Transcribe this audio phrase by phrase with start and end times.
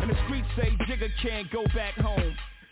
[0.00, 2.34] And the streets say Jigga can't go back home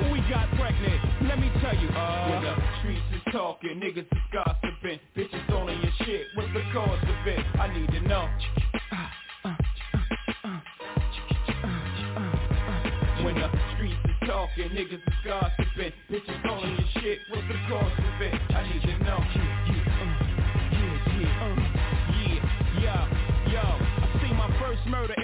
[0.00, 1.00] Who we got pregnant?
[1.28, 5.80] Let me tell you, uh when the streets is talking, niggas is gossiping Bitches in
[5.82, 7.40] your shit, what's the cause of it?
[7.58, 8.28] I need to know
[13.24, 17.92] When the streets is talking, niggas is gossiping Bitches in your shit, what's the cause
[17.98, 18.34] of it?
[18.54, 19.39] I need to know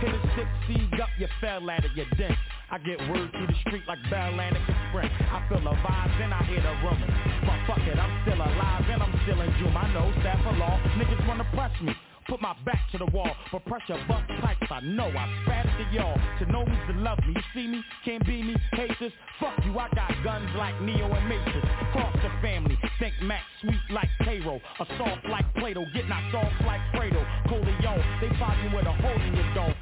[0.00, 2.34] Hit a six seed up, you fell at it, you dent
[2.70, 6.42] I get word through the street like Atlantic Sprint I feel the vibes and I
[6.44, 7.10] hear the rumors.
[7.42, 9.74] But fuck it, I'm still alive and I'm still in June.
[9.76, 11.94] I know staff of law, niggas wanna press me.
[12.28, 14.68] Put my back to the wall, but pressure bust pipes.
[14.70, 15.58] I know I spat
[15.92, 16.18] y'all.
[16.40, 19.12] To know me's to love me, you see me, can't be me, haters.
[19.40, 21.66] Fuck you, I got guns like Neo and Matrix.
[21.92, 26.52] Cross the family, think Max sweet like payroll A soft like Plato, get knocked off
[26.66, 27.24] like Fredo.
[27.48, 29.74] Corleone, they find you with a hole in your dome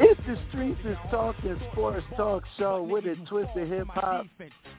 [0.00, 4.26] it's the Streets is Talking Sports Talk Show with a twist of hip hop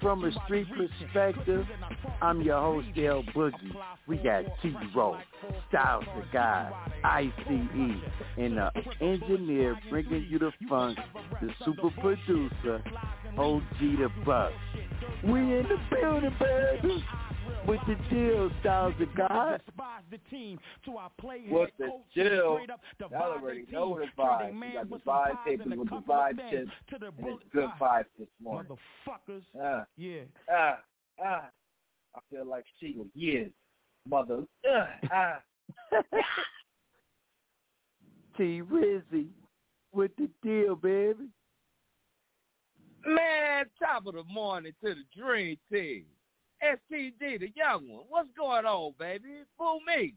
[0.01, 1.65] from a street perspective.
[2.21, 3.75] I'm your host, L Boogie.
[4.07, 5.17] We got T-Roll,
[5.69, 6.71] Styles the Guy,
[7.03, 7.31] ICE,
[8.37, 8.71] and the
[9.01, 10.97] engineer bringing you the funk,
[11.41, 12.81] the super producer,
[13.37, 14.51] OG the Buck.
[15.23, 17.03] We in the building, baby
[17.67, 19.61] with the deal, Styles the God.
[21.49, 22.59] What's the deal?
[22.99, 24.53] Y'all already know the vibe.
[24.53, 28.77] You got the vibe tables with the vibe tips, and it's good vibes this morning.
[29.07, 29.43] Motherfuckers.
[29.59, 30.21] Uh, yeah.
[30.49, 30.75] Ah, uh,
[31.23, 31.25] ah.
[31.25, 31.41] Uh,
[32.15, 33.51] I feel like she was years.
[34.07, 34.43] Mother.
[34.69, 35.41] Uh, ah.
[38.37, 39.27] T Rizzy
[39.91, 41.29] with the deal, baby.
[43.05, 46.05] Man, top of the morning to the dream team.
[46.63, 48.03] STG, the young one.
[48.09, 49.43] What's going on, baby?
[49.57, 50.15] Fool me.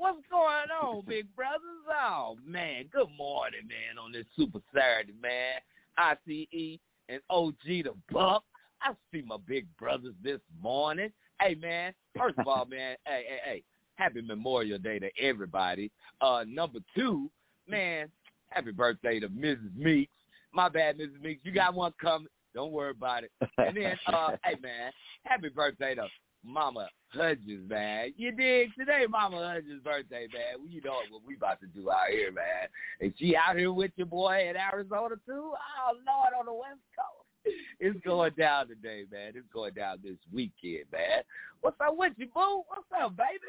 [0.00, 1.60] What's going on, big brothers?
[1.86, 2.86] Oh, man.
[2.90, 5.56] Good morning, man, on this Super Saturday, man.
[5.98, 6.78] ICE
[7.10, 8.42] and OG the Buck.
[8.80, 11.12] I see my big brothers this morning.
[11.38, 13.62] Hey, man, first of all, man, hey, hey, hey,
[13.96, 15.90] happy Memorial Day to everybody.
[16.22, 17.30] Uh, number two,
[17.68, 18.08] man,
[18.48, 19.76] happy birthday to Mrs.
[19.76, 20.14] Meeks.
[20.54, 21.20] My bad, Mrs.
[21.20, 21.42] Meeks.
[21.44, 22.28] You got one coming.
[22.54, 23.32] Don't worry about it.
[23.58, 24.92] And then, uh, hey, man,
[25.24, 26.06] happy birthday to
[26.44, 28.12] Mama Hudgens, man.
[28.16, 28.70] You dig?
[28.78, 30.68] Today, Mama Hudgens' birthday, man.
[30.68, 32.68] You know what we about to do out here, man.
[33.00, 35.52] And she out here with your boy in Arizona, too?
[35.54, 37.56] Oh, Lord, on the West Coast.
[37.78, 39.32] It's going down today, man.
[39.34, 41.22] It's going down this weekend, man.
[41.62, 42.62] What's up with you, boo?
[42.68, 43.40] What's up, baby?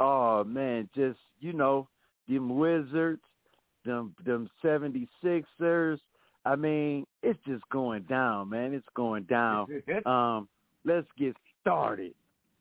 [0.00, 1.88] Oh, man, just, you know,
[2.28, 3.22] them Wizards,
[3.84, 5.98] them them 76ers.
[6.46, 8.74] I mean, it's just going down, man.
[8.74, 9.66] It's going down.
[10.06, 10.48] um,
[10.84, 12.14] let's get started.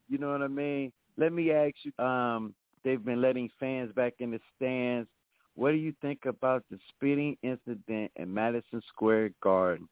[0.10, 0.92] You know what I mean?
[1.18, 5.10] Let me ask you, um, they've been letting fans back in the stands.
[5.56, 9.88] What do you think about the spitting incident in Madison Square Garden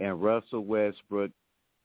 [0.00, 1.30] and Russell Westbrook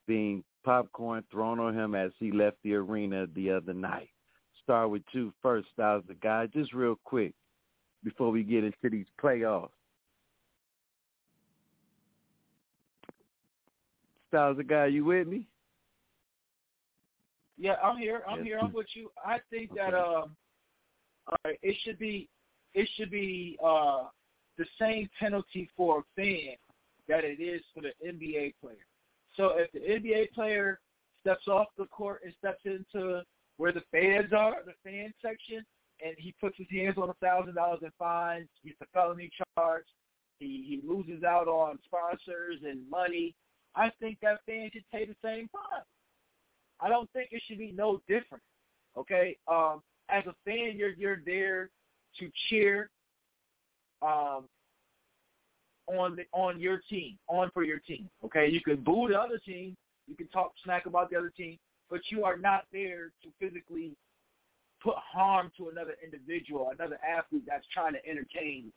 [0.08, 4.10] being popcorn thrown on him as he left the arena the other night?
[4.64, 7.34] Start with you first, Styles the guy, just real quick
[8.04, 9.70] before we get into these playoffs.
[14.30, 15.48] Styles the guy, you with me?
[17.58, 18.22] Yeah, I'm here.
[18.30, 18.60] I'm here.
[18.62, 19.10] I'm with you.
[19.24, 20.36] I think that um,
[21.32, 22.30] uh, it should be
[22.74, 24.04] it should be uh,
[24.58, 26.56] the same penalty for a fan
[27.08, 28.86] that it is for the NBA player.
[29.36, 30.80] So if the NBA player
[31.22, 33.22] steps off the court and steps into
[33.58, 35.66] where the fans are, the fan section,
[36.06, 39.86] and he puts his hands on a thousand dollars in fines, gets a felony charge,
[40.40, 43.34] he he loses out on sponsors and money.
[43.76, 45.82] I think that fan should pay the same fine.
[46.80, 48.44] I don't think it should be no different.
[48.98, 51.70] Okay, um, as a fan, you're you're there
[52.20, 52.90] to cheer
[54.02, 54.46] um,
[55.88, 58.10] on the on your team, on for your team.
[58.24, 59.76] Okay, you can boo the other team,
[60.08, 61.58] you can talk smack about the other team,
[61.90, 63.92] but you are not there to physically
[64.82, 68.72] put harm to another individual, another athlete that's trying to entertain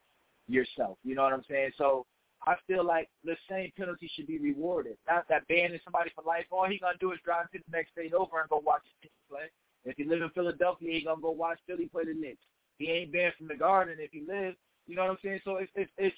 [0.49, 0.97] yourself.
[1.05, 1.71] You know what I'm saying?
[1.79, 2.07] So
[2.47, 4.97] I feel like the same penalty should be rewarded.
[5.07, 6.47] Not that banning somebody for life.
[6.51, 9.07] All he gonna do is drive to the next state over and go watch the
[9.07, 9.51] Knicks play.
[9.85, 12.43] If he live in Philadelphia, he gonna go watch Philly play the Knicks.
[12.79, 14.57] He ain't banned from the Garden if he lives.
[14.87, 15.41] You know what I'm saying?
[15.45, 16.17] So it's it's it's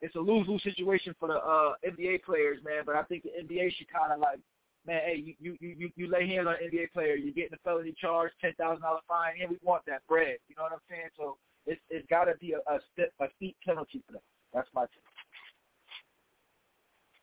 [0.00, 2.82] it's a lose lose situation for the uh NBA players, man.
[2.86, 4.38] But I think the NBA should kind of like,
[4.86, 7.62] man, hey, you you you you lay hands on an NBA player, you're getting a
[7.64, 10.38] felony charge, ten thousand dollar fine, and we want that bread.
[10.48, 11.10] You know what I'm saying?
[11.16, 12.78] So it's it's got to be a a,
[13.24, 14.22] a steep penalty for that.
[14.52, 14.82] That's my.
[14.82, 15.13] Take.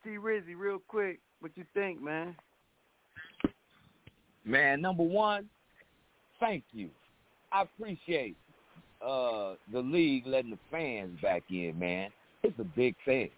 [0.03, 2.35] T Rizzy, real quick, what you think, man?
[4.43, 5.47] Man, number one,
[6.39, 6.89] thank you.
[7.51, 8.35] I appreciate
[9.05, 12.09] uh, the league letting the fans back in, man.
[12.43, 13.29] It's a big thing.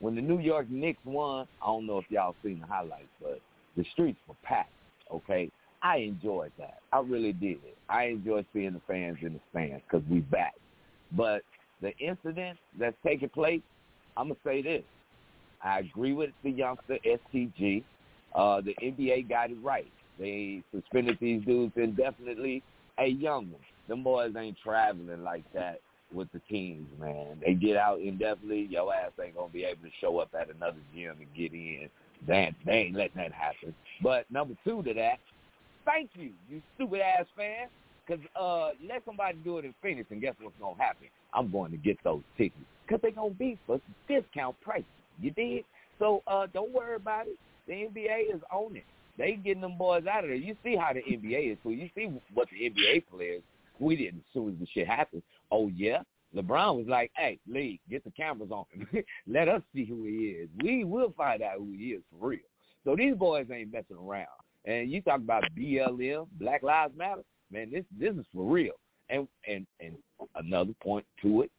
[0.00, 3.40] When the New York Knicks won, I don't know if y'all seen the highlights, but
[3.76, 4.72] the streets were packed,
[5.12, 5.50] okay?
[5.82, 6.78] I enjoyed that.
[6.92, 7.58] I really did.
[7.88, 10.54] I enjoyed seeing the fans in the stands because we back.
[11.12, 11.42] But
[11.80, 13.62] the incident that's taking place,
[14.16, 14.82] I'm going to say this.
[15.62, 17.84] I agree with the youngster STG.
[18.34, 19.90] Uh, the NBA got it right.
[20.18, 22.62] They suspended these dudes indefinitely.
[22.98, 23.60] A young one.
[23.88, 25.80] Them boys ain't traveling like that
[26.12, 27.40] with the teams, man.
[27.44, 28.68] They get out indefinitely.
[28.70, 31.88] Your ass ain't gonna be able to show up at another gym and get in.
[32.28, 33.74] That they ain't letting that happen.
[34.02, 35.18] But number two to that,
[35.84, 37.68] thank you, you stupid ass fan.
[38.06, 41.06] Cause uh, let somebody do it in Phoenix, and guess what's gonna happen?
[41.32, 44.86] I'm going to get those tickets because they're gonna be for discount prices.
[45.20, 45.64] You did?
[45.98, 47.38] So uh, don't worry about it.
[47.66, 48.84] The NBA is on it.
[49.18, 50.36] They getting them boys out of there.
[50.36, 51.58] You see how the NBA is.
[51.62, 53.42] So you see what the NBA players
[53.80, 55.22] tweeted as soon as the shit happened.
[55.50, 56.02] Oh yeah,
[56.34, 59.04] LeBron was like, "Hey, league, get the cameras on him.
[59.26, 60.48] Let us see who he is.
[60.62, 62.40] We will find out who he is for real."
[62.84, 64.26] So these boys ain't messing around.
[64.64, 67.22] And you talk about BLM, Black Lives Matter.
[67.50, 68.74] Man, this this is for real.
[69.08, 69.96] And and and
[70.36, 71.50] another point to it,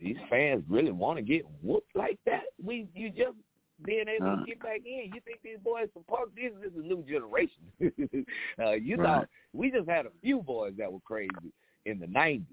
[0.00, 2.42] these fans really want to get whooped like that.
[2.62, 3.36] We you just
[3.84, 5.10] being able uh, to get back in.
[5.14, 6.30] You think these boys from Park?
[6.34, 7.62] This, this is a new generation.
[8.58, 9.04] uh, you right.
[9.04, 11.52] thought we just had a few boys that were crazy
[11.84, 12.44] in the '90s.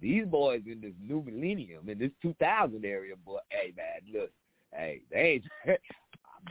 [0.00, 3.38] These boys in this new millennium, in this 2000 area, boy.
[3.48, 4.30] Hey man, look,
[4.72, 5.80] hey, they ain't.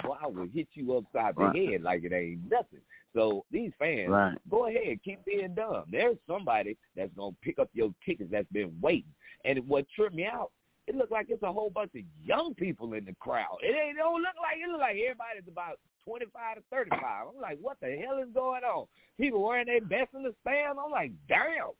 [0.03, 1.53] boy, I will hit you upside right.
[1.53, 2.79] the head like it ain't nothing.
[3.15, 4.37] So these fans, right.
[4.49, 5.85] go ahead, keep being dumb.
[5.91, 9.13] There's somebody that's gonna pick up your tickets that's been waiting.
[9.45, 10.51] And what tripped me out
[10.87, 13.57] it looked like it's a whole bunch of young people in the crowd.
[13.61, 16.89] It ain't it don't look like it look like everybody's about twenty five to thirty
[16.89, 17.27] five.
[17.27, 18.87] I'm like, what the hell is going on?
[19.19, 20.79] People wearing their best in the stand.
[20.83, 21.75] I'm like, damn.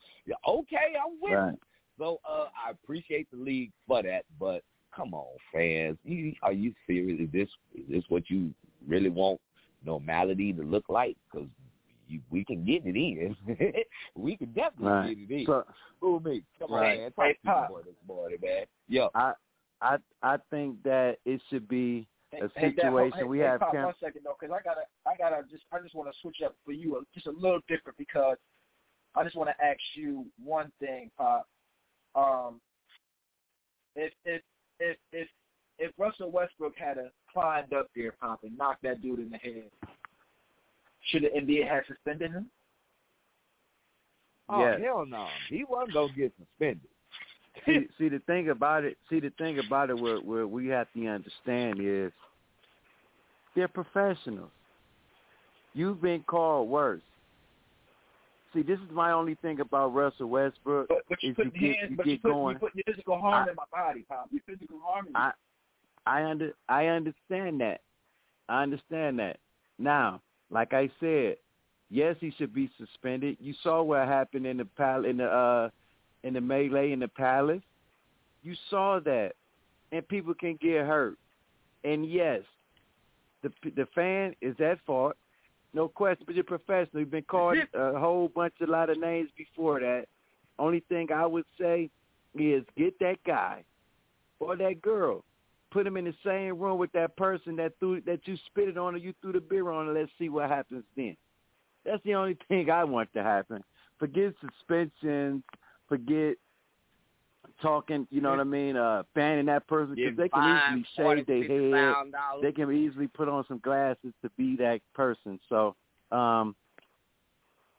[0.47, 1.51] Okay, I'm with right.
[1.51, 1.57] you.
[1.97, 4.61] So uh, I appreciate the league for that, but
[4.97, 7.21] come on, fans, you, are you serious?
[7.21, 8.53] Is this is this what you
[8.87, 9.39] really want
[9.85, 11.15] normality to look like?
[11.31, 11.47] Because
[12.31, 13.35] we can get it in.
[14.15, 15.15] we can definitely right.
[15.15, 15.45] get it in.
[15.45, 15.63] So,
[16.01, 16.43] Who me?
[16.59, 16.93] Come right.
[16.93, 17.11] on, man.
[17.11, 18.65] Talk hey, to boy this morning, man.
[18.89, 19.33] Yo, I
[19.81, 23.59] I I think that it should be a hey, situation hey, we hey, have.
[23.59, 26.37] Pop, one second though, because I gotta I gotta just I just want to switch
[26.43, 28.37] up for you just a little different because
[29.15, 31.47] I just want to ask you one thing, Pop.
[32.15, 32.61] Um,
[33.95, 34.41] if if
[34.79, 35.27] if if
[35.79, 39.37] if Russell Westbrook had a climbed up there, Pop, and knocked that dude in the
[39.37, 39.69] head,
[41.09, 42.49] should the NBA have suspended him?
[44.49, 44.79] Oh yes.
[44.83, 46.81] hell no, he wasn't gonna get suspended.
[47.65, 48.97] see, see the thing about it.
[49.09, 49.99] See the thing about it.
[49.99, 52.11] Where, where we have to understand is
[53.55, 54.51] they're professionals.
[55.73, 57.01] You've been called worse.
[58.53, 60.87] See, this is my only thing about Russell Westbrook.
[60.87, 62.55] But, but you is you get, hands, you get you put, going.
[62.55, 64.29] You put physical harm I, in my body, Pop.
[64.31, 65.07] You physical harm.
[65.15, 65.31] I,
[66.05, 67.81] I under, I understand that.
[68.47, 69.37] I understand that.
[69.77, 71.35] Now, like I said,
[71.89, 73.37] yes, he should be suspended.
[73.39, 75.69] You saw what happened in the pal in the uh
[76.23, 77.61] in the melee in the palace.
[78.43, 79.33] You saw that,
[79.91, 81.17] and people can get hurt.
[81.83, 82.41] And yes,
[83.43, 85.15] the the fan is at fault,
[85.77, 86.23] no question.
[86.25, 87.01] But you're professional.
[87.01, 90.05] You've been called a whole bunch, of a lot of names before that.
[90.57, 91.91] Only thing I would say
[92.35, 93.63] is get that guy
[94.39, 95.23] or that girl
[95.71, 98.77] put him in the same room with that person that threw that you spit it
[98.77, 101.15] on or you threw the beer on, and let's see what happens then.
[101.85, 103.63] That's the only thing I want to happen.
[103.99, 105.43] Forget suspensions.
[105.87, 106.37] Forget
[107.61, 108.07] talking.
[108.11, 108.75] You know what I mean?
[108.75, 111.37] Uh, banning that person because they can easily shave their
[111.75, 111.95] head.
[112.41, 115.39] They can easily put on some glasses to be that person.
[115.49, 115.75] So.
[116.11, 116.55] um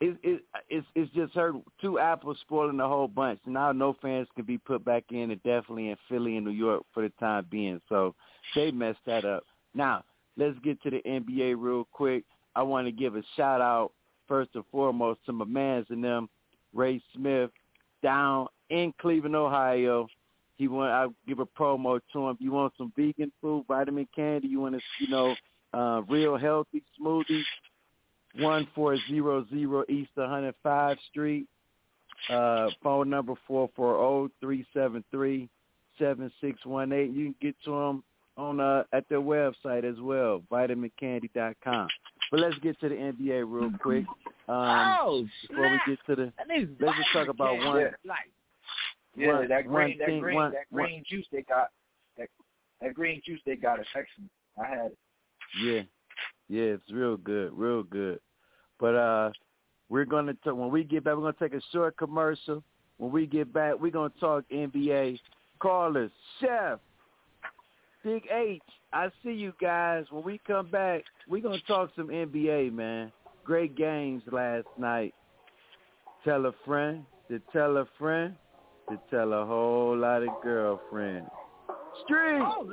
[0.01, 3.41] it, it, it's it's just heard two apples spoiling the whole bunch.
[3.47, 6.85] Now no fans can be put back in, and definitely in Philly and New York
[6.95, 7.81] for the time being.
[7.89, 8.15] So
[8.55, 9.45] they messed that up.
[9.75, 10.05] Now
[10.37, 12.25] let's get to the NBA real quick.
[12.55, 13.93] I want to give a shout out
[14.29, 16.29] first and foremost to my man's and them,
[16.73, 17.51] Ray Smith,
[18.03, 20.09] down in Cleveland, Ohio.
[20.57, 22.35] He want I'll give a promo to him.
[22.35, 25.35] If you want some vegan food, vitamin candy, you want to you know
[25.73, 27.45] uh, real healthy smoothies
[28.37, 31.47] 1400 East 105 Street.
[32.29, 35.49] Uh, phone number 440-373-7618.
[36.01, 38.03] You can get to them
[38.37, 41.89] on uh, at their website as well, vitamincandy.com.
[42.31, 44.05] But let's get to the NBA real quick.
[44.49, 46.33] Um, oh, before we get to the,
[46.81, 47.91] let's just talk about one.
[49.17, 51.05] Yeah, one, that green, that thing, green, one, that green one.
[51.09, 51.69] juice they got,
[52.17, 52.29] that
[52.81, 54.31] that green juice they got is excellent.
[54.61, 54.99] I had it.
[55.63, 55.83] Yeah,
[56.49, 58.21] yeah, it's real good, real good.
[58.79, 59.31] But uh,
[59.89, 61.17] we're gonna talk, when we get back.
[61.17, 62.63] We're gonna take a short commercial.
[62.99, 65.19] When we get back, we're gonna talk NBA.
[65.61, 66.79] Callers, Chef,
[68.05, 68.63] Big H.
[68.93, 70.05] I see you guys.
[70.11, 73.13] When we come back, we're gonna talk some NBA, man.
[73.45, 75.15] Great games last night.
[76.25, 78.37] Tell a friend to tell a friend
[78.91, 81.31] to tell a whole lot of girlfriends.
[82.05, 82.41] Street.
[82.41, 82.65] Oh,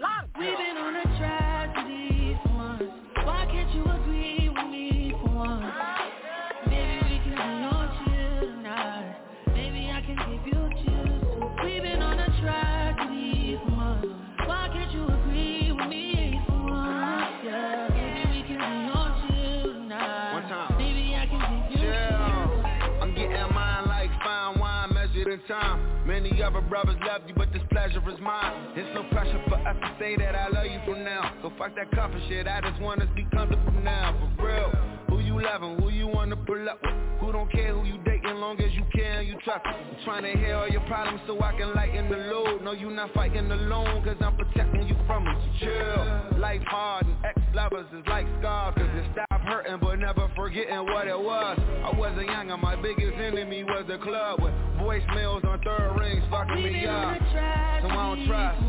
[26.45, 28.73] other brothers love you, but this pleasure is mine.
[28.75, 31.33] There's no pressure for us to say that I love you from now.
[31.41, 34.71] So fuck that coffee shit, I just want us to be comfortable now, for real.
[35.09, 36.93] Who you loving, who you wanna pull up with?
[37.19, 38.85] Who don't care who you dating, long as you
[39.15, 42.17] and you trust I'm trying to hear all your problems so I can lighten the
[42.17, 42.61] load.
[42.63, 45.37] No, you not fighting alone, cause I'm protecting you from it.
[45.59, 46.39] Chill.
[46.39, 51.07] Life hard and ex-lovers is like scars, cause it stop hurting but never forgetting what
[51.07, 51.59] it was.
[51.83, 56.23] I wasn't young and my biggest enemy was the club with voicemails on third rings
[56.29, 57.17] fucking me up.
[57.19, 58.61] So I don't trust.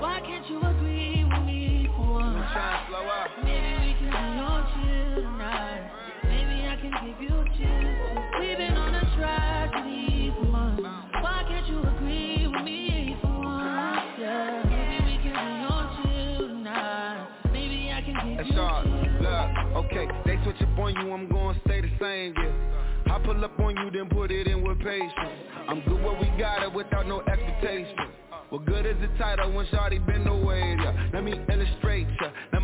[0.00, 2.36] Why can't you agree with me for once?
[2.36, 3.30] I'm trying to slow up.
[3.44, 5.90] Maybe we can be on chill tonight.
[6.24, 8.40] Maybe I can give you chills.
[8.40, 10.82] We've been on a tragedy for months.
[11.22, 14.00] Why can't you agree with me for once?
[14.20, 14.62] Yeah.
[14.68, 17.28] Maybe we can be on chill tonight.
[17.52, 18.82] Maybe I can give That's you all.
[18.82, 18.95] chills.
[19.46, 23.14] Look, okay, they switch up on you, I'm gonna stay the same, yeah.
[23.14, 25.12] I pull up on you, then put it in with patience.
[25.68, 27.96] I'm good where we got it without no expectation.
[28.50, 30.76] What good is the title when Shawty been away?
[30.78, 31.10] Yeah.
[31.12, 32.06] Let me illustrate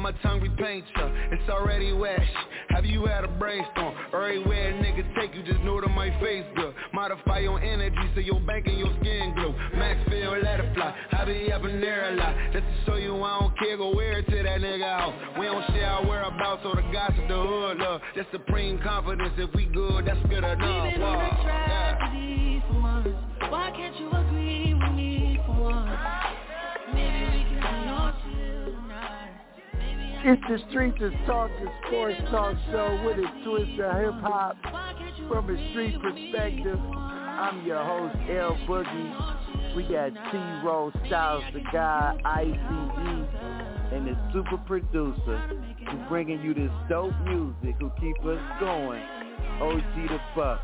[0.03, 1.09] my tongue repaint ya.
[1.31, 2.19] It's already wet.
[2.71, 3.95] Have you had a brainstorm?
[4.13, 6.75] Everywhere nigga take you, just know that my face good.
[6.93, 9.55] Modify your energy so your bank and your skin glow.
[9.77, 10.95] Max feel, let it fly.
[11.13, 12.35] I be up in there a lot.
[12.53, 15.39] Just to show you I don't care, go wear it to that nigga out.
[15.39, 18.01] We don't share our whereabouts or the gossip, the hood love.
[18.33, 20.59] Supreme confidence if we good, that's good enough.
[20.99, 21.43] Wow.
[21.47, 21.93] Yeah.
[23.51, 26.22] Why can't you agree with me for once?
[30.25, 31.49] It's the Streets is The
[31.89, 34.57] Sports Talk Show with a twist of hip hop
[35.29, 36.79] from a street perspective.
[36.95, 39.75] I'm your host, L Boogie.
[39.75, 42.55] We got T Rose Styles, the guy, ICE,
[43.93, 45.43] and the super producer
[45.91, 49.03] who bringing you this dope music who keep us going.
[49.61, 50.61] OG the Buck.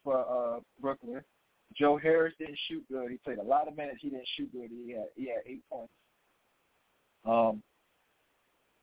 [0.02, 1.22] for uh, Brooklyn.
[1.76, 3.10] Joe Harris didn't shoot good.
[3.10, 3.98] He played a lot of minutes.
[4.00, 4.70] He didn't shoot good.
[4.70, 5.92] He had he had eight points.
[7.24, 7.62] Um,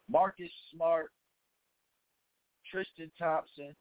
[0.10, 1.12] Marcus Smart,
[2.72, 3.76] Tristan Thompson.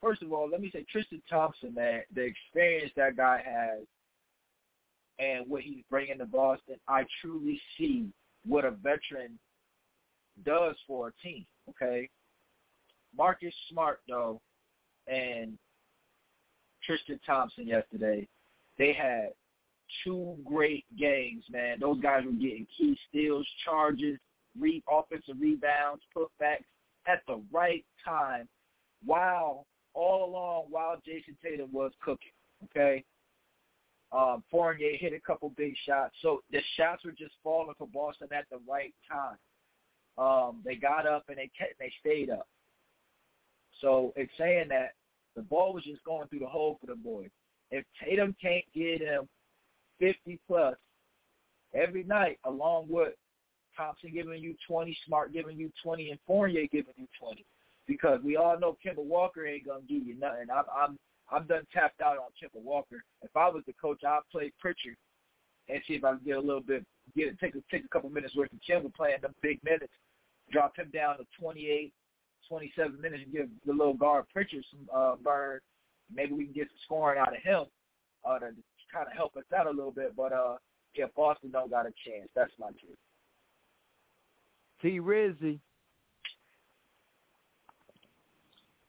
[0.00, 3.86] First of all, let me say Tristan Thompson, man, the experience that guy has
[5.18, 8.08] and what he's bringing to Boston, I truly see
[8.46, 9.38] what a veteran
[10.44, 11.46] does for a team.
[11.70, 12.10] Okay,
[13.16, 14.40] Marcus Smart though,
[15.06, 15.56] and
[16.84, 18.28] Tristan Thompson yesterday,
[18.78, 19.30] they had
[20.02, 21.44] two great games.
[21.50, 24.18] Man, those guys were getting key steals, charges,
[24.58, 26.64] re- offensive rebounds, putbacks
[27.06, 28.48] at the right time,
[29.04, 32.32] while all along while Jayson Tatum was cooking.
[32.64, 33.04] Okay,
[34.14, 36.14] um, Fournier hit a couple big shots.
[36.22, 39.36] So the shots were just falling for Boston at the right time.
[40.16, 42.46] Um, they got up and they kept, they stayed up.
[43.80, 44.92] So it's saying that
[45.34, 47.30] the ball was just going through the hole for the boys.
[47.72, 49.28] If Tatum can't get him
[49.98, 50.76] 50 plus
[51.74, 53.14] every night, along with
[53.76, 57.44] Thompson giving you 20, Smart giving you 20, and Fournier giving you 20,
[57.86, 60.46] because we all know Kemba Walker ain't gonna give you nothing.
[60.52, 60.98] I'm, I'm
[61.30, 63.02] I'm done tapped out on Kemba Walker.
[63.22, 64.96] If I was the coach, I'd play Pritchard
[65.68, 66.84] and see if I can get a little bit,
[67.16, 69.92] get take a take a couple minutes worth of Kemba playing them big minutes,
[70.52, 71.92] drop him down to 28,
[72.48, 75.60] 27 minutes, and give the little guard Pritchard some uh, burn.
[76.14, 77.64] Maybe we can get some scoring out of him
[78.24, 78.46] uh, to
[78.92, 80.14] kind of help us out a little bit.
[80.14, 80.56] But uh,
[80.94, 82.28] yeah, Boston don't got a chance.
[82.34, 82.98] That's my truth.
[84.84, 85.00] T.
[85.00, 85.58] Rizzy.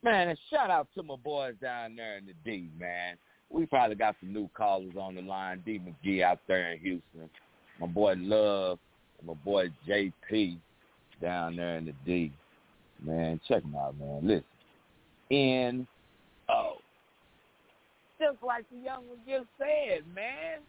[0.03, 3.15] Man, and shout out to my boys down there in the D, man.
[3.49, 5.63] We probably got some new callers on the line.
[5.65, 7.29] D McGee out there in Houston.
[7.79, 8.77] My boy Love,
[9.25, 10.57] my boy JP
[11.21, 12.33] down there in the D.
[13.01, 14.19] Man, check them out, man.
[14.21, 14.43] Listen.
[15.31, 15.87] N
[16.49, 16.73] O.
[18.19, 20.59] Just like the young one just said, man.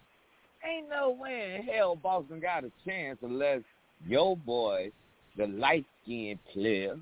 [0.64, 3.62] Ain't no way in hell Boston got a chance unless
[4.06, 4.92] your boy,
[5.36, 6.96] the light skinned player,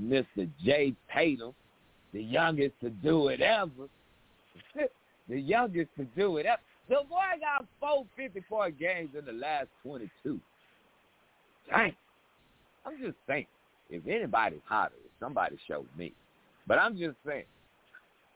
[0.00, 0.48] Mr.
[0.64, 1.54] Jay Tatum,
[2.12, 3.88] the youngest to do it ever.
[5.28, 6.60] the youngest to do it ever.
[6.88, 10.40] The boy got four 50-point games in the last 22.
[11.70, 11.94] Dang.
[12.84, 13.46] I'm just saying,
[13.90, 16.12] if anybody's hotter, somebody show me.
[16.66, 17.44] But I'm just saying,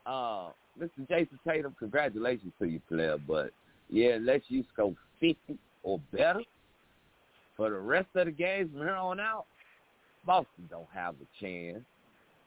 [0.05, 1.07] uh, Mr.
[1.09, 3.17] Jayson Tatum, congratulations to you, player.
[3.27, 3.51] But,
[3.89, 6.41] yeah, unless you score 50 or better,
[7.57, 9.45] for the rest of the games from here on out,
[10.25, 11.83] Boston don't have a chance.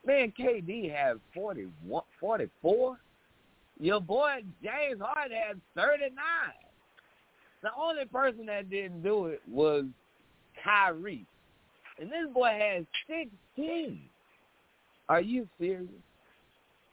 [0.07, 2.97] Man, KD has 41, 44.
[3.81, 6.15] Your boy James Harden had 39.
[7.63, 9.85] The only person that didn't do it was
[10.63, 11.27] Kyrie.
[11.99, 14.01] And this boy has 16.
[15.09, 15.89] Are you serious?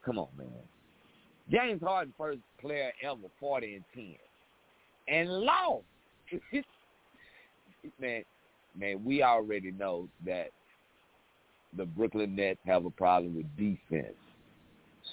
[0.03, 0.47] Come on, man.
[1.51, 4.15] James Harden, first player ever 40 and 10.
[5.07, 5.85] And lost.
[7.99, 8.23] man,
[8.77, 10.49] man, we already know that
[11.75, 14.15] the Brooklyn Nets have a problem with defense.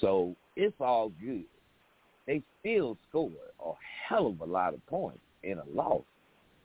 [0.00, 1.44] So it's all good.
[2.26, 3.32] They still scored
[3.64, 3.72] a
[4.08, 6.02] hell of a lot of points in a loss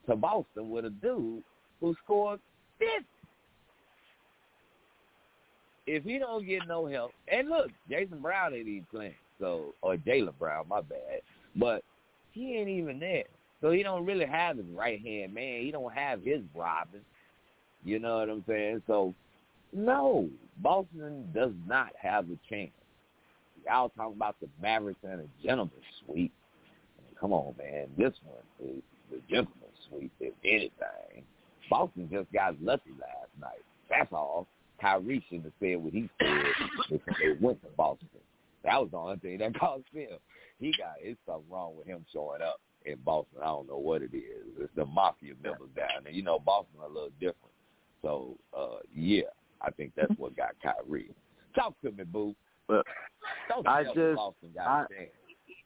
[0.07, 1.43] to Boston with a dude
[1.79, 2.39] who scored
[2.79, 3.05] 50.
[5.85, 9.95] If he don't get no help, and look, Jason Brown ain't even playing, so or
[9.95, 11.21] Jaylen Brown, my bad,
[11.55, 11.83] but
[12.31, 13.23] he ain't even there,
[13.61, 15.61] so he don't really have his right hand man.
[15.61, 17.01] He don't have his Robin.
[17.83, 18.81] You know what I'm saying?
[18.87, 19.13] So
[19.73, 22.71] no, Boston does not have a chance.
[23.65, 26.33] Y'all talking about the Mavericks and a gentleman's sweep.
[27.19, 27.87] Come on, man.
[27.97, 31.23] This one is the gentleman's sweep, if anything.
[31.69, 33.63] Boston just got lucky last night.
[33.89, 34.47] That's all.
[34.81, 36.43] Kyrie shouldn't have said what he said
[36.89, 38.07] before they went to Boston.
[38.63, 40.17] That was the only thing that caused him.
[40.59, 43.39] He got it's something wrong with him showing up in Boston.
[43.41, 44.45] I don't know what it is.
[44.59, 46.13] It's the mafia members down there.
[46.13, 47.53] You know, Boston a little different.
[48.01, 49.23] So uh yeah,
[49.61, 51.11] I think that's what got Kyrie.
[51.55, 52.35] Talk to me, boo.
[52.67, 52.85] But
[53.49, 55.09] Don't I just- Boston got I- a.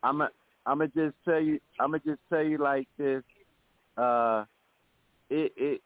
[0.06, 0.30] I'm a,
[0.66, 1.60] I'm gonna just tell you.
[1.80, 3.24] I'm gonna just tell you like this.
[3.98, 4.46] Uh,
[5.30, 5.82] it it.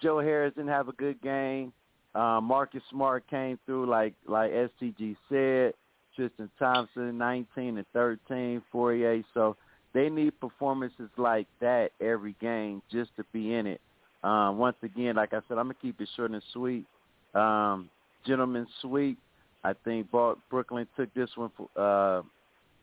[0.00, 1.72] Joe Harris didn't have a good game.
[2.14, 5.74] Uh, Marcus Smart came through like like STG said.
[6.14, 9.22] Tristan Thompson, 19 and 13, Fournier.
[9.32, 9.56] So
[9.94, 13.80] they need performances like that every game just to be in it.
[14.24, 16.86] Um, once again, like I said, I'm gonna keep it short and sweet.
[17.34, 17.90] Um,
[18.26, 19.18] gentlemen sweet.
[19.64, 22.22] I think Bro- Brooklyn took this one for, uh,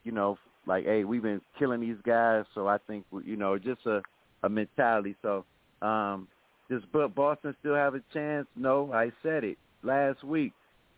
[0.04, 3.86] you know, like, hey, we've been killing these guys, so I think, you know, just
[3.86, 4.02] a,
[4.44, 5.16] a mentality.
[5.22, 5.46] So,
[5.82, 6.28] um,
[6.70, 6.84] does
[7.16, 8.48] Boston still have a chance?
[8.56, 10.54] No, I said it last week.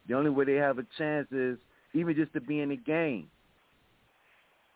[0.08, 1.58] The only way they have a chance is
[1.94, 3.28] even just to be in the game.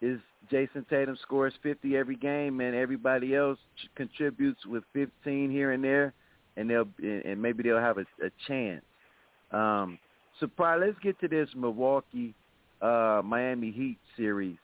[0.01, 0.19] Is
[0.51, 3.57] Jayson Tatum scores 50 every game, and everybody else
[3.95, 6.13] contributes with 15 here and there,
[6.57, 8.83] and they'll and maybe they'll have a, a chance.
[9.51, 9.97] Um,
[10.39, 12.33] so, probably let's get to this Milwaukee
[12.81, 14.57] uh, Miami Heat series.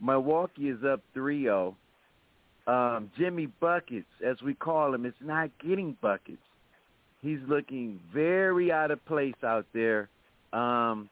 [0.00, 1.74] Milwaukee is up 3-0.
[2.66, 6.38] Um, Jimmy Buckets, as we call him, is not getting buckets.
[7.20, 10.08] He's looking very out of place out there.
[10.52, 11.08] Um,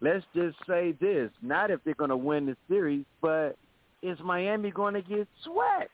[0.00, 3.56] let's just say this, not if they're going to win the series, but
[4.02, 5.90] is Miami going to get swept?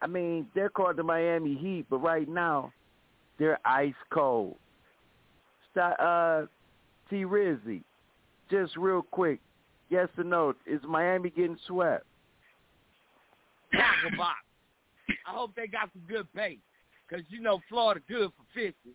[0.00, 2.72] I mean, they're called the Miami Heat, but right now
[3.38, 4.56] they're ice cold.
[5.76, 6.44] Uh,
[7.10, 7.24] T.
[7.24, 7.82] Rizzy,
[8.50, 9.40] just real quick,
[9.90, 12.06] yes or no, is Miami getting swept?
[15.26, 16.60] I hope they got some good bait,
[17.10, 18.94] cause you know Florida good for fishing,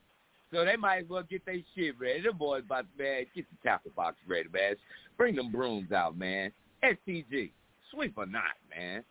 [0.51, 2.21] so they might as well get their shit ready.
[2.21, 4.75] The boys about to man get the tackle box ready, man.
[5.17, 6.51] Bring them brooms out, man.
[6.83, 7.51] STG,
[7.91, 9.03] sweep or not, man.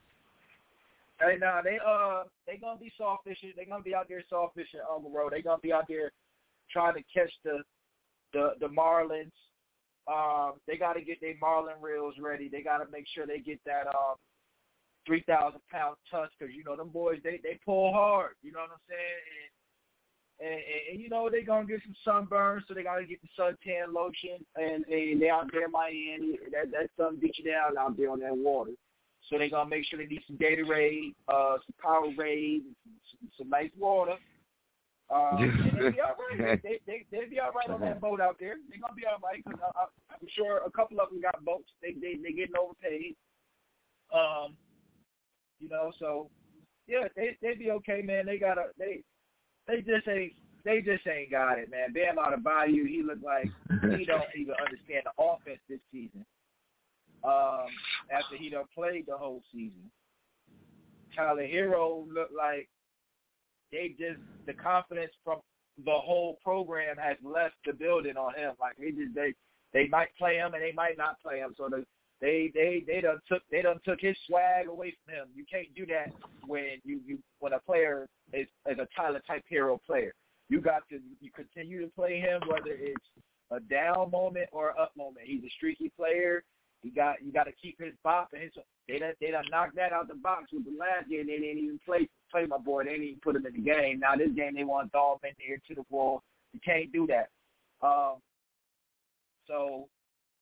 [1.21, 3.53] Hey, nah, they uh they gonna be soft fishing.
[3.57, 5.33] They gonna be out there soft fishing on the road.
[5.33, 6.13] They gonna be out there
[6.71, 7.63] trying to catch the
[8.33, 9.33] the the marlins.
[10.07, 12.49] Um, they got to get their marlin reels ready.
[12.49, 14.17] They got to make sure they get that um
[15.07, 18.35] three thousand pound tusk because you know them boys they they pull hard.
[18.43, 19.23] You know what I'm saying?
[19.43, 19.58] And,
[20.41, 23.29] and, and, and you know they gonna get some sunburn, so they gotta get the
[23.39, 24.45] suntan lotion.
[24.57, 28.11] And, and they out there in Miami, that that sun beat you down out there
[28.11, 28.73] on that water.
[29.29, 32.63] So they gonna make sure they need some Gatorade, uh, some Powerade,
[33.11, 34.15] some, some nice water.
[35.11, 36.63] Um, and they be all right.
[36.63, 38.57] They they they be all right on that boat out there.
[38.71, 41.71] They gonna be all right because I'm sure a couple of them got boats.
[41.83, 43.17] They they they getting overpaid.
[44.15, 44.57] Um,
[45.59, 46.31] you know, so
[46.87, 48.27] yeah, they they be okay, man.
[48.27, 49.03] They got a they
[49.69, 50.33] they just ain't
[50.65, 51.93] they just ain't got it, man.
[51.93, 53.49] Bam Adebayo, he looked like
[53.97, 56.25] he don't even understand the offense this season.
[57.25, 57.67] Um,
[58.13, 59.91] after he done played the whole season,
[61.15, 62.69] Tyler Herro looked like
[63.71, 65.39] they just the confidence from
[65.85, 68.53] the whole program has left the building on him.
[68.61, 69.35] Like they just they
[69.73, 71.55] they might play him and they might not play him.
[71.57, 71.85] So the
[72.21, 75.27] they they they done took they done took his swag away from him.
[75.35, 76.13] You can't do that
[76.47, 80.13] when you you when a player is is a Tyler type hero player.
[80.49, 83.05] You got to you continue to play him whether it's
[83.51, 85.27] a down moment or a up moment.
[85.27, 86.43] He's a streaky player.
[86.83, 88.53] He got you got to keep his box and his.
[88.89, 91.27] They done, they done knocked that out the box with the last game.
[91.27, 92.85] They didn't even play play my boy.
[92.85, 94.01] They didn't even put him in the game.
[94.01, 96.23] Now this game they want to throw in there to the wall.
[96.53, 97.29] You can't do that.
[97.87, 98.17] Um,
[99.47, 99.89] so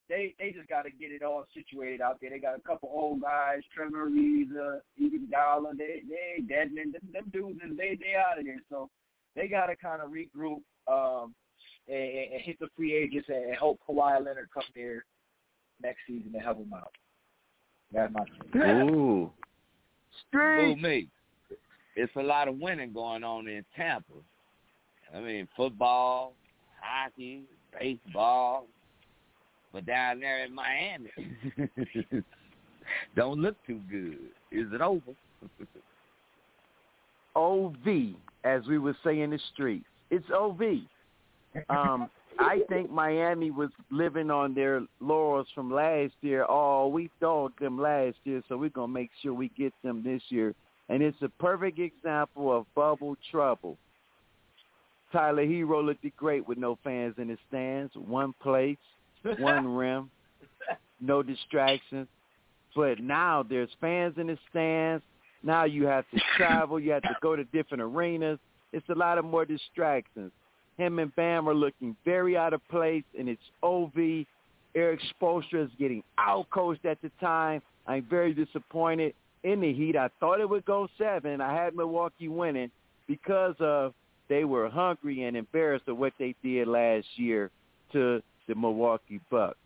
[0.09, 2.31] they they just got to get it all situated out there.
[2.31, 5.77] They got a couple old guys, Trevor Ariza, Iguodala.
[5.77, 6.93] They they ain't dead men.
[6.93, 8.61] Them, them dudes, they they out of there.
[8.71, 8.89] So
[9.35, 11.35] they got to kind of regroup um,
[11.89, 15.05] and, and hit the free agents and hope Kawhi Leonard come there
[15.83, 16.93] next season to help them out.
[17.93, 19.31] That's my Ooh.
[20.29, 20.73] Street.
[20.73, 21.09] Ooh, me.
[21.95, 24.13] It's a lot of winning going on in Tampa.
[25.15, 26.35] I mean, football,
[26.81, 27.43] hockey,
[27.79, 28.67] baseball,
[29.77, 31.11] but down there in Miami,
[33.15, 34.17] don't look too good.
[34.51, 35.13] Is it over?
[37.37, 39.85] OV, as we would say in the streets.
[40.11, 40.63] It's OV.
[41.69, 42.09] Um,
[42.39, 46.47] I think Miami was living on their laurels from last year.
[46.49, 50.03] Oh, we dogged them last year, so we're going to make sure we get them
[50.03, 50.55] this year.
[50.89, 53.77] And it's a perfect example of bubble trouble.
[55.13, 58.79] Tyler Herro looked great with no fans in the stands, one place,
[59.39, 60.11] one rim,
[61.01, 62.09] no distractions.
[62.75, 65.03] But now there's fans in the stands.
[65.43, 66.79] Now you have to travel.
[66.79, 68.39] You have to go to different arenas.
[68.73, 70.33] It's a lot of more distractions.
[70.77, 74.27] Him and Bam are looking very out of place, and it's OV.
[74.75, 77.63] Erik Spoelstra is getting out-coached at the time.
[77.87, 79.97] I'm very disappointed in the Heat.
[79.97, 81.41] I thought it would go seven.
[81.41, 82.71] I had Milwaukee winning
[83.07, 83.95] because of
[84.29, 87.51] they were hungry and embarrassed of what they did last year
[87.93, 89.59] to the Milwaukee Bucks.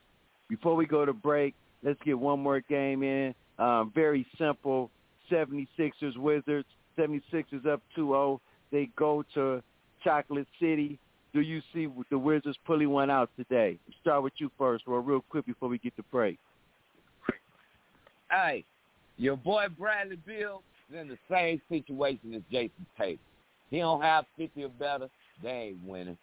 [0.49, 3.35] Before we go to break, let's get one more game in.
[3.59, 4.91] Um, very simple.
[5.31, 6.67] 76ers Wizards.
[6.99, 8.41] 76ers up 2-0.
[8.73, 9.63] They go to
[10.03, 10.99] Chocolate City.
[11.33, 13.79] Do you see the Wizards pulling one out today?
[14.01, 16.39] Start with you first, or real quick before we get to break.
[18.31, 18.65] Hey,
[19.17, 23.19] your boy Bradley Beal is in the same situation as Jayson Tatum.
[23.71, 25.09] He don't have 50 or better.
[25.43, 26.19] They ain't winning.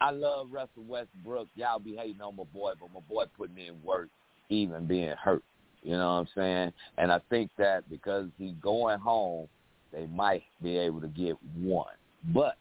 [0.00, 1.48] I love Russell Westbrook.
[1.56, 4.08] Y'all be hating on my boy, but my boy putting in work,
[4.48, 5.42] even being hurt.
[5.82, 6.72] You know what I'm saying?
[6.98, 9.48] And I think that because he's going home,
[9.92, 11.94] they might be able to get one.
[12.34, 12.56] But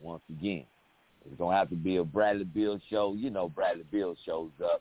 [0.00, 0.64] once again,
[1.24, 3.14] it's gonna have to be a Bradley Beal show.
[3.14, 4.80] You know, Bradley Beal shows up,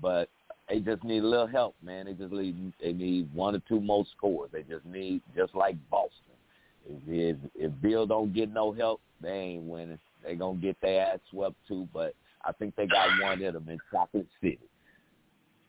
[0.00, 0.28] but
[0.68, 2.06] they just need a little help, man.
[2.06, 4.50] They just need they need one or two more scores.
[4.52, 6.12] They just need just like Boston.
[6.88, 9.98] If if, if Bill don't get no help, they ain't winning.
[10.24, 11.88] They gonna get their ass swept too.
[11.92, 14.60] But I think they got one in them in Chocolate City.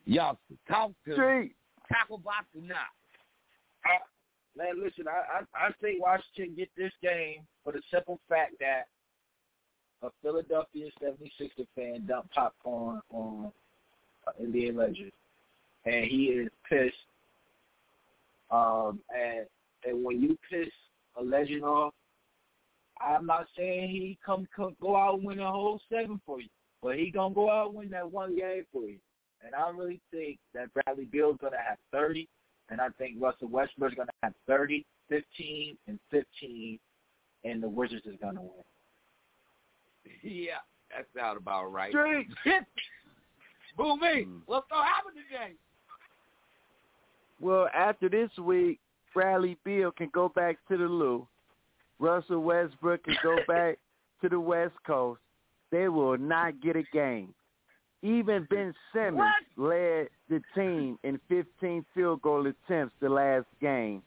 [0.04, 1.54] Youngster, talk to Street.
[1.88, 2.88] tackle box or not.
[4.56, 8.86] Man, listen, I, I I think Washington get this game for the simple fact that
[10.02, 13.52] a Philadelphia 76er fan dumped popcorn on
[14.26, 15.12] uh, NBA legend,
[15.84, 16.94] and he is pissed.
[18.50, 19.46] Um, and
[19.86, 20.72] and when you piss
[21.16, 21.94] a legend off,
[23.00, 26.48] I'm not saying he come, come go out and win a whole seven for you,
[26.82, 28.98] but he gonna go out and win that one game for you.
[29.44, 32.28] And I really think that Bradley Beal's gonna have 30,
[32.68, 36.78] and I think Russell Westbrook's gonna have 30, 15, and 15,
[37.44, 38.64] and the Wizards is gonna win.
[40.22, 40.58] Yeah,
[40.94, 41.90] that sounds about right.
[41.90, 42.28] Street.
[43.76, 44.24] Boo me.
[44.26, 44.40] Mm.
[44.46, 45.54] What's gonna happen today?
[47.40, 48.78] Well, after this week,
[49.14, 51.26] Bradley Beal can go back to the Lou.
[52.00, 53.78] Russell Westbrook can go back
[54.22, 55.20] to the West Coast.
[55.70, 57.32] They will not get a game.
[58.02, 64.02] Even Ben Simmons led the team in 15 field goal attempts the last game,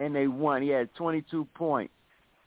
[0.00, 0.62] and they won.
[0.62, 1.94] He had 22 points.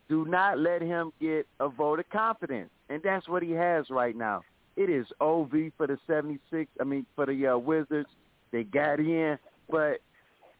[0.09, 4.15] Do not let him get a vote of confidence, and that's what he has right
[4.15, 4.41] now.
[4.75, 6.69] It is OV for the 76.
[6.79, 8.09] I mean, for the uh, Wizards.
[8.51, 9.37] They got in,
[9.69, 9.99] but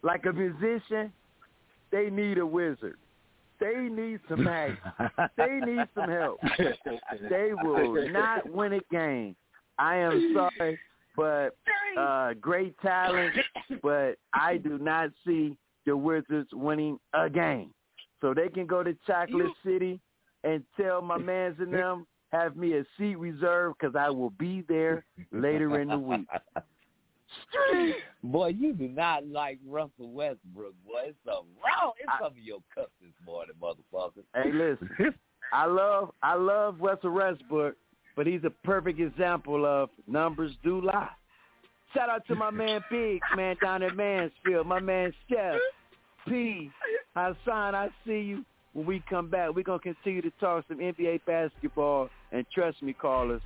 [0.03, 1.11] like a musician,
[1.91, 2.97] they need a wizard.
[3.59, 4.75] They need some help.
[5.37, 6.39] they need some help.
[7.29, 9.35] They will not win a game.
[9.77, 10.79] I am sorry,
[11.15, 11.55] but
[11.97, 13.33] uh, great talent,
[13.81, 17.71] but I do not see the Wizards winning a game.
[18.21, 19.99] So they can go to Chocolate City
[20.43, 24.63] and tell my mans and them have me a seat reserved because I will be
[24.67, 26.27] there later in the week.
[28.23, 31.01] Boy, you do not like Russell Westbrook, boy.
[31.07, 31.93] It's something wrong.
[31.99, 34.23] It's some of your cups this morning, motherfucker.
[34.35, 34.89] Hey, listen,
[35.53, 37.75] I love I love Russell Westbrook,
[38.15, 41.09] but he's a perfect example of numbers do lie.
[41.93, 45.55] Shout out to my man Big, man down at Mansfield, my man Chef
[46.27, 46.69] P.
[47.15, 48.45] Hassan, I see you.
[48.73, 52.93] When we come back, we're gonna continue to talk some NBA basketball, and trust me,
[52.93, 53.41] callers,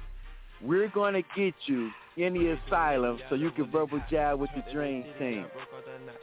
[0.64, 4.64] we're going to get you in the asylum so you can verbal jab with the
[4.72, 5.46] Dream Team.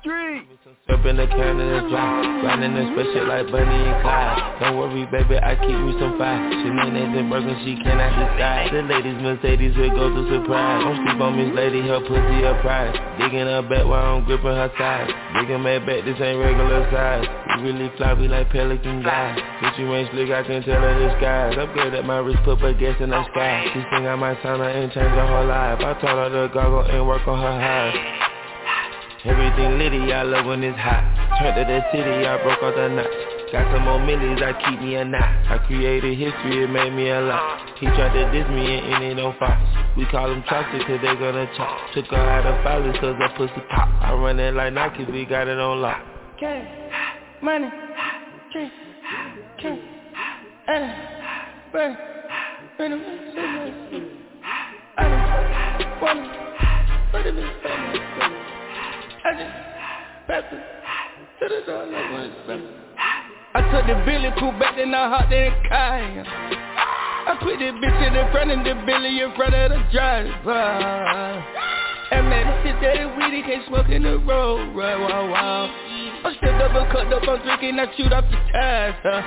[0.01, 0.49] street.
[0.89, 4.37] Up in the Canada dry, riding the special like Bonnie and Clyde.
[4.59, 6.41] Don't worry, baby, I keep me some fire.
[6.51, 8.69] Shenanigans and broken, she cannot disguise.
[8.73, 10.83] The ladies Mercedes will go to surprise.
[10.83, 12.97] Don't sleep on Miss Lady, her pussy a prize.
[13.21, 15.07] Digging her back while I'm gripping her side.
[15.37, 17.25] Digging my back, this ain't regular size.
[17.61, 19.37] We really fly, we like pelican guys.
[19.61, 21.57] Bitch, you ain't slick, I can tell her skies.
[21.57, 23.69] Upgrade at my wrist, put her gas in the sky.
[23.73, 25.79] She think I might sign her and change her whole life.
[25.79, 28.30] I told her to goggle and work on her highs.
[29.23, 31.05] Everything litty, I love when it's hot.
[31.37, 33.07] Turned to the city, I broke all the knots.
[33.51, 35.21] Got some more millies, I keep me a knot.
[35.21, 37.77] I created history, it made me a lot.
[37.77, 39.61] He tried to diss me and ain't no fox.
[39.95, 41.93] We call them chopsticks cause they gonna chop.
[41.93, 43.89] Took her out of filers cause her pussy pop.
[44.01, 46.01] I run it like Nike, we got it on lock.
[46.39, 46.65] Cash,
[47.43, 47.69] money,
[48.53, 48.71] cash,
[49.61, 49.79] cash,
[50.67, 50.93] uh,
[51.71, 51.95] burn,
[52.75, 52.93] burn,
[54.97, 55.03] I
[55.77, 56.25] don't wanna,
[57.11, 58.30] what it is,
[59.23, 59.37] I it
[60.29, 60.57] the
[63.53, 66.01] I took the Billy cool back then I hopped in the car
[67.21, 70.57] I put this bitch in the front of the Billy in front of the driver.
[72.11, 75.69] And man, this shit that is weedy can't smoke in the road, right, wow, wow
[76.25, 79.21] I'm still double cut up, I'm drinking, I shoot off the tires, huh?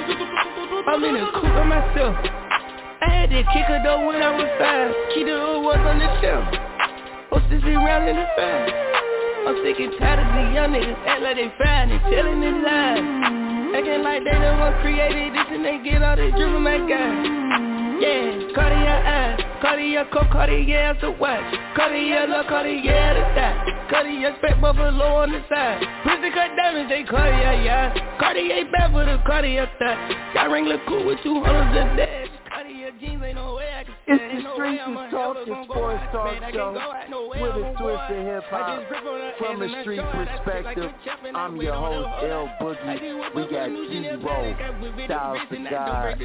[0.91, 2.17] I'm in the coupe by myself.
[3.01, 4.91] I had to kick her though when I was five.
[5.15, 6.51] Keep the old ones on the shelf.
[7.31, 8.94] Hostess around in the fast
[9.45, 12.65] I'm sick and tired of these young niggas act like they fine and telling their
[12.65, 13.05] lies.
[13.77, 17.13] Acting like they the one created this and they get all this drip that guy.
[18.01, 21.45] Yeah, Cartier eyes, Cartier coat, Cartier the watch,
[21.77, 27.05] Cartier look, Cartier the thigh, Cartier spec buffalo on the side, pussy cut diamonds, they
[27.05, 31.93] Cartier, yeah, Cartier bad for the Cartier thigh, got ring look cool with two hundreds
[31.93, 32.34] a day.
[34.07, 36.73] It's the Streets is Talking Sports Talk Show
[37.31, 38.83] with a twist of hip hop
[39.39, 40.91] from a street perspective.
[41.35, 43.35] I'm your host, L Boogie.
[43.35, 44.55] We got T-Roll,
[45.07, 46.21] Styles the God,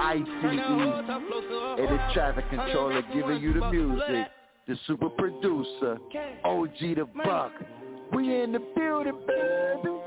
[0.00, 4.26] ICE, and the traffic controller giving you the music.
[4.68, 5.98] The super producer,
[6.44, 7.52] OG the Buck.
[8.12, 9.98] We in the building, baby.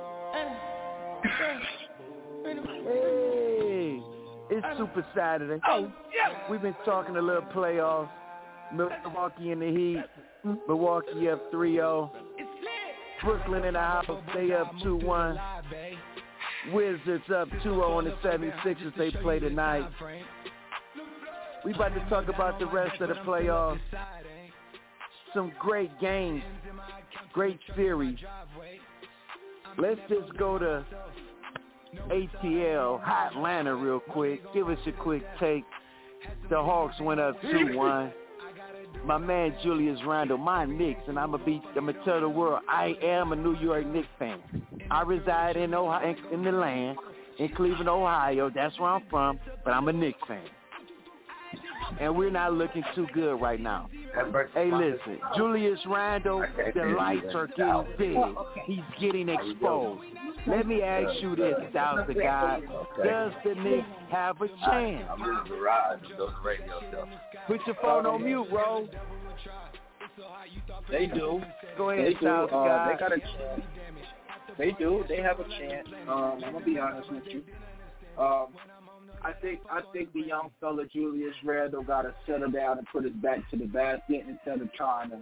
[2.84, 4.15] Hey.
[4.50, 5.60] It's Super Saturday.
[5.68, 6.50] Oh, yeah.
[6.50, 8.10] We've been talking a little playoffs.
[8.74, 10.04] Milwaukee in the Heat.
[10.68, 12.10] Milwaukee up 3-0.
[13.24, 14.06] Brooklyn in the house.
[14.34, 15.40] They up 2-1.
[16.72, 18.96] Wizards up 2-0 on the 76ers.
[18.98, 19.88] They play tonight.
[21.64, 23.80] We about to talk about the rest of the playoffs.
[25.34, 26.44] Some great games.
[27.34, 28.18] Great series.
[29.78, 30.86] Let's just go to
[32.10, 34.42] ATL, Hot Atlanta real quick.
[34.54, 35.64] Give us a quick take.
[36.50, 38.12] The Hawks went up 2-1.
[39.04, 42.62] My man Julius Randle, my Knicks, and I'm gonna be, I'm gonna tell the world
[42.70, 44.40] I am a New York Knicks fan.
[44.90, 46.98] I reside in Ohio, in the land,
[47.38, 48.50] in Cleveland, Ohio.
[48.54, 50.42] That's where I'm from, but I'm a Knicks fan
[52.00, 53.90] and we're not looking too good right now.
[54.54, 56.44] Hey, listen, Julius Randle,
[56.74, 58.18] the lights are getting big.
[58.66, 60.04] He's getting exposed.
[60.48, 62.62] Let me ask you this, Styles the guy.
[63.04, 65.04] Does the Knicks have a chance?
[67.48, 68.88] Put your phone on mute, bro.
[70.90, 71.42] They do.
[71.78, 72.18] Go ahead, they do.
[72.22, 72.92] Styles the Uh, guy.
[72.94, 73.62] they got a chance.
[74.58, 75.04] They do.
[75.10, 75.88] They have a chance.
[76.08, 77.44] Um, I'm gonna be honest with you.
[78.18, 78.48] Um,
[79.26, 83.06] I think I think the young fella Julius Randle got to settle down and put
[83.06, 85.22] his back to the basket instead of trying to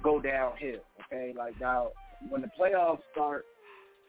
[0.00, 0.78] go downhill.
[1.04, 1.88] Okay, like now
[2.28, 3.46] when the playoffs start,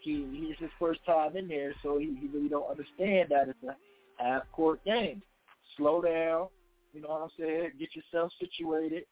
[0.02, 3.64] he he's his first time in there, so he, he really don't understand that it's
[3.64, 3.76] a
[4.24, 5.24] half court game.
[5.78, 6.50] Slow down,
[6.94, 7.72] you know what I'm saying?
[7.80, 9.06] Get yourself situated,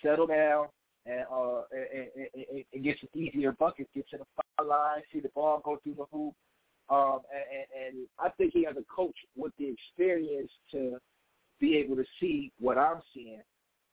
[0.00, 0.66] settle down,
[1.06, 3.90] and uh and, and, and, get some easier buckets.
[3.96, 6.34] Get to the foul line, see the ball go through the hoop.
[6.88, 10.98] Um, and, and I think he has a coach with the experience to
[11.60, 13.42] be able to see what I'm seeing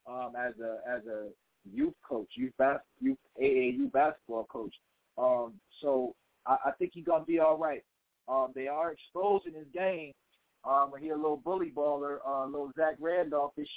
[0.08, 1.30] um, as a as a
[1.72, 4.74] youth coach, youth bas- youth AAU basketball coach.
[5.18, 6.14] Um, so
[6.46, 7.84] I, I think he's gonna be all right.
[8.28, 10.14] Um, they are exposing his game.
[10.66, 13.68] Um, he a little bully baller, uh, a little Zach Randolphish.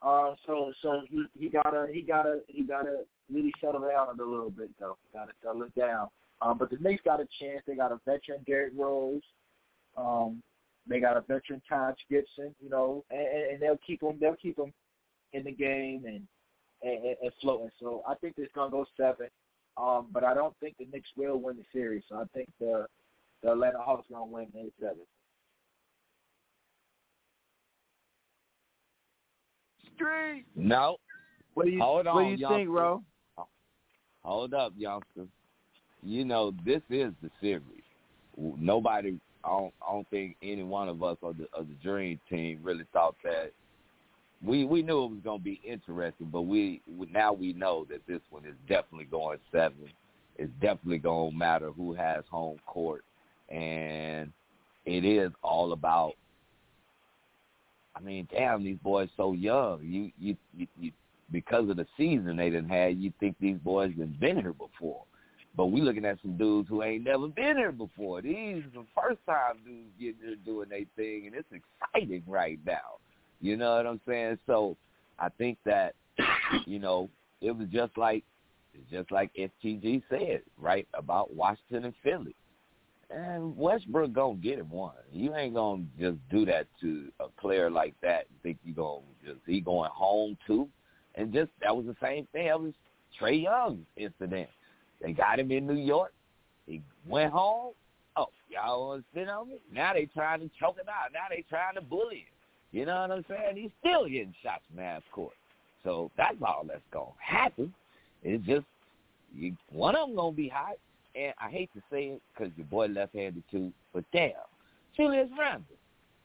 [0.00, 3.02] Uh, so so he he gotta he gotta he gotta
[3.32, 4.96] really settle down a little bit though.
[5.12, 6.08] Gotta settle it down.
[6.40, 7.62] Um, but the Knicks got a chance.
[7.66, 9.22] They got a veteran Derrick Rose.
[9.96, 10.42] Um,
[10.86, 14.16] They got a veteran Taj Gibson, you know, and, and they'll keep them.
[14.20, 14.72] They'll keep them
[15.32, 16.22] in the game and
[16.82, 17.70] and, and floating.
[17.80, 19.28] So I think it's gonna go seven.
[19.76, 22.04] Um, but I don't think the Knicks will win the series.
[22.08, 22.86] So I think the
[23.42, 25.04] the Atlanta Hawks gonna win in seven.
[29.94, 30.44] Street.
[30.54, 30.96] No.
[31.54, 33.02] What do you Hold on, What do you think, Ro?
[34.22, 35.26] Hold up, youngster.
[36.02, 37.62] You know this is the series.
[38.36, 42.20] Nobody, I don't, I don't think any one of us of the of the Dream
[42.30, 43.52] Team really thought that.
[44.44, 46.80] We we knew it was going to be interesting, but we
[47.10, 49.90] now we know that this one is definitely going seven.
[50.36, 53.02] It's definitely going to matter who has home court,
[53.48, 54.32] and
[54.86, 56.14] it is all about.
[57.96, 59.80] I mean, damn, these boys so young.
[59.82, 60.92] You you you, you
[61.32, 65.02] because of the season they didn't have, you think these boys been been here before.
[65.58, 68.22] But we looking at some dudes who ain't never been here before.
[68.22, 72.60] These are the first time dudes getting here doing their thing, and it's exciting right
[72.64, 73.00] now.
[73.40, 74.38] You know what I'm saying?
[74.46, 74.76] So
[75.18, 75.96] I think that
[76.66, 78.22] you know it was just like
[78.88, 82.36] just like FTG said right about Washington and Philly.
[83.10, 84.92] And Westbrook gonna get him one.
[85.12, 88.26] You ain't gonna just do that to a player like that.
[88.30, 90.68] and Think you gonna just he going home too?
[91.16, 92.46] And just that was the same thing.
[92.46, 92.74] That was
[93.20, 94.50] Trae Young's incident.
[95.00, 96.12] They got him in New York.
[96.66, 97.72] He went home.
[98.16, 99.58] Oh, y'all want to sit on me?
[99.72, 101.12] Now they trying to choke him out.
[101.12, 102.34] Now they trying to bully him.
[102.72, 103.56] You know what I'm saying?
[103.56, 105.32] He's still getting shots from court.
[105.84, 107.72] So that's all that's gonna happen.
[108.22, 108.66] It's just
[109.34, 110.76] you, one of them gonna be hot.
[111.14, 114.32] And I hate to say it because your boy left-handed too, but damn,
[114.96, 115.64] Julius Randle,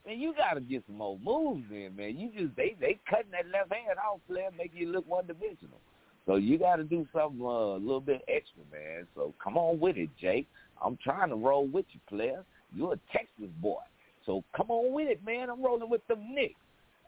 [0.06, 2.18] man, you gotta get some more moves in, man.
[2.18, 5.80] You just they they cutting that left hand off, player, making you look one dimensional.
[6.26, 9.08] So you got to do something uh, a little bit extra, man.
[9.16, 10.48] So come on with it, Jake.
[10.84, 12.44] I'm trying to roll with you, player.
[12.76, 13.82] You're a Texas boy,
[14.26, 15.50] so come on with it, man.
[15.50, 16.56] I'm rolling with the Knicks.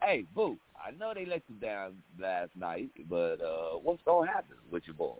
[0.01, 0.57] Hey, boo.
[0.75, 4.95] I know they let you down last night, but uh, what's gonna happen with your
[4.95, 5.15] boy?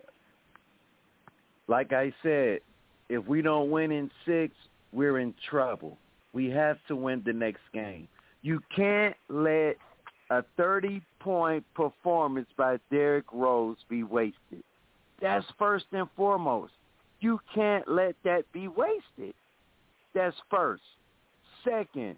[1.68, 2.60] Like I said,
[3.10, 4.54] if we don't win in six,
[4.93, 5.98] we're in trouble.
[6.34, 8.08] We have to win the next game.
[8.43, 9.78] You can't let
[10.30, 10.43] a
[11.26, 14.63] 30-point performance by Derrick Rose be wasted.
[15.21, 16.73] That's first and foremost.
[17.19, 19.34] You can't let that be wasted.
[20.13, 20.84] That's first.
[21.63, 22.17] Second,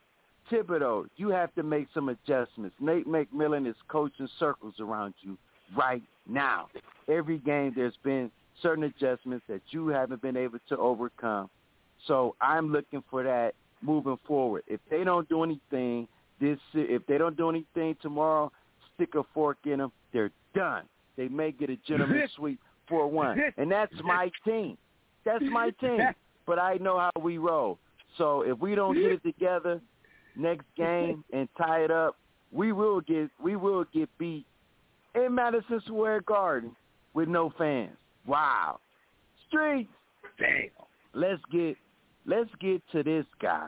[0.51, 2.75] Thibodeau, you have to make some adjustments.
[2.79, 5.37] Nate McMillan is coaching circles around you
[5.75, 6.67] right now.
[7.07, 8.31] Every game there's been
[8.61, 11.49] certain adjustments that you haven't been able to overcome.
[12.07, 14.63] So I'm looking for that moving forward.
[14.67, 16.07] If they don't do anything
[16.39, 18.51] this, if they don't do anything tomorrow,
[18.97, 19.91] stick a fork in them.
[20.11, 20.83] They're done.
[21.15, 24.77] They may get a gentleman's sweep four one, and that's my team.
[25.25, 25.99] That's my team.
[26.45, 27.77] But I know how we roll.
[28.17, 29.81] So if we don't get it together
[30.35, 32.17] next game and tie it up,
[32.51, 34.45] we will get we will get beat
[35.15, 36.75] in Madison Square Garden
[37.13, 37.97] with no fans.
[38.25, 38.79] Wow.
[39.47, 39.89] Streets.
[40.39, 40.69] Damn.
[41.13, 41.75] Let's get
[42.25, 43.67] let's get to this guy.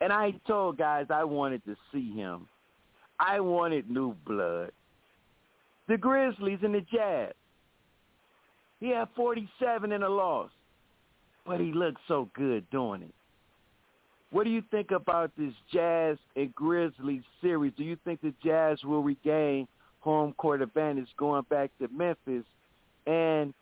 [0.00, 2.48] And I told guys I wanted to see him.
[3.22, 4.72] I wanted new blood.
[5.86, 7.32] The Grizzlies and the Jazz.
[8.80, 10.50] He had 47 in a loss,
[11.46, 13.14] but he looked so good doing it.
[14.32, 17.72] What do you think about this Jazz and Grizzlies series?
[17.76, 19.68] Do you think the Jazz will regain
[20.00, 22.44] home court advantage going back to Memphis?
[23.06, 23.54] And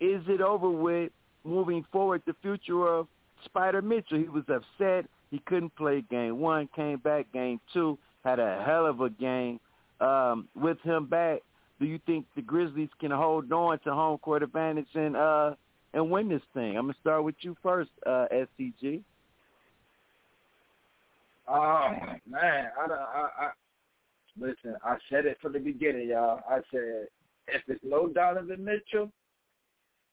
[0.00, 1.12] is it over with
[1.44, 3.06] moving forward the future of
[3.44, 4.18] Spider Mitchell?
[4.18, 5.08] He was upset.
[5.30, 9.60] He couldn't play game one, came back game two, had a hell of a game.
[10.00, 11.40] Um, with him back,
[11.78, 15.54] do you think the Grizzlies can hold on to home court advantage and uh,
[15.94, 16.76] and win this thing?
[16.76, 19.02] I'm gonna start with you first, uh, SCG.
[21.48, 21.88] Oh
[22.28, 23.50] man, I, I, I
[24.38, 24.74] listen.
[24.84, 26.40] I said it from the beginning, y'all.
[26.50, 27.06] I said
[27.48, 29.10] if it's no Donovan Mitchell,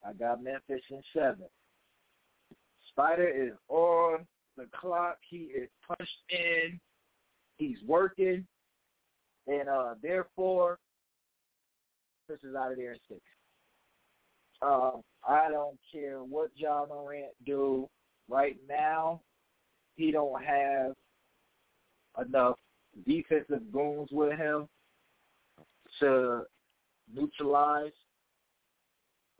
[0.07, 1.45] I got Memphis in seven.
[2.89, 5.17] Spider is on the clock.
[5.27, 6.79] He is punched in.
[7.57, 8.45] He's working,
[9.47, 10.79] and uh, therefore,
[12.27, 13.21] this is out of there in six.
[14.61, 17.89] Um, I don't care what Ja Morant do
[18.29, 19.21] right now.
[19.95, 20.93] He don't have
[22.25, 22.57] enough
[23.05, 24.67] defensive goons with him
[25.99, 26.43] to
[27.13, 27.91] neutralize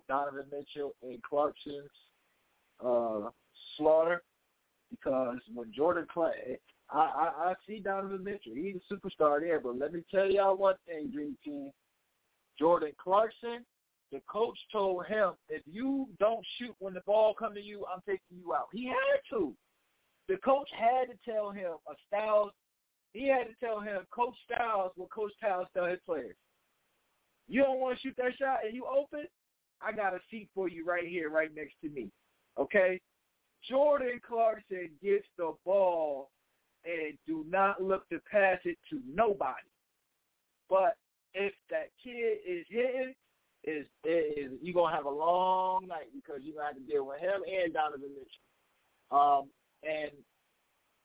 [0.07, 1.89] Donovan Mitchell and Clarkson's
[2.86, 3.30] uh,
[3.78, 4.22] slaughter
[4.91, 6.59] because when Jordan Clay,
[6.89, 8.53] I, I, I see Donovan Mitchell.
[8.53, 11.71] He's a superstar there, but let me tell y'all one thing, Dream Team.
[12.59, 13.65] Jordan Clarkson,
[14.11, 18.01] the coach told him, if you don't shoot when the ball come to you, I'm
[18.07, 18.67] taking you out.
[18.71, 19.53] He had to.
[20.29, 22.51] the coach had to tell him a Styles.
[23.13, 26.36] He had to tell him Coach Styles what Coach Styles tell his players.
[27.47, 29.25] You don't want to shoot that shot and you open.
[29.81, 32.09] I got a seat for you right here, right next to me.
[32.59, 32.99] Okay.
[33.69, 36.29] Jordan Clarkson gets the ball
[36.86, 39.67] and do not look to pass it to nobody.
[40.69, 40.97] But
[41.34, 43.13] if that kid is hitting,
[43.63, 47.19] is is you gonna have a long night because you're gonna have to deal with
[47.19, 49.17] him and Donovan Mitchell.
[49.17, 49.49] Um,
[49.84, 50.11] and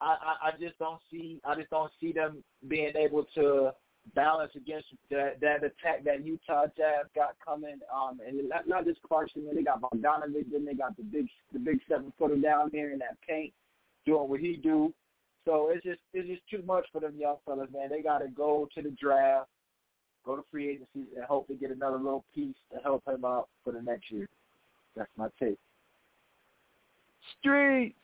[0.00, 3.70] I, I, I just don't see I just don't see them being able to
[4.14, 7.78] balance against that that attack that Utah Jazz got coming.
[7.94, 11.58] Um, and not, not just Clarkson, they got Bogdanovich, then they got the big the
[11.58, 13.52] big seven footer down there in that paint
[14.06, 14.92] doing what he do.
[15.48, 17.88] So it's just it's just too much for them young fellas, man.
[17.88, 19.48] They got to go to the draft,
[20.26, 23.48] go to free agency, and hope to get another little piece to help him out
[23.64, 24.28] for the next year.
[24.94, 25.56] That's my take.
[27.40, 27.96] Streets.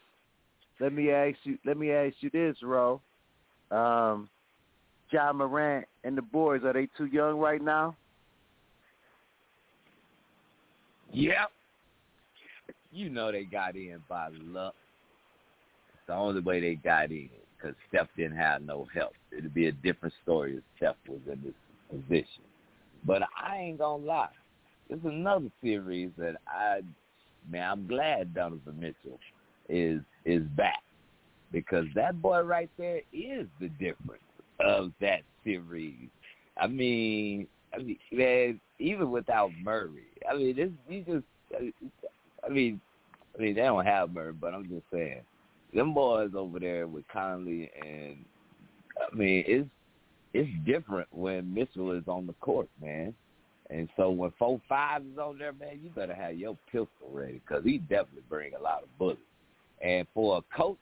[0.81, 1.59] Let me ask you.
[1.67, 3.03] Let me ask you this, Ro.
[3.71, 4.31] Um,
[5.11, 7.95] Ja Morant and the boys are they too young right now?
[11.13, 11.51] Yep.
[12.91, 14.75] You know they got in by luck.
[16.07, 19.13] The only way they got in because Steph didn't have no help.
[19.37, 21.55] It'd be a different story if Steph was in this
[21.91, 22.43] position.
[23.07, 24.29] But I ain't gonna lie.
[24.89, 26.81] There's another series that I,
[27.51, 29.19] man, I'm glad Donovan Mitchell
[29.69, 30.83] is is back
[31.53, 34.23] because that boy right there is the difference
[34.61, 36.09] of that series.
[36.59, 41.25] I mean, I mean, man, even without Murray, I mean, this you just,
[42.45, 42.81] I mean,
[43.35, 45.21] I mean, they don't have Murray, but I'm just saying,
[45.75, 48.25] them boys over there with Conley and,
[49.01, 49.69] I mean, it's
[50.33, 53.15] it's different when Mitchell is on the court, man.
[53.71, 57.41] And so when four five is on there, man, you better have your pistol ready
[57.47, 59.21] because he definitely bring a lot of bullets.
[59.81, 60.79] And for a coach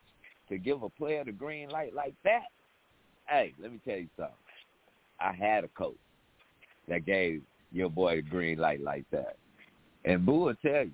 [0.49, 2.47] to give a player the green light like that,
[3.27, 4.35] hey, let me tell you something.
[5.19, 5.95] I had a coach
[6.87, 7.41] that gave
[7.71, 9.37] your boy the green light like that.
[10.03, 10.91] And Boo will tell you.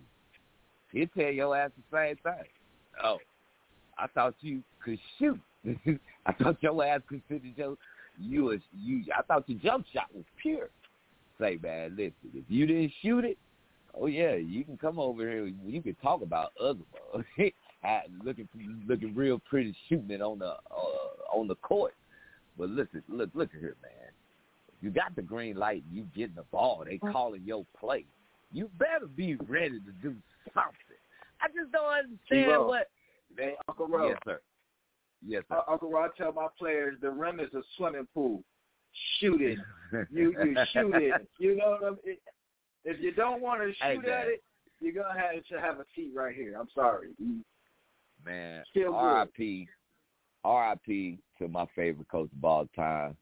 [0.92, 2.46] He'll tell your ass the same thing.
[3.04, 3.18] Oh,
[4.00, 5.40] I thought you could shoot.
[6.26, 7.78] I thought your ass considered your
[8.20, 10.70] you was you I thought your jump shot was pure.
[11.40, 13.38] Say man, listen, if you didn't shoot it,
[13.94, 15.46] oh yeah, you can come over here.
[15.46, 16.80] You can talk about other
[18.24, 18.48] looking
[18.88, 21.94] looking real pretty shooting it on the uh, on the court.
[22.58, 24.12] But listen, look look at here, man.
[24.78, 26.84] If you got the green light, you getting the ball.
[26.86, 27.12] They mm.
[27.12, 28.06] calling your play.
[28.52, 30.16] You better be ready to do
[30.54, 31.00] something.
[31.42, 32.90] I just don't understand what.
[33.40, 33.88] Man, Uncle.
[34.08, 34.42] Yes, sir.
[35.26, 35.58] Yes, sir.
[35.58, 38.44] Uh, Uncle Ro, I tell my players the rim is a swimming pool.
[39.20, 39.60] Shoot it.
[40.12, 41.28] you you shoot it.
[41.40, 42.18] You know what I mean?
[42.86, 44.44] If you don't want to shoot hey, at it,
[44.80, 46.56] you're gonna have to have a seat right here.
[46.60, 47.10] I'm sorry.
[48.26, 49.68] Man, R.I.P.
[50.44, 51.20] R.I.P.
[51.38, 53.16] to my favorite coach of all time,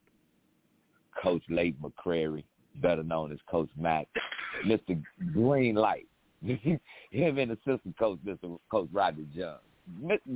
[1.22, 2.44] Coach Lake McCrary,
[2.76, 4.06] better known as Coach Mack,
[4.66, 5.00] Mr.
[5.32, 6.06] Green Light.
[6.42, 8.58] Him and assistant coach, Mr.
[8.70, 9.58] Coach Roger Jones.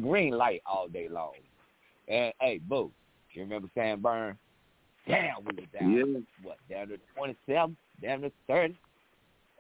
[0.00, 1.32] Green light all day long.
[2.08, 2.90] And hey, Boo,
[3.32, 4.36] you remember Sam Burn?
[5.06, 5.92] Damn, we were down.
[5.92, 6.46] Yeah.
[6.46, 8.76] What, down to 27, down to 30?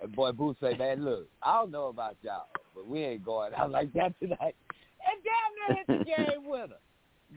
[0.02, 3.52] And boy, Boo say, man, look, I don't know about y'all, but we ain't going
[3.54, 4.54] out like that tonight.
[5.04, 6.76] And damn near hit the game winner.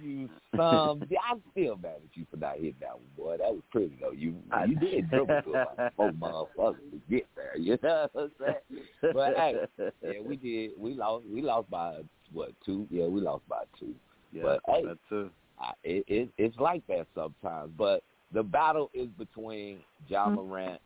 [0.02, 3.38] You some, I'm still mad at you for not hitting that one, boy.
[3.38, 4.12] That was pretty though.
[4.12, 4.36] You
[4.68, 7.58] you did dribble to about four motherfuckers to get there.
[7.58, 9.14] You know what I'm saying?
[9.14, 9.56] But hey,
[10.04, 10.72] yeah, we did.
[10.78, 11.26] We lost.
[11.32, 12.02] We lost by
[12.32, 12.88] what two?
[12.90, 13.94] Yeah, we lost by two.
[14.32, 15.30] Yeah, but hey, that too.
[15.60, 17.72] I, it, it it's like that sometimes.
[17.78, 18.04] But
[18.34, 20.36] the battle is between Ja Mm-hmm.
[20.36, 20.82] Morant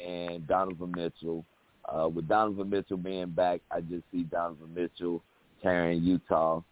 [0.00, 1.44] and Donovan Mitchell.
[1.86, 5.22] Uh, with Donovan Mitchell being back, I just see Donovan Mitchell
[5.62, 6.62] carrying Utah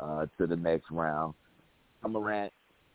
[0.00, 1.34] uh, to the next round.
[2.02, 2.52] Ja Morant,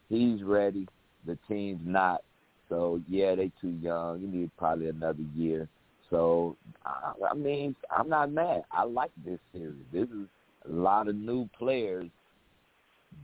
[0.10, 0.88] he's ready.
[1.26, 2.24] The team's not.
[2.70, 4.22] So yeah, they too young.
[4.22, 5.68] You need probably another year.
[6.10, 6.56] So
[6.86, 8.64] I, I mean, I'm not mad.
[8.72, 9.76] I like this series.
[9.92, 10.28] This is
[10.70, 12.09] a lot of new players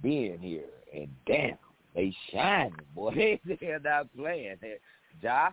[0.01, 1.57] being here, and damn,
[1.95, 3.39] they shining, boy.
[3.59, 4.57] They're not playing.
[5.21, 5.49] Ja,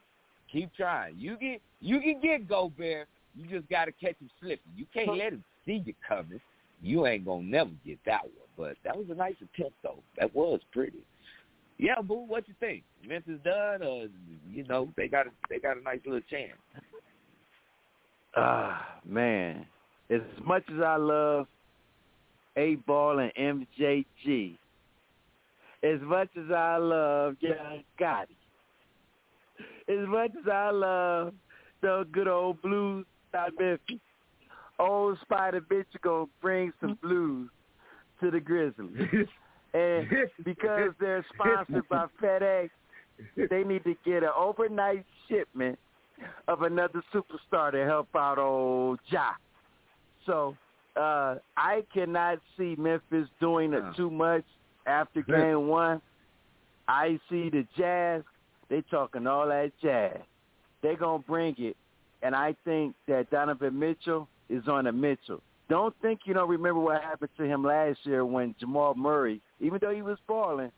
[0.50, 1.16] keep trying.
[1.18, 3.08] You get you can get Gobert.
[3.36, 4.72] You just got to catch him slipping.
[4.76, 6.40] You can't let him see you coming.
[6.82, 8.32] You ain't gonna never get that one.
[8.56, 10.02] But that was a nice attempt, though.
[10.18, 10.98] That was pretty.
[11.78, 12.24] Yeah, boo.
[12.26, 12.82] What you think?
[13.08, 14.06] Vince is done, or
[14.50, 16.58] you know they got a, they got a nice little chance.
[18.36, 19.66] Ah, man.
[20.10, 21.46] As much as I love
[22.60, 24.56] 8Ball and MJG,
[25.82, 28.36] as much as I love Young Gotti,
[29.88, 31.32] as much as I love
[31.80, 33.98] the good old blues out Memphis,
[34.78, 37.48] old Spider bitch gonna bring some blues
[38.20, 39.08] to the Grizzlies.
[39.74, 40.08] and
[40.44, 42.70] because they're sponsored by FedEx,
[43.48, 45.78] they need to get an overnight shipment
[46.48, 49.30] of another superstar to help out old Ja.
[50.26, 50.56] So
[50.96, 54.44] uh, I cannot see Memphis doing it too much
[54.86, 56.00] after game one.
[56.88, 58.22] I see the Jazz,
[58.68, 60.18] they talking all that jazz.
[60.82, 61.76] They're going to bring it.
[62.22, 65.42] And I think that Donovan Mitchell is on a Mitchell.
[65.68, 69.78] Don't think you don't remember what happened to him last year when Jamal Murray, even
[69.80, 70.72] though he was balling,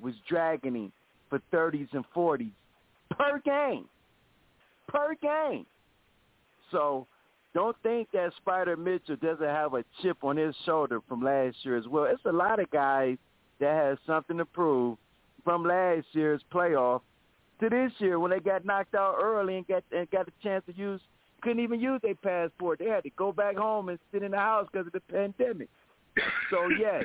[0.00, 0.92] was dragging him
[1.28, 2.50] for 30s and 40s
[3.10, 3.84] per game.
[4.88, 5.66] Per game.
[6.70, 7.06] So
[7.58, 11.76] don't think that Spider Mitchell doesn't have a chip on his shoulder from last year
[11.76, 12.04] as well.
[12.04, 13.16] It's a lot of guys
[13.58, 14.96] that has something to prove
[15.42, 17.00] from last year's playoff
[17.60, 20.64] to this year when they got knocked out early and got and got a chance
[20.66, 21.00] to use
[21.42, 22.78] couldn't even use their passport.
[22.78, 25.68] They had to go back home and sit in the house because of the pandemic.
[26.50, 27.02] So yes,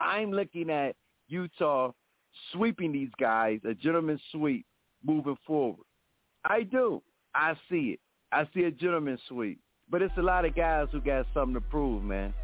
[0.00, 0.96] I'm looking at
[1.28, 1.92] Utah
[2.52, 4.66] sweeping these guys, a gentleman sweep,
[5.02, 5.86] moving forward.
[6.44, 7.02] I do.
[7.34, 8.00] I see it.
[8.34, 9.60] I see a gentleman sweep.
[9.90, 12.34] But it's a lot of guys who got something to prove, man.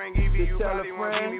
[0.57, 1.29] tell a friend.
[1.29, 1.35] To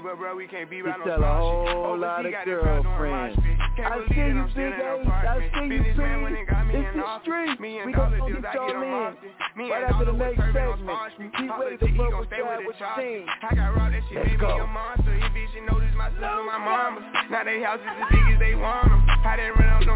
[1.06, 3.40] tell a whole lot of girlfriends.
[3.80, 5.08] I see you, Big H.
[5.08, 5.74] I see you, P.
[6.76, 7.56] It's the street.
[7.60, 8.90] We gonna get y'all in.
[9.70, 11.00] Right after the next segment.
[11.38, 13.26] Keep ready to fuck with y'all with the team.
[14.14, 14.48] Let's go.
[17.32, 19.02] Now they houses as big as they want them.
[19.24, 19.96] I didn't run out no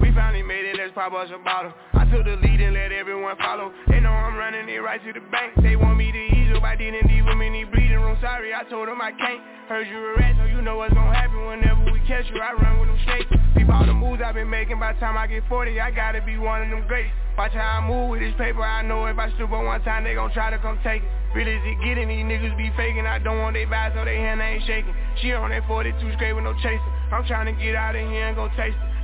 [0.00, 1.72] We finally made it, let's pop us a bottle.
[1.94, 3.72] I took the lead and let everyone follow.
[3.88, 5.54] They know I'm running it right to the bank.
[5.60, 8.16] They want me to ease up, I didn't leave them in the bleeding room.
[8.20, 9.42] Sorry, I told them I can't.
[9.68, 12.54] Heard you a rat, so you know what's gonna happen Whenever we catch you, I
[12.54, 13.30] run with them snakes.
[13.56, 16.22] Peep all the moves I've been making By the time I get 40, I gotta
[16.22, 17.12] be one of them greats.
[17.36, 20.04] Watch how I move with this paper I know if I stoop on one time,
[20.04, 21.10] they gon' try to come take it.
[21.34, 23.06] Really is it getting, these niggas be faking?
[23.06, 24.94] I don't want they vibes, so they hand ain't shaking.
[25.20, 26.80] She on that 42 straight with no chaser.
[27.12, 28.87] I'm trying to get out of here and go taste it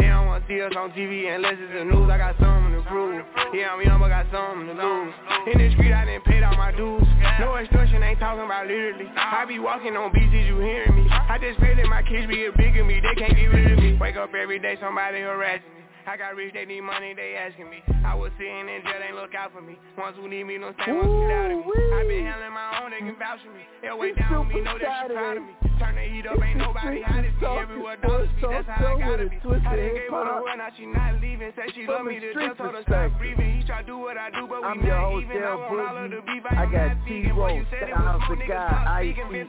[0.00, 2.08] They don't wanna see us on TV unless it's the news.
[2.08, 3.20] I got something to prove.
[3.52, 5.14] Yeah, I'm young, but got something to lose.
[5.52, 7.04] In the street, I didn't pay all my dues.
[7.38, 9.06] No extortion, ain't talking about literally.
[9.12, 11.04] I be walking on beats, is you hearing me?
[11.10, 13.00] I just pray that my kids be a bigger me.
[13.00, 13.96] They can't get rid of me.
[14.00, 15.84] Wake up every day, somebody harassing me.
[16.06, 17.84] I got rich, they need money, they asking me.
[18.04, 19.76] I was sitting in jail, they look out for me.
[19.98, 21.72] Ones who need me, no stand, won't sit out of me.
[21.92, 23.60] I been handling my own, they can vouch for me.
[23.82, 25.69] They'll wait down with me, know that she proud of me.
[25.80, 27.48] Turn the heat up, ain't nobody hot as me.
[27.56, 29.40] Everywhere dollars be, that's how I gotta be.
[29.40, 31.52] I done gave her the word, now she not leaving.
[31.56, 33.56] Said she love me, the just told her stop breathing.
[33.56, 35.40] He try do what I do, but we not even.
[35.40, 39.40] I want all of the beef, I got T-Roll, Styles the guy, I-C-E.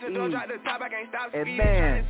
[1.35, 2.07] And man,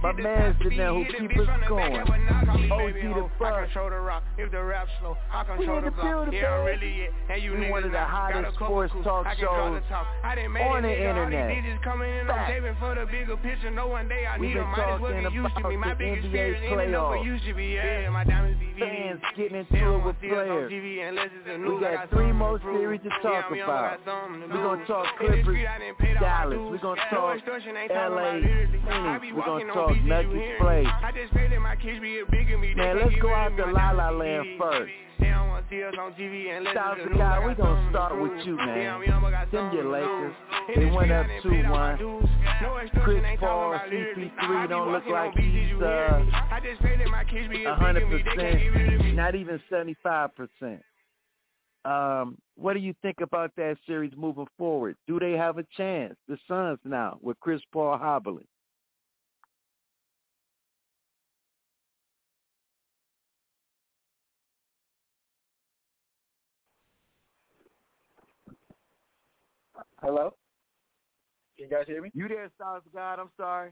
[0.00, 2.00] my man's the man who keep us going.
[2.00, 4.24] OG the fuck control the rock.
[4.38, 6.32] If the rap slow, I control the block.
[6.32, 7.12] Yeah, I'm really it.
[7.28, 11.50] And you niggas one of the hottest sports talk shows on the internet.
[12.30, 13.49] I'm for the bigger picture.
[13.74, 14.68] No one day I need them.
[14.70, 15.76] Might as well get used to me.
[15.76, 17.66] My biggest spirit in and over used to be.
[17.74, 20.70] Yeah, my diamonds be fans getting into it with players.
[20.70, 23.98] We got three more series to talk about.
[24.06, 25.58] We're gonna talk Clippers,
[26.20, 26.58] Dallas.
[26.58, 27.38] We're gonna talk
[28.10, 29.34] LA, Phoenix.
[29.34, 30.84] We're gonna talk Nuggets play.
[32.76, 34.92] Man, let's go out to La La Land first.
[36.74, 39.00] South Chicago, we gonna start with you, man.
[39.52, 40.34] Them your Lakers.
[40.74, 41.98] They went up 2-1.
[43.04, 46.24] Chris Paul, CP3 don't look like he's uh,
[47.66, 50.80] 100%, not even 75%.
[51.84, 54.96] Um, what do you think about that series moving forward?
[55.06, 56.14] Do they have a chance?
[56.28, 58.46] The Suns now with Chris Paul hobbling.
[70.02, 70.34] Hello?
[71.56, 72.10] Can you guys hear me?
[72.14, 73.18] You there, Stars God?
[73.18, 73.70] I'm sorry.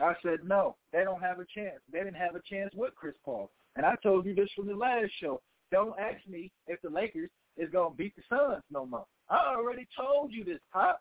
[0.00, 1.78] I said no, they don't have a chance.
[1.92, 3.50] They didn't have a chance with Chris Paul.
[3.76, 5.40] And I told you this from the last show.
[5.70, 9.06] Don't ask me if the Lakers is gonna beat the Suns no more.
[9.28, 11.00] I already told you this, Pop.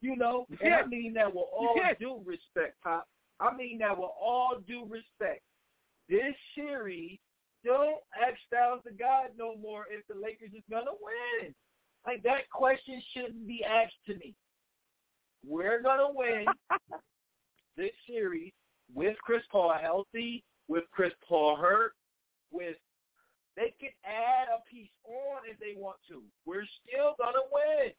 [0.00, 3.06] You know, and I mean that with all due respect, Pop.
[3.40, 5.42] I mean that with all due respect.
[6.08, 7.18] This series,
[7.64, 11.54] don't ask Styles the God no more if the Lakers is gonna win.
[12.06, 14.34] Like that question shouldn't be asked to me.
[15.44, 16.46] We're gonna win
[17.76, 18.52] this series
[18.94, 21.92] with Chris Paul healthy, with Chris Paul hurt,
[22.52, 22.76] with
[23.56, 26.22] they can add a piece on if they want to.
[26.44, 27.92] We're still gonna win.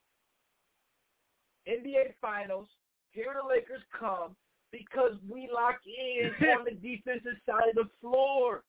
[1.67, 2.67] NBA Finals.
[3.11, 4.35] Here the Lakers come
[4.71, 8.63] because we lock in on the defensive side of the floor.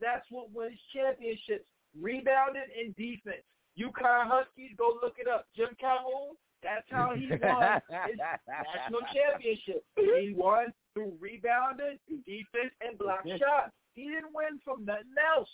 [0.00, 1.66] That's what wins championships.
[2.00, 3.44] Rebounding and defense.
[3.78, 5.46] UConn Huskies, go look it up.
[5.54, 8.18] Jim Calhoun, that's how he won his
[8.48, 9.84] national championship.
[9.96, 13.72] He won through rebounding, defense, and block shots.
[13.94, 15.04] He didn't win from nothing
[15.36, 15.48] else.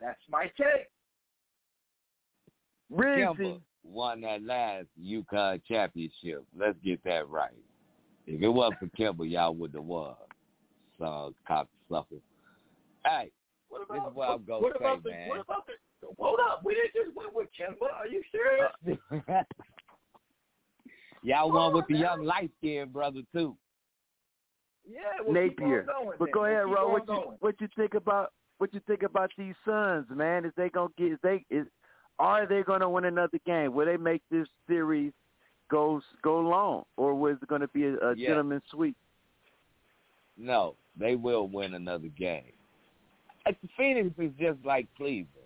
[0.00, 0.88] That's my take.
[2.92, 6.44] Kemba won that last UConn championship.
[6.56, 7.50] Let's get that right.
[8.26, 10.14] If it wasn't for Kemba, y'all would have won.
[10.98, 12.20] So, cocksucker.
[13.04, 13.30] Hey,
[13.68, 15.28] What this about, is what I'm going to say, the, man.
[15.28, 15.72] What about the,
[16.18, 17.92] hold up, we didn't just win with Kemba.
[17.92, 18.98] Are you serious?
[19.28, 19.42] Uh,
[21.22, 23.56] y'all won with the young light skinned brother, too.
[24.88, 25.82] yeah, well, keep on Napier.
[25.86, 26.32] going But then.
[26.32, 26.86] go ahead, Keep Ro.
[26.86, 27.36] on What you going.
[27.40, 30.44] what you think about what you think about these Suns, man?
[30.44, 31.12] Is they gonna get?
[31.12, 31.66] Is they is
[32.18, 33.74] are they gonna win another game?
[33.74, 35.12] Will they make this series
[35.70, 38.28] go go long, or was it gonna be a, a Yeah.
[38.30, 38.96] gentleman's sweep?
[40.36, 42.52] No, they will win another game.
[43.44, 45.37] Like, Phoenix is just like Cleveland.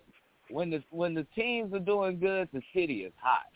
[0.53, 3.47] When the when the teams are doing good, the city is hot.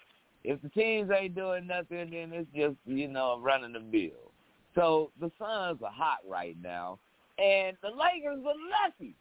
[0.43, 4.31] If the teams ain't doing nothing, then it's just you know running the bill.
[4.73, 6.97] So the Suns are hot right now,
[7.37, 9.13] and the Lakers are lucky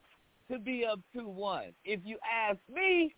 [0.50, 1.74] to be up two one.
[1.84, 3.14] If you ask me,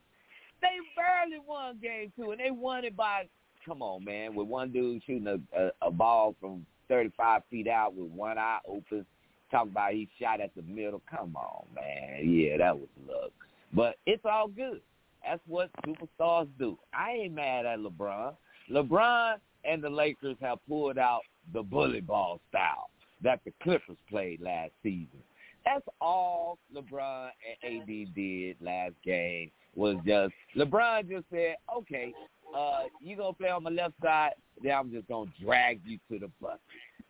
[0.61, 3.29] they barely won game two, and they won it by
[3.65, 7.95] come on, man, with one dude shooting a, a, a ball from 35 feet out
[7.95, 9.07] with one eye open,
[9.53, 11.01] talking about he shot at the middle.
[11.09, 12.29] Come on, man.
[12.29, 13.31] Yeah, that was luck.
[13.73, 14.81] But it's all good.
[15.25, 16.79] That's what superstars do.
[16.93, 18.35] I ain't mad at LeBron.
[18.71, 22.91] LeBron and the Lakers have pulled out the bully ball style
[23.23, 25.19] that the Clippers played last season.
[25.65, 27.31] That's all LeBron
[27.63, 32.13] and AD did last game was just LeBron just said, okay,
[32.57, 36.19] uh, you gonna play on my left side, then I'm just gonna drag you to
[36.19, 36.61] the bucket.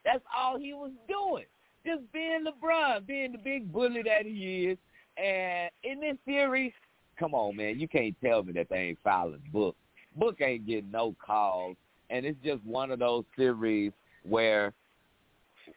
[0.05, 1.45] That's all he was doing,
[1.87, 4.79] just being LeBron, being the big bully that he is.
[5.23, 6.73] And in this series,
[7.19, 9.77] come on, man, you can't tell me that they ain't fouling Book.
[10.17, 11.77] Book ain't getting no calls,
[12.11, 13.93] and it's just one of those series
[14.29, 14.73] where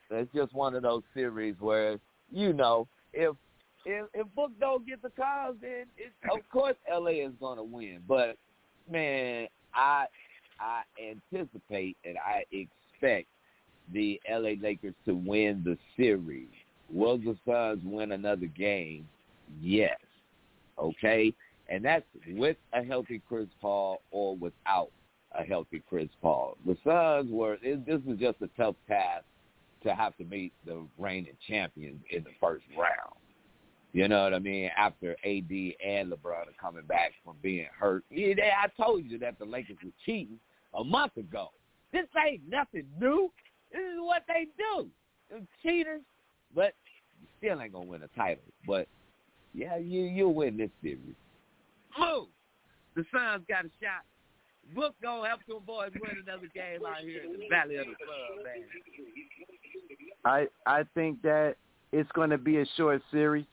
[0.09, 1.99] it's just one of those series where
[2.31, 3.35] you know if
[3.85, 7.99] if if Book don't get the calls, then it's, of course LA is gonna win.
[8.07, 8.37] But
[8.89, 10.05] man, I
[10.59, 13.27] I anticipate and I expect
[13.93, 16.49] the LA Lakers to win the series.
[16.91, 19.07] Will the Suns win another game?
[19.59, 19.97] Yes.
[20.77, 21.33] Okay?
[21.69, 24.91] And that's with a healthy Chris Paul or without
[25.37, 26.57] a healthy Chris Paul.
[26.65, 29.23] The Suns were it, this was just a tough task
[29.83, 33.15] to have to meet the reigning champions in the first round.
[33.93, 34.69] You know what I mean?
[34.77, 38.03] After AD and LeBron are coming back from being hurt.
[38.09, 40.39] Yeah, they, I told you that the Lakers were cheating
[40.73, 41.49] a month ago.
[41.91, 43.31] This ain't nothing new.
[43.71, 44.87] This is what they do.
[45.29, 46.01] They're cheaters,
[46.55, 46.73] but
[47.37, 48.43] still ain't gonna win a title.
[48.65, 48.87] But
[49.53, 51.15] yeah, you you'll win this series.
[51.97, 52.27] Move.
[52.95, 54.03] The Suns got a shot.
[54.75, 57.95] Book gonna help them boys win another game out here in the Valley of the
[57.95, 58.63] Club, man.
[60.23, 61.55] I I think that
[61.91, 63.45] it's going to be a short series.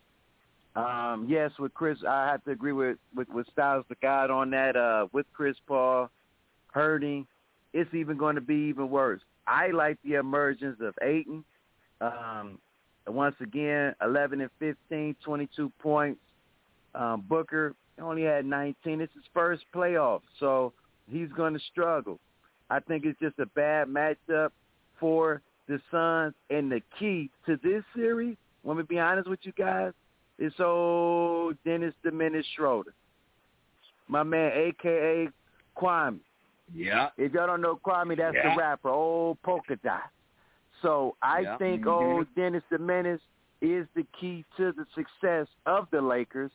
[0.76, 4.50] Um, yes, with Chris, I have to agree with with, with Styles the God on
[4.50, 4.76] that.
[4.76, 6.10] Uh, with Chris Paul
[6.72, 7.26] hurting,
[7.72, 9.20] it's even going to be even worse.
[9.46, 11.44] I like the emergence of Ayton.
[12.00, 12.58] Um,
[13.08, 16.20] once again, 11 and 15, 22 points.
[16.94, 19.00] Um, Booker only had 19.
[19.00, 20.72] It's his first playoff, so
[21.10, 22.18] he's going to struggle.
[22.70, 24.50] I think it's just a bad matchup
[25.00, 26.34] for the Suns.
[26.50, 29.92] And the key to this series, let me be honest with you guys,
[30.38, 32.94] is old Dennis the Menace Schroeder.
[34.08, 35.28] My man, a.k.a.
[35.80, 36.18] Kwame.
[36.74, 37.08] Yeah.
[37.16, 38.54] If y'all don't know Kwame, that's Yeah.
[38.54, 40.02] the rapper, old polka dot.
[40.82, 41.56] So I Yeah.
[41.58, 42.00] think Mhm.
[42.00, 43.20] old Dennis the Menace
[43.60, 46.52] is the key to the success of the Lakers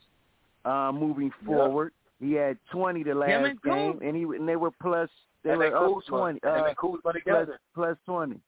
[0.65, 1.93] uh, moving forward.
[2.19, 5.09] He had 20 the last and game, and he and they were plus
[5.43, 6.39] They and were Kuzma, up twenty.
[6.43, 7.59] and Uh, then Kuzma together.
[7.73, 8.39] plus twenty.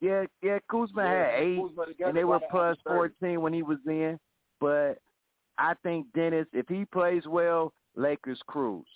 [0.00, 0.60] Yeah, yeah.
[0.68, 2.94] Kuzma Yeah, had eight, Kuzma and they were got an plus average 30.
[2.96, 4.20] fourteen when he was in.
[4.60, 4.98] But
[5.58, 8.86] I think Dennis, if he plays well, Lakers cruise.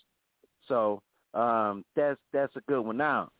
[0.68, 1.03] So
[1.35, 2.99] um, that's that's a good one.
[2.99, 3.31] Now,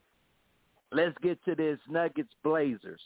[0.93, 3.01] let's get to this Nuggets Blazers.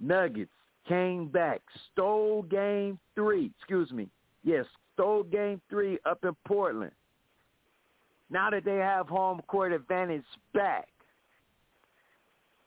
[0.00, 0.50] Nuggets
[0.88, 1.60] came back,
[1.92, 3.50] stole game three.
[3.58, 4.08] Excuse me.
[4.42, 4.64] Yes,
[4.94, 6.92] stole game three up in Portland.
[8.30, 10.24] Now that they have home court advantage
[10.54, 10.88] back,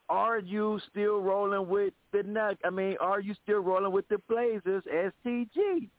[0.09, 2.57] are you still rolling with the Nug?
[2.63, 5.89] I mean, are you still rolling with the Blazers, STG?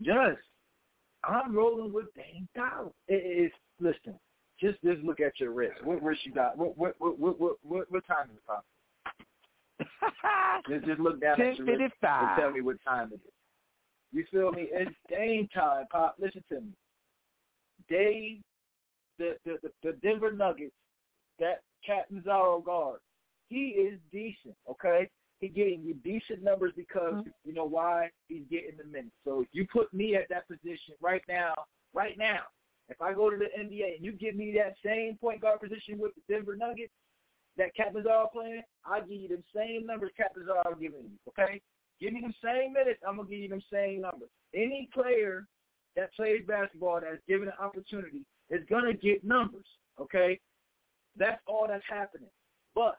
[0.00, 0.36] Yes,
[1.24, 2.90] I'm rolling with Dame Dollar.
[3.08, 4.18] It is listen.
[4.60, 5.84] Just just look at your wrist.
[5.84, 6.56] What wrist you got?
[6.58, 8.46] What what what what what, what, what time is it?
[8.46, 8.64] Pop?
[10.68, 13.32] Just just look down at your wrist and tell me what time it is.
[14.12, 14.66] You feel me?
[14.72, 16.16] It's Dame time, Pop.
[16.18, 16.72] Listen to me.
[17.88, 18.40] Dave,
[19.18, 20.74] the the the, the Denver Nuggets,
[21.38, 22.98] that Campazzo guard,
[23.48, 24.56] he is decent.
[24.68, 25.08] Okay,
[25.40, 27.28] he getting you decent numbers because mm-hmm.
[27.44, 29.14] you know why he's getting the minutes.
[29.24, 31.54] So if you put me at that position right now,
[31.94, 32.40] right now,
[32.88, 35.98] if I go to the NBA and you give me that same point guard position
[35.98, 36.92] with the Denver Nuggets,
[37.56, 41.18] that Campazzo playing, I'll give you the same numbers Campazzo giving you.
[41.28, 41.60] Okay,
[42.00, 44.30] give me the same minutes, I'm gonna give you them same numbers.
[44.54, 45.46] Any player
[45.96, 49.66] that plays basketball that's given an opportunity is gonna get numbers.
[50.00, 50.40] Okay,
[51.16, 52.30] that's all that's happening.
[52.74, 52.98] But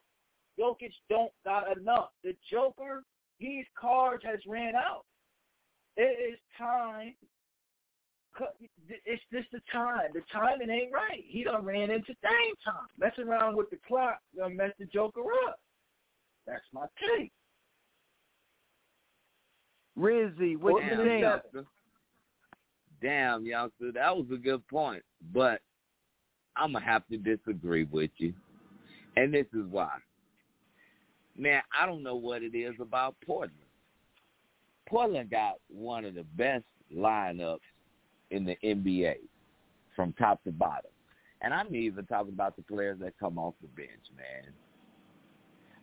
[0.59, 2.09] Jokic don't got enough.
[2.23, 3.03] The Joker,
[3.39, 5.05] his cards has ran out.
[5.95, 7.15] It is time.
[9.05, 10.11] It's just the time.
[10.13, 11.23] The timing ain't right.
[11.27, 12.87] He done ran into Dame time.
[12.97, 15.59] Messing around with the clock gonna mess the Joker up.
[16.47, 16.85] That's my
[17.17, 17.31] take.
[19.97, 21.21] Rizzy, what you Damn, think?
[21.21, 21.65] youngster.
[23.01, 25.03] Damn, youngster, that was a good point.
[25.33, 25.61] But
[26.55, 28.33] I'm gonna have to disagree with you,
[29.15, 29.91] and this is why.
[31.37, 33.53] Man, I don't know what it is about Portland.
[34.87, 37.59] Portland got one of the best lineups
[38.31, 39.15] in the NBA
[39.95, 40.91] from top to bottom.
[41.41, 44.51] And I'm even talking about the players that come off the bench, man.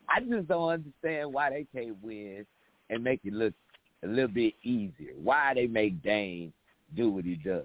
[0.09, 2.47] I just don't understand why they can't win
[2.91, 3.55] and make it look
[4.05, 5.13] a little bit easier.
[5.21, 6.53] Why they make Dame
[6.95, 7.65] do what he does.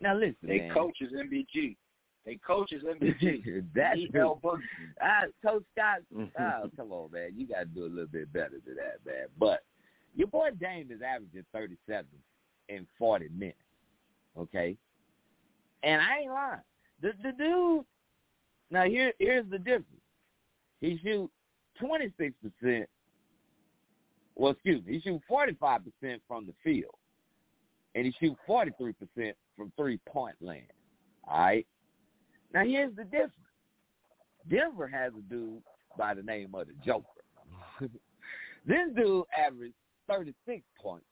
[0.00, 0.74] Now listen, They man.
[0.74, 1.76] coaches MBG.
[2.24, 3.64] They coaches MBG.
[3.74, 4.20] That's He true.
[4.20, 4.60] held Boogie.
[5.02, 6.00] Uh, Coach Scott,
[6.38, 7.30] oh, come on, man.
[7.36, 9.26] You got to do a little bit better than that, man.
[9.38, 9.64] But
[10.14, 12.06] your boy Dame is averaging 37
[12.68, 13.58] in 40 minutes,
[14.38, 14.76] okay?
[15.82, 16.60] And I ain't lying.
[17.00, 17.84] The, the dude,
[18.70, 19.86] now here here's the difference.
[20.80, 21.30] He shoot
[21.82, 22.86] 26%,
[24.34, 25.80] well, excuse me, he shoot 45%
[26.26, 26.94] from the field,
[27.94, 28.94] and he shoot 43%
[29.56, 30.62] from three-point land,
[31.28, 31.66] all right?
[32.52, 33.32] Now, here's the difference.
[34.48, 35.62] Denver has a dude
[35.96, 37.06] by the name of the Joker.
[38.66, 39.74] this dude averaged
[40.08, 41.06] 36 points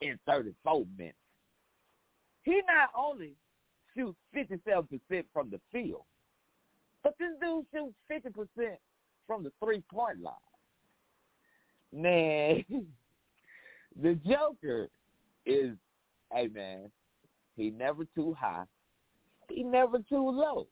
[0.00, 1.16] in 34 minutes.
[2.44, 3.32] He not only
[3.96, 6.04] shoots 57% from the field,
[7.02, 8.76] but this dude shoots 50%
[9.26, 10.34] from the three-point line.
[11.92, 12.64] Man,
[14.02, 14.88] the Joker
[15.46, 15.76] is,
[16.32, 16.90] hey, man,
[17.56, 18.64] he never too high.
[19.48, 20.66] He never too low.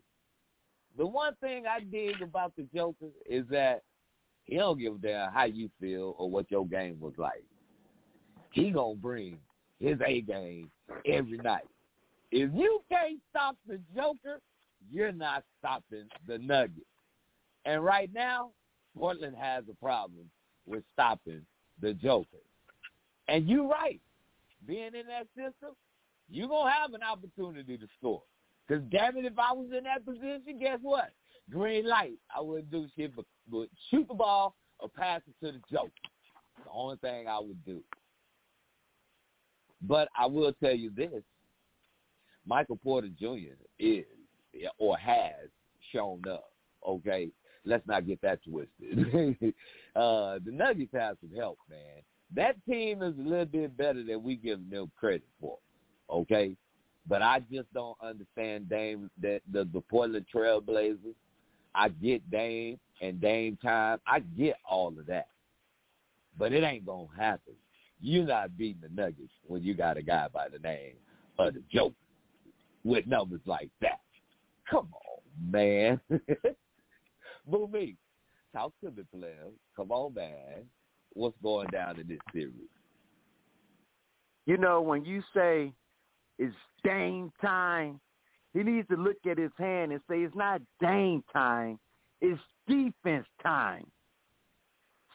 [0.99, 3.83] The one thing I dig about the Joker is that
[4.45, 7.45] he don't give a damn how you feel or what your game was like.
[8.51, 9.39] He gonna bring
[9.83, 10.71] his A game
[11.07, 11.67] every night.
[12.31, 14.41] If you can't stop the Joker,
[14.91, 16.87] you're not stopping the Nuggets.
[17.65, 18.51] And right now,
[18.97, 20.31] Portland has a problem
[20.67, 21.43] with stopping
[21.81, 22.39] the Joker.
[23.29, 24.01] And you're right.
[24.67, 25.75] Being in that system,
[26.31, 28.23] you're going to have an opportunity to score.
[28.67, 31.11] Because, damn it, if I was in that position, guess what?
[31.51, 32.15] Green light.
[32.35, 35.91] I wouldn't do shit but, but shoot the ball or pass it to the Joker.
[36.65, 37.83] The only thing I would do.
[39.83, 41.23] But I will tell you this.
[42.47, 43.55] Michael Porter Jr.
[43.79, 44.05] is
[44.79, 45.49] or has
[45.93, 46.51] shown up,
[46.87, 47.31] okay?
[47.65, 49.55] Let's not get that twisted.
[49.97, 52.03] uh, the Nuggets have some help, man.
[52.35, 55.59] That team is a little bit better than we give them credit for,
[56.11, 56.57] okay?
[57.09, 61.15] But I just don't understand Dame, that the, the Portland Trailblazers.
[61.75, 63.99] I get Dame and Dame time.
[64.07, 65.29] I get all of that.
[66.39, 67.55] But it ain't going to happen.
[68.03, 70.95] You're not beating the Nuggets when you got a guy by the name
[71.39, 71.95] of the Joker
[72.85, 74.01] with numbers like that.
[74.69, 76.01] Come on, man.
[77.47, 77.69] Boo.
[78.53, 79.53] Talk to me, players.
[79.77, 80.65] Come on, man.
[81.15, 82.53] What's going down in this series?
[84.47, 85.73] You know, when you say
[86.39, 88.01] it's Dame time,
[88.53, 91.79] He needs to look at his hand and say it's not Dame time,
[92.21, 93.87] it's defense time.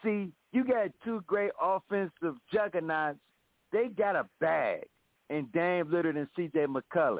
[0.08, 3.20] See, you got two great offensive juggernauts.
[3.74, 4.86] They got a bag
[5.30, 6.68] in Dame Lillard and C.J.
[6.68, 7.20] McCullough.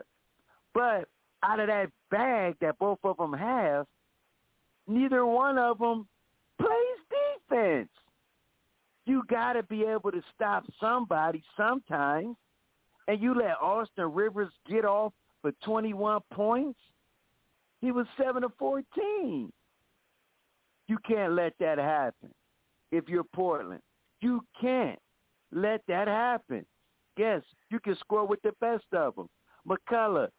[0.74, 1.10] But
[1.44, 3.88] out of that bag that both of them have,
[4.88, 6.08] neither one of them
[6.58, 7.90] plays defense.
[9.06, 12.38] You got to be able to stop somebody sometimes.
[13.10, 15.12] And you let Austin Rivers get off
[15.42, 16.80] for 21 points.
[17.82, 19.52] He was 7 to 14.
[20.88, 22.32] You can't let that happen
[22.92, 23.82] if you're Portland.
[24.22, 25.00] You can't
[25.52, 26.66] let that happen.
[27.18, 29.28] Yes, you can score with the best of them.
[29.68, 30.30] McCollum,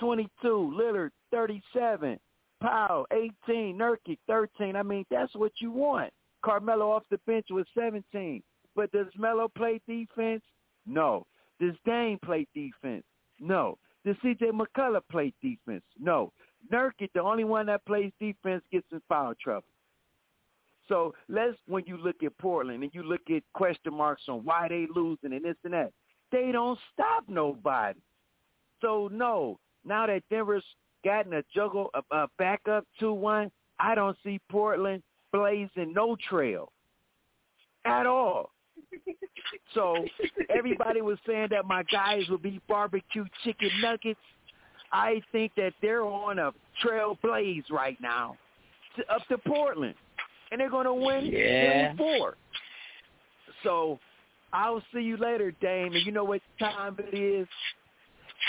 [0.00, 0.28] 22.
[0.44, 2.18] Lillard, 37.
[2.62, 3.76] Powell, 18.
[3.76, 4.76] Nurkic, 13.
[4.76, 6.12] I mean, that's what you want.
[6.44, 8.42] Carmelo off the bench with 17.
[8.74, 10.42] But does Melo play defense?
[10.86, 11.26] No.
[11.58, 13.04] Does Dame play defense?
[13.40, 13.78] No.
[14.04, 14.50] Does C.J.
[14.52, 15.82] McCollum play defense?
[15.98, 16.32] No.
[16.72, 19.66] Nurkic, the only one that plays defense, gets in foul trouble.
[20.88, 24.68] So let's, when you look at Portland and you look at question marks on why
[24.68, 25.92] they losing and this and that,
[26.32, 27.98] they don't stop nobody.
[28.80, 30.64] So no, now that Denver's
[31.04, 36.72] gotten a juggle, a, a backup 2-1, I don't see Portland blazing no trail
[37.84, 38.50] at all.
[39.74, 40.04] so
[40.54, 44.20] everybody was saying that my guys would be barbecue chicken nuggets.
[44.92, 48.36] I think that they're on a trail blaze right now
[48.96, 49.94] to, up to Portland
[50.50, 51.88] and they're going to win yeah.
[51.88, 52.36] game four.
[53.62, 53.98] So
[54.52, 55.94] I'll see you later, Dame.
[55.94, 57.48] And you know what time it is?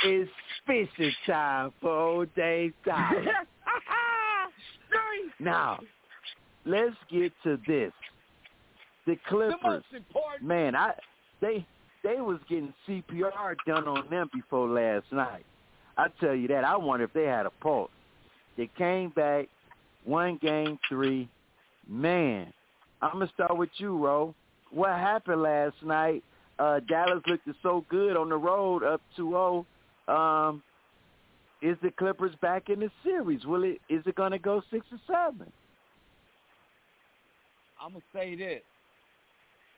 [0.06, 0.32] It's
[0.66, 3.24] fishing time for old Dave Tyler.
[5.40, 5.80] now,
[6.66, 7.92] let's get to this.
[9.08, 9.84] The Clippers,
[10.42, 10.94] man, I
[11.42, 11.66] they
[12.04, 15.46] they was getting CPR done on them before last night.
[15.98, 16.64] I tell you that.
[16.64, 17.90] I wonder if they had a pulse.
[18.58, 19.48] They came back,
[20.04, 21.30] one game three,
[21.90, 22.52] Man,
[23.02, 24.36] I'm gonna start with you, Ro.
[24.72, 26.24] What happened last night?
[26.60, 29.66] Uh, Dallas looked so good on the road, up 2-0.
[30.08, 30.64] Um,
[31.62, 33.46] is the Clippers back in the series?
[33.46, 33.80] Will it?
[33.90, 35.52] Is it gonna go six or seven?
[37.82, 38.62] I'm gonna say this.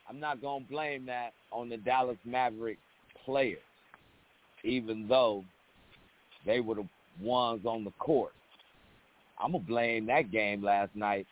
[0.09, 2.79] I'm not gonna blame that on the Dallas Maverick
[3.23, 3.59] players,
[4.63, 5.43] even though
[6.45, 6.87] they were the
[7.21, 8.33] ones on the court.
[9.37, 11.27] I'm gonna blame that game last night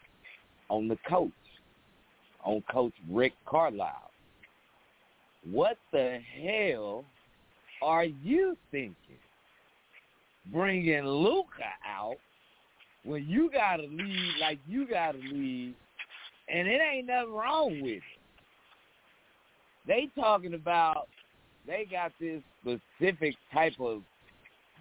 [0.69, 1.31] on the coach,
[2.43, 4.11] on Coach Rick Carlisle.
[5.49, 7.05] What the hell
[7.81, 8.95] are you thinking?
[10.51, 12.17] Bringing Luka out
[13.03, 15.73] when you got to lead like you got to lead,
[16.49, 18.01] and it ain't nothing wrong with it.
[19.87, 21.07] They talking about
[21.65, 24.01] they got this specific type of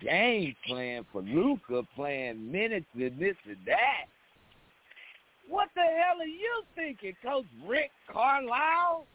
[0.01, 4.07] game plan for Luka playing minutes and this and that.
[5.49, 9.07] What the hell are you thinking, Coach Rick Carlisle?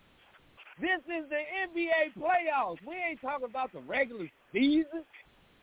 [0.79, 2.77] This is the NBA playoffs.
[2.87, 5.03] We ain't talking about the regular season.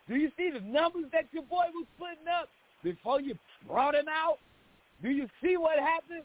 [0.09, 2.49] Do you see the numbers that your boy was putting up
[2.83, 3.35] before you
[3.67, 4.39] brought him out?
[5.03, 6.23] Do you see what happened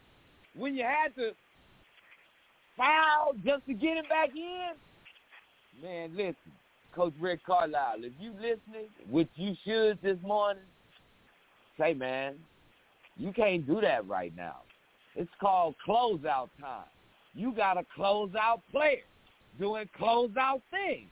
[0.56, 1.32] when you had to
[2.76, 4.72] foul just to get him back in?
[5.82, 6.36] Man, listen,
[6.96, 10.64] Coach Rick Carlisle, if you listening, which you should this morning,
[11.80, 12.36] say, man,
[13.18, 14.58] you can't do that right now.
[15.16, 16.86] It's called closeout time.
[17.36, 19.02] You got a closeout player
[19.60, 21.10] doing closeout things.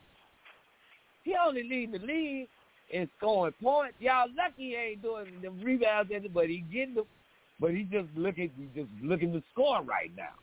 [1.23, 2.47] He only leading the league
[2.91, 3.95] in scoring points.
[3.99, 7.05] Y'all lucky he ain't doing the rebounds, but he getting them.
[7.59, 10.33] But he just looking, he just looking to score right now.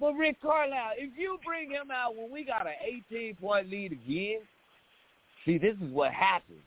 [0.00, 2.74] But Rick Carlisle, if you bring him out when we got an
[3.10, 4.40] 18 point lead again,
[5.44, 6.62] see this is what happens.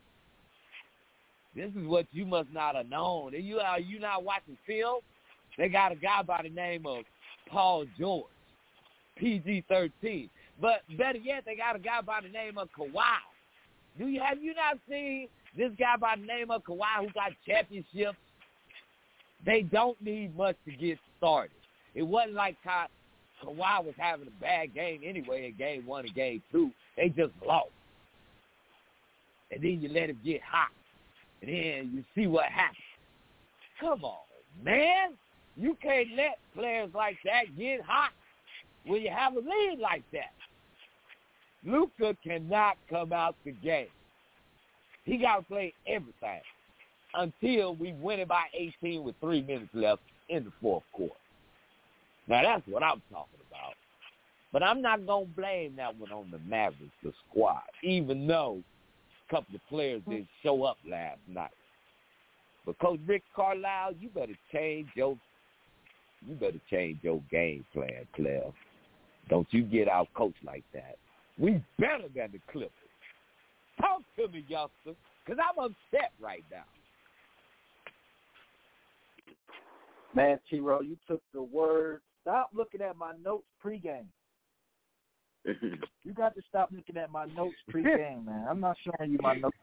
[1.58, 3.34] This is what you must not have known.
[3.34, 5.00] And you are you not watching film?
[5.58, 7.04] They got a guy by the name of
[7.50, 8.26] Paul George,
[9.18, 10.30] PG thirteen.
[10.62, 13.02] But better yet, they got a guy by the name of Kawhi.
[13.98, 17.32] Do you have you not seen this guy by the name of Kawhi who got
[17.48, 18.18] championships?
[19.44, 21.56] They don't need much to get started.
[21.96, 22.88] It wasn't like Ka-
[23.44, 26.70] Kawhi was having a bad game anyway in game one and game two.
[26.96, 27.70] They just lost.
[29.50, 30.70] And then you let him get hot
[31.42, 32.78] and then you see what happens.
[33.80, 34.18] Come on,
[34.64, 35.14] man.
[35.56, 38.12] You can't let players like that get hot
[38.86, 40.34] when you have a lead like that.
[41.66, 43.88] Luka cannot come out the game.
[45.04, 46.42] He got to play everything
[47.14, 51.14] until we win it by 18 with three minutes left in the fourth quarter.
[52.28, 53.74] Now, that's what I'm talking about.
[54.52, 58.60] But I'm not going to blame that one on the Mavericks, the squad, even though
[59.30, 60.12] couple of players mm-hmm.
[60.12, 61.52] didn't show up last night.
[62.66, 65.18] But Coach Rick Carlisle, you better change your
[66.26, 68.54] you better change your game plan, Clef.
[69.30, 70.98] Don't you get out coached like that.
[71.38, 72.72] We better than the Clippers.
[73.80, 76.64] Talk to me, youngster, because I'm upset right now.
[80.16, 82.02] Man, T-Row, you took the word.
[82.24, 84.06] Stop looking at my notes pregame.
[86.04, 88.46] you got to stop looking at my notes pregame, man.
[88.50, 89.56] I'm not showing you my notes.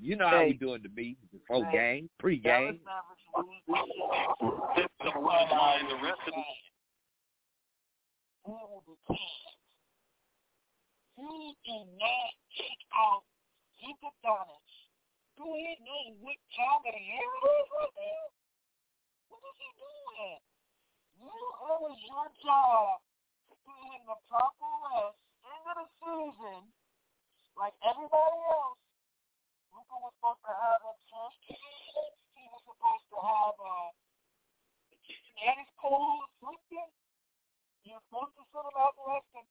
[0.00, 2.78] you know how we doing to me before game, pregame.
[11.18, 13.22] You do not take out
[13.84, 14.72] Luka Doncic.
[15.36, 18.24] Do he know what time of the year it is right now?
[19.28, 20.40] What is he doing?
[21.20, 23.04] You, it was your job
[23.70, 26.62] put him the proper rest into the season
[27.54, 28.80] like everybody else.
[29.70, 31.38] Luka was supposed to have a chest
[32.34, 33.74] He was supposed to have a
[35.40, 36.90] and his cold sleeping.
[37.86, 39.46] You're supposed to sit him out the rest of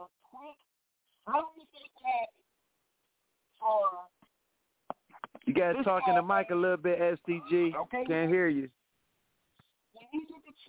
[0.00, 0.56] a quick
[3.60, 4.08] for
[5.46, 7.74] you guys talking to Mike a little bit, STG.
[7.74, 8.04] Okay.
[8.06, 8.68] Can't hear you.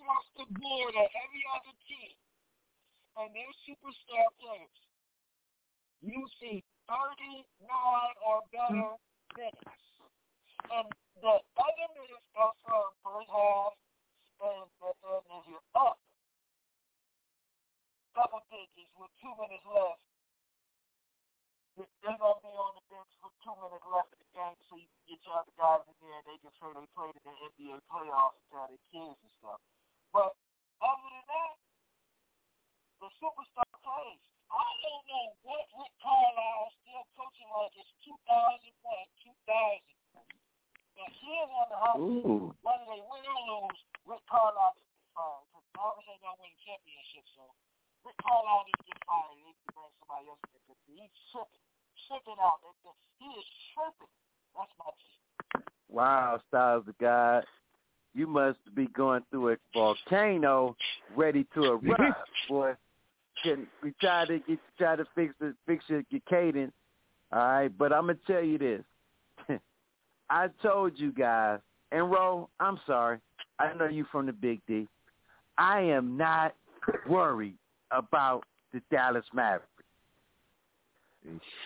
[0.02, 2.18] Across the board at every other team
[3.22, 4.78] and their superstar players,
[6.02, 6.58] you see
[6.90, 7.46] 39
[8.26, 8.98] or better
[9.38, 9.78] minutes.
[10.74, 10.90] And
[11.22, 13.78] the other minutes are from first half
[14.42, 16.02] and, and, and you're up
[18.18, 20.02] double digits with two minutes left.
[21.78, 24.76] They're going to be on the bench with two minutes left in the game, so
[24.76, 27.22] you can get your other guys in there and they can say they played in
[27.22, 29.62] the NBA playoffs and tell their kids and stuff.
[30.12, 30.36] But
[30.84, 31.56] other than that,
[33.00, 34.22] the superstar plays.
[34.52, 38.68] I don't know what Rick Carlisle is still coaching like it's 2001,
[39.24, 40.28] 2000.
[40.92, 42.04] But here's on the house,
[42.60, 44.86] whether they win or lose, Rick Carlisle is
[45.16, 45.48] fired.
[45.48, 47.48] Because obviously they're going to win a championship, so
[48.04, 49.32] Rick Carlisle needs to get fired.
[49.40, 51.64] He needs to bring somebody else in because he's tripping,
[52.06, 52.60] tripping out.
[53.16, 54.12] He is tripping.
[54.52, 55.20] That's my team.
[55.88, 57.48] Wow, Styles the God.
[58.14, 60.76] You must be going through a volcano
[61.16, 62.74] ready to erupt, boy.
[63.42, 66.72] Can we try to get try to fix it fix your, your cadence.
[67.32, 68.82] All right, but I'm gonna tell you this.
[70.30, 71.60] I told you guys,
[71.90, 73.18] and Ro, I'm sorry.
[73.58, 74.86] I know you from the Big D.
[75.56, 76.54] I am not
[77.08, 77.56] worried
[77.90, 79.66] about the Dallas Mavericks.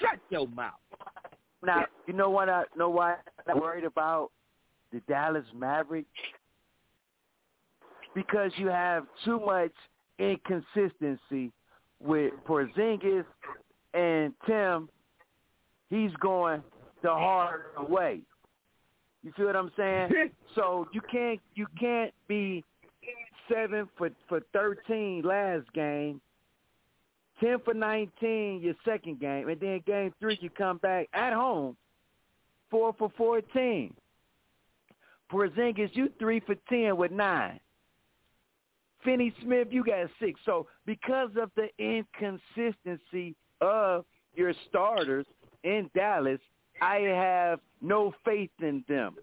[0.00, 0.72] Shut your mouth.
[1.64, 3.16] Now, you know what I know why
[3.48, 4.30] I'm worried about
[4.96, 6.08] the Dallas Mavericks?
[8.14, 9.72] Because you have too much
[10.18, 11.52] inconsistency
[12.00, 13.24] with Porzingis
[13.92, 14.88] and Tim.
[15.90, 16.62] He's going
[17.02, 18.20] the hard way.
[19.22, 20.10] You feel what I'm saying?
[20.54, 22.64] so you can't you can't be
[23.52, 26.20] seven for for thirteen last game,
[27.40, 31.76] ten for nineteen your second game, and then game three you come back at home,
[32.70, 33.92] four for fourteen.
[35.30, 37.60] Porzingis, you three for ten with nine.
[39.04, 40.40] Finney Smith, you got six.
[40.44, 44.04] So because of the inconsistency of
[44.34, 45.26] your starters
[45.64, 46.40] in Dallas,
[46.82, 49.16] I have no faith in them.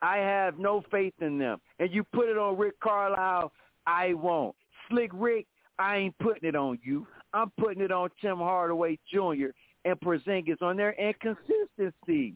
[0.00, 1.60] I have no faith in them.
[1.78, 3.52] And you put it on Rick Carlisle,
[3.86, 4.54] I won't.
[4.88, 5.46] Slick Rick,
[5.78, 7.06] I ain't putting it on you.
[7.32, 9.50] I'm putting it on Tim Hardaway Jr.
[9.84, 12.34] and Porzingis on their inconsistency.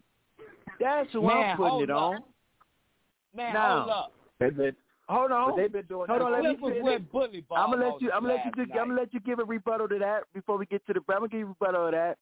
[0.81, 1.97] That's who Man, I'm putting oh, it up.
[1.97, 2.23] on.
[3.37, 4.13] Man, Now, hold up.
[4.41, 4.77] They've been,
[5.09, 5.51] Hold on.
[5.51, 6.25] but they've been doing Hold that.
[6.25, 6.85] on, let me Clippers finish.
[6.85, 8.11] went bully ball I'm gonna let you.
[8.13, 8.51] I'm gonna let you.
[8.57, 10.93] last do- I'm gonna let you give a rebuttal to that before we get to
[10.95, 11.01] the.
[11.09, 12.19] I'm gonna give you a rebuttal to that.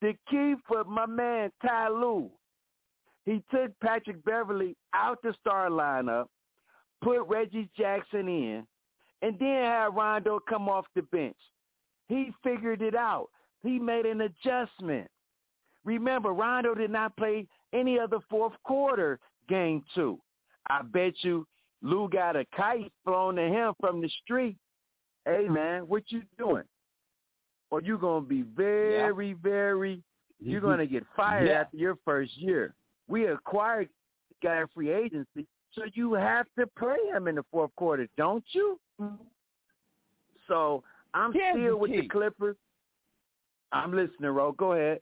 [0.00, 2.30] The key for my man Ty Lue,
[3.24, 6.26] he took Patrick Beverley out the star lineup,
[7.02, 8.66] put Reggie Jackson in,
[9.22, 11.36] and then had Rondo come off the bench.
[12.08, 13.28] He figured it out.
[13.62, 15.08] He made an adjustment.
[15.84, 19.18] Remember, Rondo did not play any of the fourth quarter
[19.48, 20.18] game two.
[20.70, 21.46] I bet you
[21.82, 24.56] Lue got a kite flown to him from the street.
[25.24, 26.64] Hey man, what you doing?
[27.70, 30.02] Or you gonna be very, very
[30.40, 30.70] you're mm-hmm.
[30.70, 31.60] gonna get fired Yeah.
[31.60, 32.74] after your first year.
[33.08, 33.88] We acquired
[34.42, 38.44] guy in free agency, so you have to play him in the fourth quarter, don't
[38.52, 38.78] you?
[40.46, 40.82] So
[41.14, 42.08] I'm Here's still with the.
[42.08, 42.56] Clippers.
[43.72, 44.52] I'm listening, Ro.
[44.52, 45.00] Go ahead.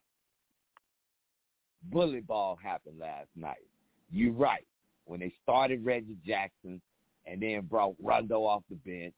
[1.84, 3.62] bully ball happened last night.
[4.10, 4.66] You're right.
[5.06, 6.80] When they started Reggie Jackson
[7.24, 9.14] and then brought Rondo off the bench,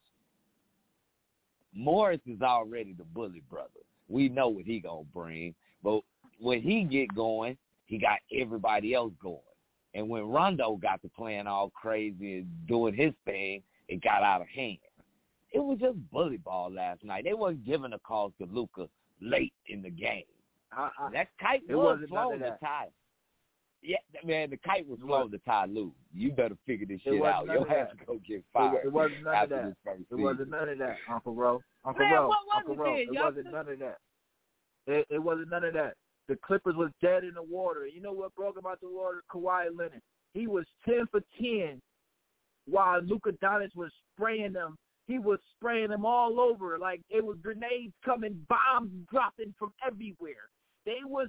[1.74, 3.68] Morris is already the bully brother.
[4.08, 5.54] we know what he gonna bring.
[5.82, 6.00] But
[6.40, 7.56] when he get going,
[7.86, 9.40] he got everybody else going.
[9.94, 14.42] And when Rondo got to playing all crazy and doing his thing, it got out
[14.42, 14.78] of hand.
[15.52, 17.24] It was just bully ball last night.
[17.24, 18.88] They wasn't giving a call to Luka
[19.20, 20.24] late in the game.
[20.72, 22.88] I, That kite It was of to tie.
[23.82, 25.92] Yeah, man, the kite was It flowing to Ty Lue.
[26.12, 27.46] You better figure this shit out.
[27.46, 28.06] Your of ass that.
[28.06, 29.74] go get It, fired it wasn't none of that.
[30.10, 31.62] It wasn't none of that, Uncle Ro.
[31.84, 32.28] Uncle Man, Ro.
[32.28, 32.84] what was Uncle it Ro.
[32.96, 33.14] then?
[33.14, 33.98] It wasn't none of that.
[34.86, 35.94] It, it wasn't none of that.
[36.28, 37.86] The Clippers was dead in the water.
[37.86, 39.22] You know what broke about the water?
[39.32, 40.02] Kawhi Leonard.
[40.34, 41.80] He was ten for ten,
[42.66, 44.76] while Luka Doncic was spraying them.
[45.06, 50.50] He was spraying them all over like it was grenades coming, bombs dropping from everywhere.
[50.84, 51.28] They was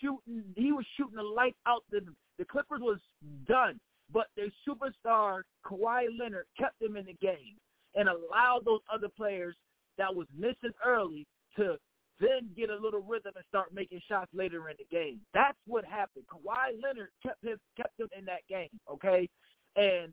[0.00, 0.44] shooting.
[0.56, 1.84] He was shooting the light out.
[1.90, 2.00] The
[2.38, 2.98] the Clippers was
[3.46, 3.80] done,
[4.12, 7.56] but their superstar Kawhi Leonard kept them in the game
[7.94, 9.56] and allowed those other players
[9.96, 11.26] that was missing early
[11.56, 11.76] to
[12.20, 15.20] then get a little rhythm and start making shots later in the game.
[15.34, 16.24] That's what happened.
[16.26, 19.28] Kawhi Leonard kept him kept them in that game, okay?
[19.76, 20.12] And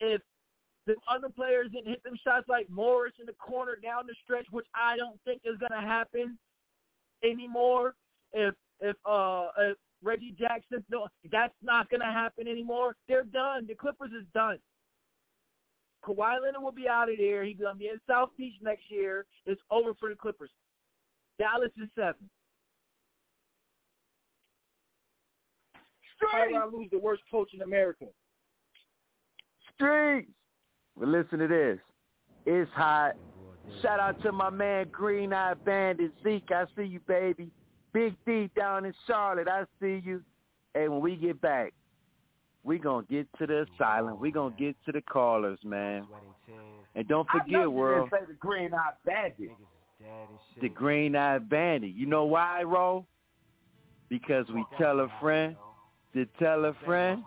[0.00, 0.20] if
[0.86, 4.46] the other players didn't hit them shots like Morris in the corner down the stretch,
[4.50, 6.38] which I don't think is gonna happen
[7.22, 7.94] anymore.
[8.32, 12.96] If if uh if Reggie Jackson no that's not gonna happen anymore.
[13.08, 13.66] They're done.
[13.66, 14.58] The Clippers is done.
[16.04, 17.44] Kawhi Leonard will be out of there.
[17.44, 19.26] He's gonna be in South Beach next year.
[19.46, 20.50] It's over for the Clippers.
[21.38, 22.28] Dallas is seven.
[26.30, 28.06] How do I lose the worst coach in America?
[29.74, 30.30] Streets.
[30.96, 31.78] But listen to this.
[32.46, 33.16] It's hot.
[33.82, 36.50] Shout out to my man Green Eye Bandit Zeke.
[36.50, 37.50] I see you, baby.
[37.94, 39.48] Big D down in Charlotte.
[39.48, 40.22] I see you.
[40.74, 41.72] Hey, when we get back,
[42.64, 44.18] we gonna get to the asylum.
[44.18, 46.06] We gonna get to the callers, man.
[46.96, 49.50] And don't forget, world, say the Green eyed Bandit.
[50.60, 51.94] the Green eyed Bandit.
[51.94, 53.06] You know why, Ro?
[54.08, 55.56] Because we tell a friend
[56.14, 57.22] to tell a friend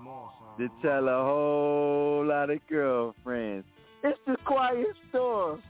[0.57, 3.65] to tell a whole lot of girlfriends.
[4.03, 5.61] It's the quiet storm.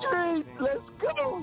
[0.00, 1.41] Street, let's go.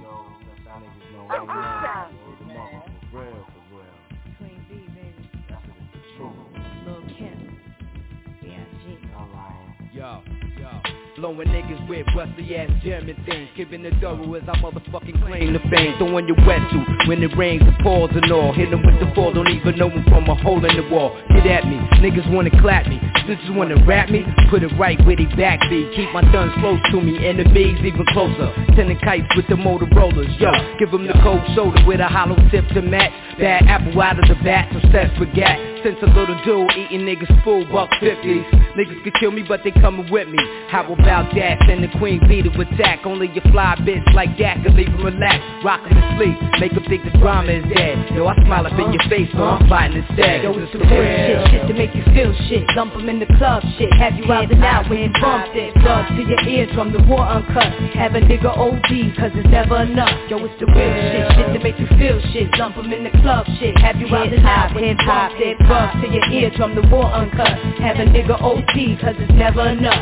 [11.20, 13.50] Blowing niggas with rusty ass German things.
[13.58, 15.94] Giving the double as I motherfucking claim the fame.
[15.98, 18.54] Throwing your wetsuit when it rains, it pours and all.
[18.54, 21.18] Hit 'em with the fall, don't even know 'em from a hole in the wall.
[21.36, 23.02] Get at me, niggas wanna clap me.
[23.28, 25.90] Bitches wanna rap me, put it right where they back be.
[25.94, 28.50] Keep my guns close to me, enemies even closer.
[28.78, 30.40] Sending kites with the Motorola's.
[30.40, 33.12] Yo, give 'em the cold shoulder with a hollow tip to match.
[33.38, 35.60] Bad apple out of the bat, so set forget.
[35.84, 38.44] Since a little dude eating niggas full buck fifties.
[38.76, 40.38] Niggas could kill me, but they coming with me.
[40.70, 41.58] How about that?
[41.68, 43.06] Send the queen bee to attack.
[43.06, 45.42] Only your fly bitch like that can leave 'em relaxed.
[45.64, 47.98] Rock 'em to sleep, make 'em think the drama is dead.
[48.14, 50.44] Yo, I smile up in your face, so I'm fighting instead.
[50.44, 52.68] Yo, it's the real shit, shit to make you feel shit.
[52.76, 53.94] Dump 'em in the club, shit.
[53.94, 55.74] Have you out and out when you bumped it.
[55.76, 57.72] Plug to your eardrum, the war uncut.
[57.96, 60.14] Have a nigga OD, cause it's never enough.
[60.30, 62.52] Yo, it's the real shit, shit to make you feel shit.
[62.52, 63.78] Dump 'em in the club, shit.
[63.80, 65.58] Have you out and out when you bumped it.
[65.70, 67.46] To your eardrum, the war uncut.
[67.78, 70.02] Have a nigga OD, cause it's never enough.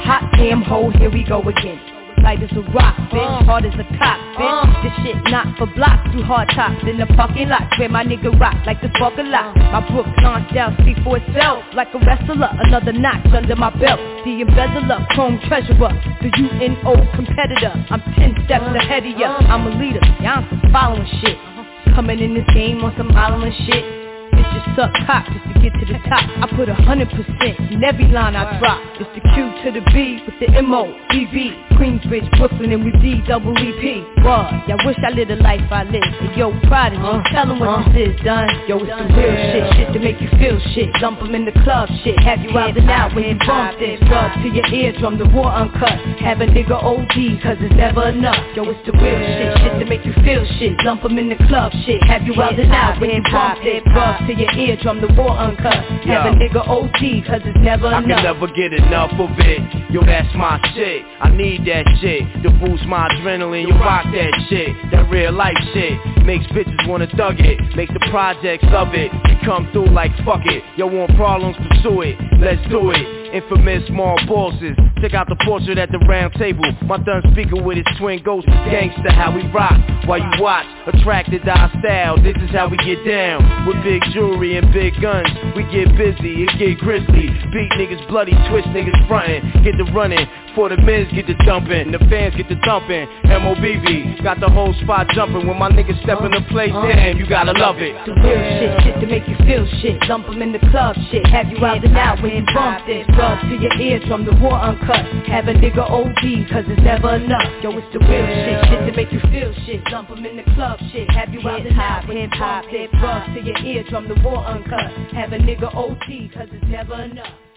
[0.00, 1.76] Hot damn hole, here we go again.
[2.24, 3.44] Light as a rock, bitch, uh.
[3.44, 4.48] hard as a cock, bitch.
[4.48, 4.80] Uh.
[4.80, 7.68] This shit not for blocks, through hard tops in the parking lot.
[7.76, 9.52] Where my nigga rock like the fuck a lot.
[9.60, 9.76] Uh.
[9.76, 11.68] My book launched out, speak for itself.
[11.76, 14.00] Like a wrestler, another notch under my belt.
[14.24, 15.92] The embezzler, chrome treasurer,
[16.24, 17.76] the UNO competitor.
[17.92, 19.36] I'm ten steps ahead of ya.
[19.52, 21.36] I'm a leader, y'all some following shit.
[21.36, 21.92] Uh-huh.
[21.94, 23.97] Coming in this game on some island shit.
[24.38, 26.22] Bitches suck cock just to get to the top.
[26.38, 28.78] I put a hundred percent in every line I drop.
[29.02, 31.58] It's the Q to the B with the M O B B.
[31.74, 34.02] Queensbridge, Brooklyn, and we D double E P.
[34.22, 34.50] What?
[34.66, 36.02] Y'all wish I lived the life I live.
[36.02, 38.48] Hey, yo, prodigy, tell 'em what this is, done.
[38.66, 40.92] Yo, it's the real shit, shit to make you feel shit.
[41.00, 42.18] Dump 'em in the club, shit.
[42.20, 44.00] Have you out and out when you bump it.
[44.06, 45.98] Plug to your eardrum, the war uncut.
[46.18, 48.42] Have a nigga OD, cause it's never enough.
[48.56, 50.76] Yo, it's the real shit, shit to make you feel shit.
[50.78, 52.02] Dump 'em in the club, shit.
[52.04, 53.84] Have you out and out when you bump it.
[53.84, 55.72] Plug to your eardrum, the war uncut.
[56.04, 58.22] Have a nigga OD, cause it's never I can enough.
[58.36, 59.60] never get enough of it.
[59.90, 61.02] Yo, that's my shit.
[61.20, 63.66] I need that shit to boost my adrenaline.
[63.66, 65.96] You rock that shit, that real life shit.
[66.24, 67.58] Makes bitches wanna thug it.
[67.74, 69.10] Make the projects of it.
[69.12, 70.62] You come through like fuck it.
[70.76, 72.16] Yo, want problems, pursue it.
[72.38, 73.17] Let's do it.
[73.32, 74.76] Infamous small bosses.
[75.00, 76.64] Check out the portrait at the round table.
[76.84, 78.48] My thun speaker with his twin ghosts.
[78.48, 79.78] Gangsta, how we rock.
[80.06, 82.16] While you watch, attracted to our style.
[82.16, 83.44] This is how we get down.
[83.68, 85.28] With big jewelry and big guns.
[85.54, 87.28] We get busy, it get grizzly.
[87.52, 89.62] Beat niggas bloody, twist niggas frontin'.
[89.62, 90.26] Get the running.
[90.58, 93.06] Before the men's get to jumping, the fans get to thumping.
[93.30, 96.74] MOBB got the whole spot jumping when my niggas step in the place.
[96.74, 96.82] Uh-huh.
[96.82, 97.94] Damn, you gotta love it.
[98.02, 100.02] The real shit, shit to make you feel shit.
[100.10, 101.24] Dump 'em in the club, shit.
[101.28, 103.06] Have you out and out when you bump this.
[103.14, 105.06] Drugs to your ears from the war uncut.
[105.30, 107.62] Have a nigga OD, cause it's never enough.
[107.62, 109.84] Yo, it's the real shit, shit to make you feel shit.
[109.84, 111.08] Dump 'em in the club, shit.
[111.12, 112.90] Have you out and out when you bump this.
[112.98, 114.90] Drugs to your ears from the war uncut.
[115.14, 117.47] Have a nigga OD, cause it's never enough.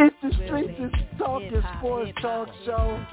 [0.00, 3.04] It's the Streets is Talking Sports Talk Show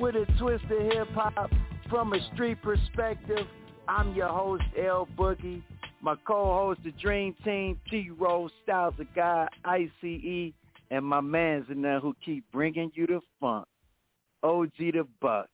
[0.00, 1.52] with a twist of hip hop
[1.88, 3.46] from a street perspective.
[3.86, 5.62] I'm your host, L Boogie.
[6.02, 10.52] My co-host, the Dream Team, T-Roll, Styles of God, ICE,
[10.90, 13.68] and my man's in there who keep bringing you the funk.
[14.42, 15.46] OG the Buck.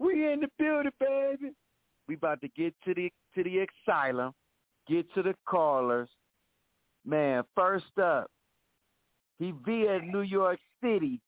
[0.00, 1.52] We in the building, baby.
[2.08, 4.32] We about to get to the to the asylum,
[4.88, 6.08] get to the callers.
[7.04, 8.28] Man, first up,
[9.38, 11.20] he via New York City.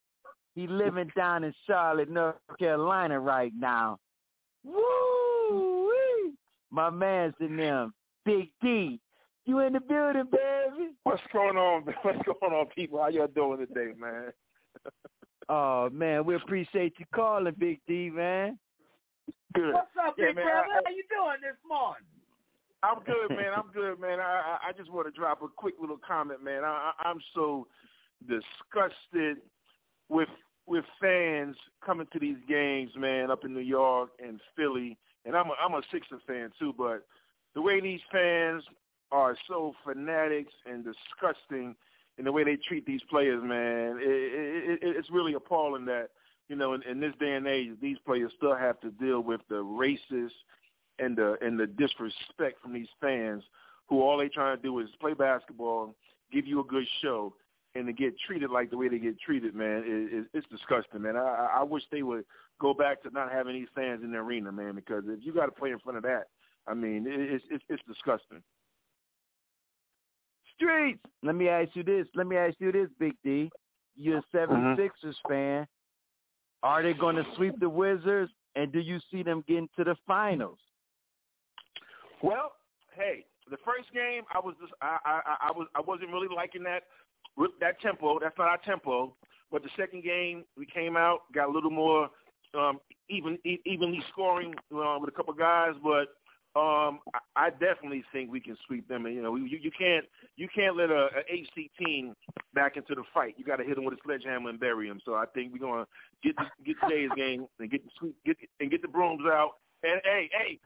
[0.54, 3.98] He living down in Charlotte, North Carolina right now.
[4.64, 6.32] Woo!
[6.70, 7.94] My man's in them.
[8.24, 9.00] Big D.
[9.46, 10.90] You in the building, baby.
[11.04, 11.82] What's going on?
[12.02, 13.00] What's going on, people?
[13.00, 14.32] How y'all doing today, man?
[15.48, 18.58] oh man, we appreciate you calling, Big D, man.
[19.54, 19.72] Good.
[19.72, 20.68] What's up, Yeah, big man, brother?
[20.74, 22.04] I- How you doing this morning?
[22.82, 23.52] I'm good, man.
[23.56, 24.20] I'm good, man.
[24.20, 26.62] I I I just want to drop a quick little comment, man.
[26.64, 27.66] I, I I'm so
[28.26, 29.38] disgusted
[30.08, 30.28] with
[30.66, 35.46] with fans coming to these games, man, up in New York and Philly, and I'm
[35.46, 36.74] a, I'm a Sixers fan too.
[36.76, 37.06] But
[37.54, 38.62] the way these fans
[39.10, 41.74] are so fanatics and disgusting
[42.18, 46.08] in the way they treat these players, man, it, it, it, it's really appalling that
[46.48, 49.40] you know in, in this day and age these players still have to deal with
[49.48, 50.32] the racist
[50.98, 53.42] and the and the disrespect from these fans
[53.88, 55.94] who all they trying to do is play basketball,
[56.30, 57.32] give you a good show,
[57.74, 61.16] and to get treated like the way they get treated, man, is it's disgusting, man.
[61.16, 62.24] I I I wish they would
[62.60, 65.46] go back to not having these fans in the arena, man, because if you got
[65.46, 66.24] to play in front of that,
[66.66, 68.42] I mean, it, it's it's it's disgusting.
[70.56, 71.00] Streets.
[71.22, 72.06] Let me ask you this.
[72.14, 73.50] Let me ask you this, Big D.
[73.96, 74.76] You're a uh-huh.
[74.76, 75.66] 76ers fan.
[76.62, 78.32] Are they going to sweep the Wizards?
[78.56, 80.58] And do you see them getting to the finals?
[82.22, 82.52] Well,
[82.96, 86.62] hey, the first game I was just I I I was I wasn't really liking
[86.64, 86.84] that
[87.60, 88.18] that tempo.
[88.18, 89.14] That's not our tempo.
[89.50, 92.10] But the second game we came out, got a little more
[92.54, 96.08] um even e- evenly scoring uh, with a couple guys, but
[96.58, 99.06] um I, I definitely think we can sweep them.
[99.06, 100.04] And you know, you you can't
[100.36, 102.14] you can't let a, a AC team
[102.54, 103.34] back into the fight.
[103.36, 105.00] You got to hit them with a sledgehammer and bury them.
[105.04, 105.86] So I think we're gonna
[106.22, 109.52] get the, get today's game and get the sweep get and get the brooms out.
[109.82, 110.58] And hey, hey,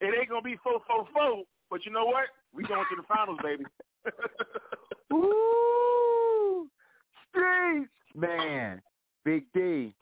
[0.00, 2.26] it ain't gonna be four four four, but you know what?
[2.54, 3.64] We going to the finals, baby.
[5.10, 6.68] Woo!
[7.30, 7.90] Streets.
[8.14, 8.80] Man,
[9.24, 9.92] Big D,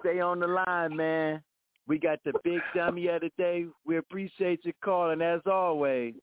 [0.00, 1.42] stay on the line, man.
[1.86, 3.66] We got the big dummy of the day.
[3.84, 6.14] We appreciate you calling as always.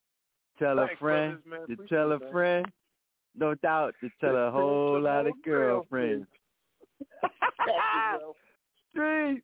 [0.58, 2.66] Tell a friend brothers, to tell a friend.
[3.38, 6.26] No doubt to tell a whole lot of girlfriends.
[8.92, 9.44] Street.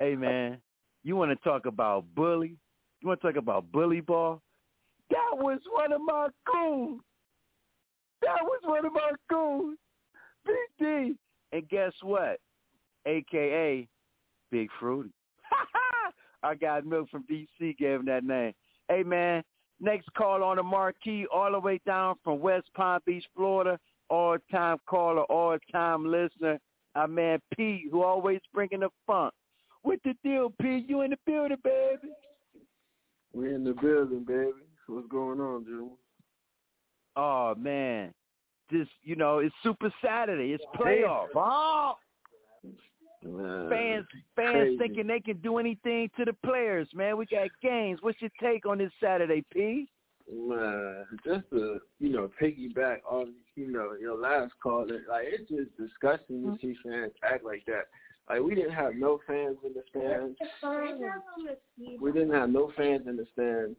[0.00, 0.58] Hey man,
[1.04, 2.56] you want to talk about bully?
[3.00, 4.42] You want to talk about bully ball?
[5.10, 7.00] That was one of my goons.
[8.22, 9.78] That was one of my goons.
[10.46, 11.14] Big D.
[11.52, 12.38] And guess what?
[13.06, 13.86] AKA
[14.50, 15.10] Big Fruity.
[16.42, 18.52] I got milk from DC gave him that name.
[18.88, 19.42] Hey man,
[19.80, 23.78] next call on the marquee all the way down from West Palm Beach, Florida.
[24.10, 26.58] All time caller, all time listener.
[26.94, 29.32] Our man P, who always bringing the funk.
[29.82, 30.84] What the deal, P?
[30.86, 32.12] You in the building, baby?
[33.32, 34.52] We're in the building, baby.
[34.86, 35.92] What's going on, Drew?
[37.16, 38.12] Oh man,
[38.72, 40.52] just you know, it's Super Saturday.
[40.52, 41.28] It's playoff.
[43.24, 44.06] Man, Fans,
[44.36, 44.76] fans crazy.
[44.78, 46.86] thinking they can do anything to the players.
[46.92, 48.00] Man, we got games.
[48.02, 49.88] What's your take on this Saturday, P?
[50.30, 55.48] Man, just to you know piggyback on you know your last call, it- like it's
[55.48, 57.84] just disgusting to see fans act like that.
[58.28, 60.38] Like we didn't have no fans in the stands.
[62.00, 63.76] We didn't have no fans in the stands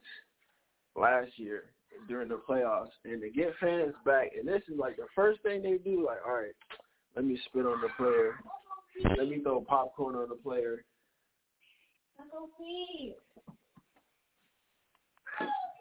[0.96, 1.64] last year
[2.08, 5.62] during the playoffs, and to get fans back, and this is like the first thing
[5.62, 6.06] they do.
[6.06, 6.56] Like, all right,
[7.16, 8.36] let me spit on the player.
[9.18, 10.84] Let me throw popcorn on the player.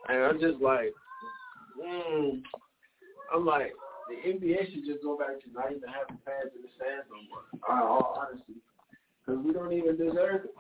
[0.08, 0.92] And I'm just like,
[1.80, 2.42] mm,
[3.34, 3.72] I'm like,
[4.08, 7.16] the NBA should just go back to not even having fans in the stands no
[7.30, 7.44] more.
[7.68, 8.60] Uh, all honesty,
[9.24, 10.54] because we don't even deserve it.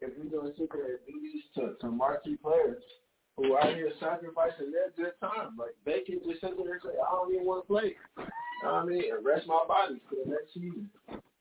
[0.00, 2.82] If we're gonna sit there and do this to, to marquee players
[3.40, 6.82] who are out here sacrificing their good time, like they can just sit there and
[6.82, 7.96] say, I don't even want to play.
[8.66, 10.90] I mean, and rest my body for the next season.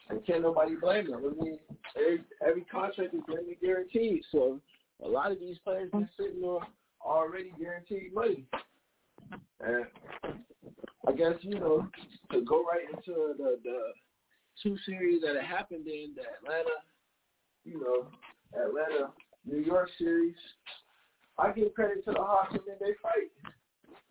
[0.09, 1.21] And can't nobody blame them.
[1.25, 1.59] I mean,
[1.95, 4.23] every, every contract is going to be guaranteed.
[4.31, 4.59] So
[5.03, 6.65] a lot of these players are sitting on
[7.05, 8.45] already guaranteed money.
[9.59, 9.85] And
[11.07, 11.87] I guess, you know,
[12.31, 13.79] to go right into the, the
[14.63, 16.77] two series that happened in the Atlanta,
[17.65, 18.07] you know,
[18.59, 19.11] Atlanta,
[19.45, 20.35] New York series,
[21.39, 23.31] I give credit to the Hawks and then they fight.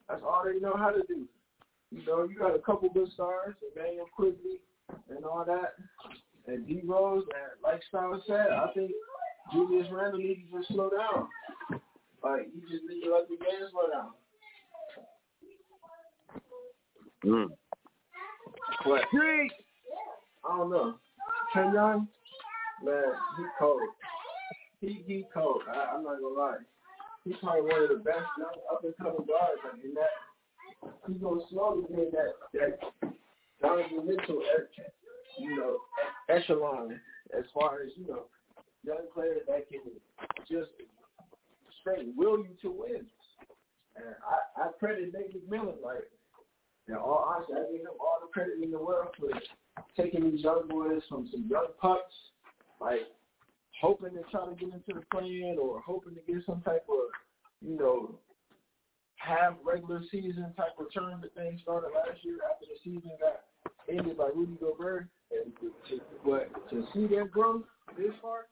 [0.08, 1.26] That's all they know how to do.
[1.90, 4.60] You know, you got a couple good stars, Immanuel Quickley
[5.10, 5.74] and all that,
[6.46, 8.90] and D Rose, and like Styles said, I think
[9.52, 11.28] Julius Randle needs to just slow down.
[12.22, 14.12] Like, he just needs to let the game slow down.
[17.24, 17.48] Mm.
[18.84, 20.94] But I don't know.
[21.54, 22.08] Young,
[22.84, 23.02] man,
[23.36, 23.80] he cold.
[24.80, 25.62] He he cold.
[25.68, 26.58] I, I'm not gonna lie.
[27.28, 29.60] He's probably one of the best young up and coming guards.
[29.60, 30.16] I mean that
[31.06, 33.12] he's gonna slowly get that that
[33.60, 34.40] Donovan Mitchell,
[35.38, 35.76] you know,
[36.30, 36.98] echelon
[37.36, 38.24] as far as you know,
[38.82, 39.80] young players that can
[40.48, 40.70] just
[41.80, 43.04] straight will you to win.
[43.96, 44.14] And
[44.56, 46.08] I, I credit Nate McMillan like
[46.86, 49.28] and all honestly, I give him all the credit in the world for
[50.00, 52.14] taking these young boys from some young pups,
[52.80, 53.00] like
[53.80, 57.10] hoping to try to get into the plan or hoping to get some type of,
[57.60, 58.18] you know,
[59.16, 63.44] half regular season type of tournament thing started last year after the season got
[63.88, 65.08] ended by Rudy Gobert.
[65.30, 67.64] And to, but to see that growth
[67.98, 68.46] this far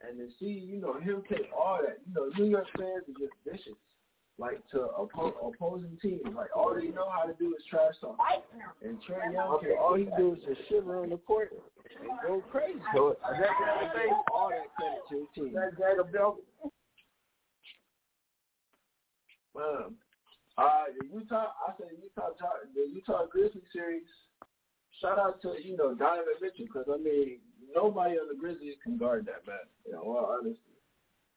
[0.00, 3.20] and to see, you know, him take all that, you know, New York fans are
[3.20, 3.78] just vicious
[4.38, 6.22] like to oppo- opposing teams.
[6.34, 8.16] Like all they know how to do is trash talk.
[8.82, 11.52] And Trae Young, can, all he do is just shiver on the court
[12.00, 12.80] and go crazy.
[12.94, 15.54] So I to say all that credit to his team.
[15.54, 16.38] That's Bell.
[19.54, 19.96] Um,
[20.56, 22.30] uh, the Utah, I said Utah,
[22.74, 24.02] the Utah Grizzlies series.
[25.00, 27.38] Shout out to you know Donovan Mitchell because I mean
[27.74, 29.56] nobody on the Grizzlies can guard that man.
[29.86, 30.71] You know, all honesty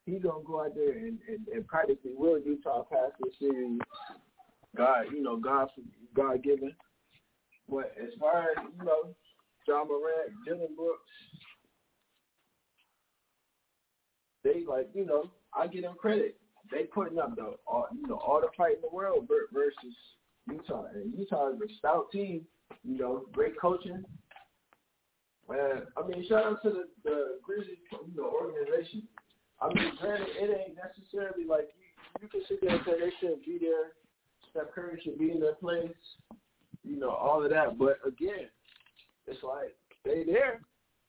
[0.05, 3.79] he gonna go out there and, and, and practically will Utah pass the series.
[4.75, 5.69] God, you know, God,
[6.15, 6.73] God given.
[7.69, 9.15] But as far as you know,
[9.67, 11.01] Ja Morant, Dillon Brooks,
[14.43, 16.37] they like you know, I give them credit.
[16.71, 19.95] They putting up the all, you know all the fight in the world versus
[20.49, 22.41] Utah, and Utah is a stout team.
[22.83, 24.03] You know, great coaching.
[25.49, 29.03] And I mean, shout out to the, the Grizzlies, you know, organization.
[29.61, 33.11] I mean, granted, it ain't necessarily like you, you can sit there and say they
[33.19, 33.93] shouldn't be there.
[34.49, 35.89] Steph Curry should be in their place.
[36.83, 37.77] You know, all of that.
[37.77, 38.49] But again,
[39.27, 40.61] it's like they there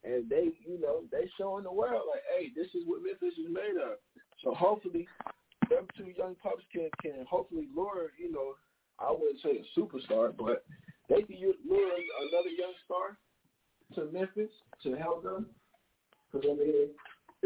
[0.04, 3.50] and they, you know, they showing the world like, hey, this is what Memphis is
[3.50, 3.98] made of.
[4.42, 5.06] So hopefully,
[5.68, 8.54] them two young pups can can hopefully lure, you know,
[8.98, 10.64] I wouldn't say a superstar, but
[11.08, 11.36] they can
[11.68, 11.90] lure
[12.22, 13.18] another young star
[13.94, 14.50] to Memphis
[14.82, 15.46] to help them.
[16.32, 16.88] Because I mean,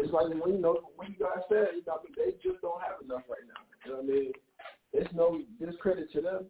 [0.00, 3.02] it's like when you know when you guys said, you know, they just don't have
[3.04, 3.60] enough right now.
[3.84, 4.32] You know what I mean?
[4.92, 6.46] It's no discredit to them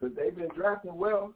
[0.00, 1.34] because they've been drafting well,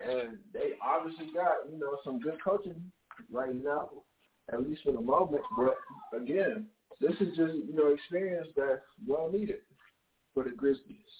[0.00, 2.90] and they obviously got you know some good coaching
[3.30, 3.90] right now,
[4.52, 5.42] at least for the moment.
[5.56, 5.76] But
[6.20, 6.66] again,
[7.00, 9.60] this is just you know experience that's well needed
[10.34, 11.14] for the Grizzlies.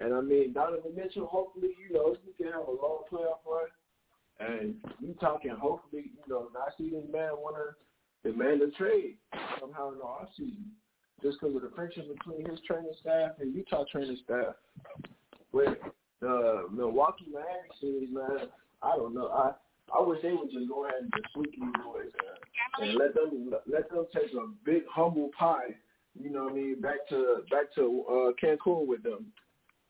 [0.00, 3.68] And I mean, Donovan Mitchell, hopefully, you know, he can have a long playoff run.
[4.40, 9.16] And you talking, hopefully, you know, not see this man want to demand a trade
[9.60, 10.64] somehow in the offseason
[11.22, 14.54] just because of the friction between his training staff and Utah training staff.
[15.52, 15.76] With
[16.20, 18.48] the Milwaukee Miami series, man,
[18.82, 19.28] I don't know.
[19.28, 19.52] I
[19.96, 23.14] I wish they would just go ahead and just sweep these boys man, and let
[23.14, 25.74] them let them take a big humble pie.
[26.20, 26.80] You know what I mean?
[26.80, 29.26] Back to back to uh, Cancun with them.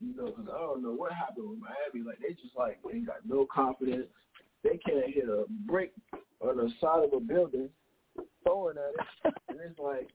[0.00, 2.06] You know, because I don't know what happened with Miami.
[2.06, 4.06] Like they just like they got no confidence.
[4.62, 5.92] They can't hit a brick
[6.40, 7.68] on the side of a building
[8.44, 8.94] throwing at
[9.28, 9.34] it.
[9.48, 10.08] and it's like,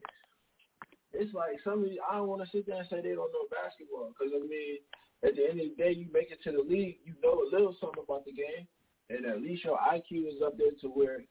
[1.12, 3.32] it's like some of you, I don't want to sit there and say they don't
[3.32, 4.78] know basketball because, I mean,
[5.24, 7.48] at the end of the day, you make it to the league, you know a
[7.50, 8.66] little something about the game,
[9.10, 11.24] and at least your IQ is up there to where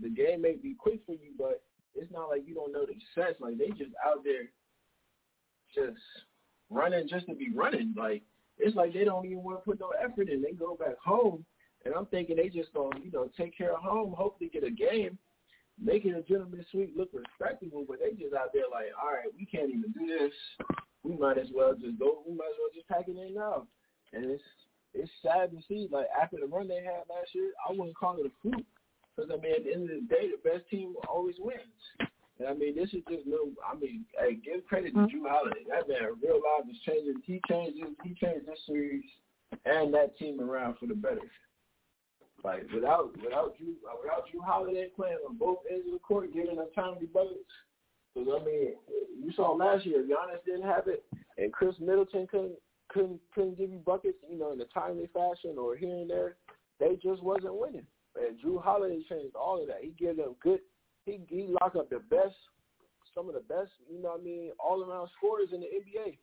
[0.00, 1.62] the game may be quick for you, but
[1.94, 3.40] it's not like you don't know the sets.
[3.40, 4.50] Like, they just out there
[5.74, 6.00] just
[6.70, 7.94] running just to be running.
[7.96, 8.22] Like,
[8.58, 10.42] it's like they don't even want to put no effort in.
[10.42, 11.44] They go back home
[11.84, 14.70] and I'm thinking they just gonna, you know, take care of home, hopefully get a
[14.70, 15.18] game,
[15.80, 19.32] make it a gentleman's suite, look respectable, but they just out there like, all right,
[19.36, 20.32] we can't even do this.
[21.02, 22.22] We might as well just go.
[22.26, 23.66] We might as well just pack it in now.
[24.12, 24.42] And it's
[24.94, 25.88] it's sad to see.
[25.90, 28.66] Like after the run they had last year, I wouldn't call it a fluke
[29.16, 31.58] because I mean at the end of the day, the best team always wins.
[32.38, 33.50] And I mean, this is just no.
[33.66, 35.16] I mean, hey, give credit to mm-hmm.
[35.16, 35.64] Jrue Holiday.
[35.68, 37.22] That man, real life is changing.
[37.24, 37.78] He changed.
[38.04, 39.04] He changed this series
[39.64, 41.20] and that team around for the better.
[42.44, 46.56] Like without without Drew without Jrue Holiday playing on both ends of the court, giving
[46.56, 47.38] them timely buckets.
[48.14, 48.74] Because I mean,
[49.22, 51.04] you saw last year, Giannis didn't have it,
[51.38, 52.58] and Khris Middleton couldn't
[52.88, 56.36] couldn't couldn't give you buckets, you know, in a timely fashion or here and there.
[56.80, 57.86] They just wasn't winning.
[58.16, 59.78] And Jrue Holiday changed all of that.
[59.82, 60.60] He gave them good.
[61.06, 62.34] He he locked up the best,
[63.14, 66.18] some of the best, you know what I mean, all around scorers in the NBA,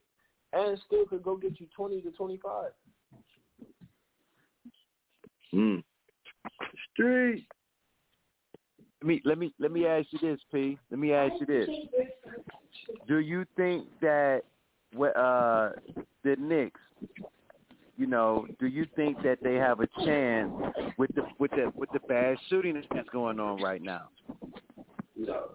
[0.51, 2.71] and still could go get you twenty to twenty five.
[5.51, 5.77] Hmm.
[6.99, 7.47] Street.
[9.01, 10.77] Let me let me let me ask you this, P.
[10.91, 11.69] Let me ask you this.
[13.07, 14.41] Do you think that
[14.93, 15.69] uh
[16.23, 16.81] the Knicks,
[17.97, 20.51] you know, do you think that they have a chance
[20.97, 24.09] with the with the with the bad shooting that's going on right now?
[25.15, 25.51] No.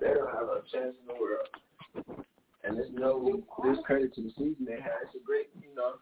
[0.00, 1.48] They don't have a chance in the world.
[2.62, 4.92] And there's no this credit to the season they had.
[5.04, 5.94] It's a great, you know,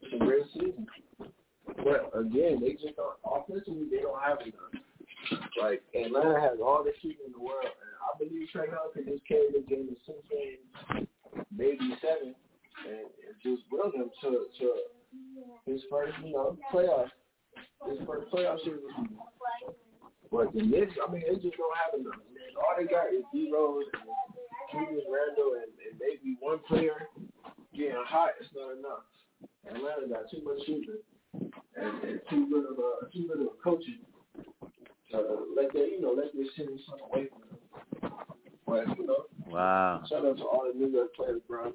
[0.00, 0.86] it's a great season.
[1.66, 4.74] But again, they just don't offensively they don't have enough.
[5.60, 9.04] Like Atlanta has all the shooting in the world, and I believe Trae Young can
[9.04, 11.06] just carry the game to six games,
[11.52, 12.34] maybe seven,
[12.88, 14.66] and, and just will them to to
[15.66, 17.12] his first, you know, playoff,
[17.88, 18.84] his first playoff series.
[20.30, 22.22] But the Knicks, I mean, they just don't have enough.
[22.32, 23.84] Man, all they got is D Rose,
[24.72, 27.10] Julius Randle, and, and maybe one player
[27.74, 28.38] getting hot.
[28.40, 29.04] It's not enough.
[29.68, 31.02] Atlanta got too much shooting
[31.80, 34.00] and, and too little uh, too little coaching.
[35.10, 38.12] So let that you know let this series slip away from them.
[38.66, 40.02] But you know, wow.
[40.08, 41.72] Shout out to all the New York players, bro,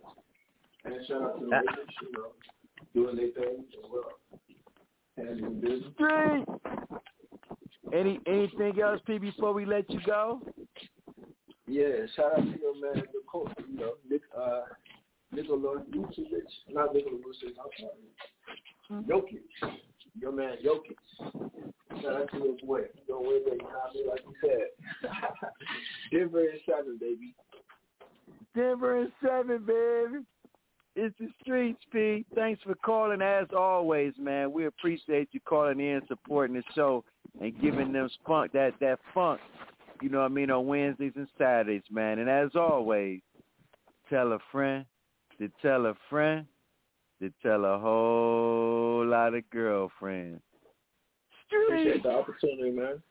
[0.85, 2.31] and shout out to the Lakers, you know,
[2.93, 4.11] doing their thing as well.
[5.17, 5.93] Handling business.
[5.93, 6.45] Street.
[7.93, 10.41] Any anything else, P, before we let you go?
[11.67, 14.61] Yeah, shout out to your man, the coach, you know, Nick, uh,
[15.31, 19.71] Nikola Vucevic, not Nikola Vucevic, I'm sorry, Jokic,
[20.19, 20.97] your man Jokic.
[22.01, 22.79] Shout out to your boy.
[22.79, 24.07] You don't win that, know what I mean?
[24.09, 25.09] Like you said.
[26.11, 27.35] Denver and seven, baby.
[28.55, 30.25] Denver and seven, baby.
[30.95, 32.25] It's the streets, P.
[32.35, 34.53] Thanks for calling as always, man.
[34.53, 37.03] We appreciate you calling in, supporting the show,
[37.41, 39.41] and giving them funk that that funk.
[40.01, 42.19] You know what I mean on Wednesdays and Saturdays, man.
[42.19, 43.21] And as always,
[44.09, 44.85] tell a friend
[45.39, 46.45] to tell a friend
[47.21, 50.41] to tell a whole lot of girlfriends.
[51.51, 53.01] Appreciate the opportunity, man.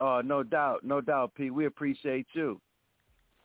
[0.00, 1.50] Oh, no doubt, no doubt, P.
[1.50, 2.60] We appreciate you.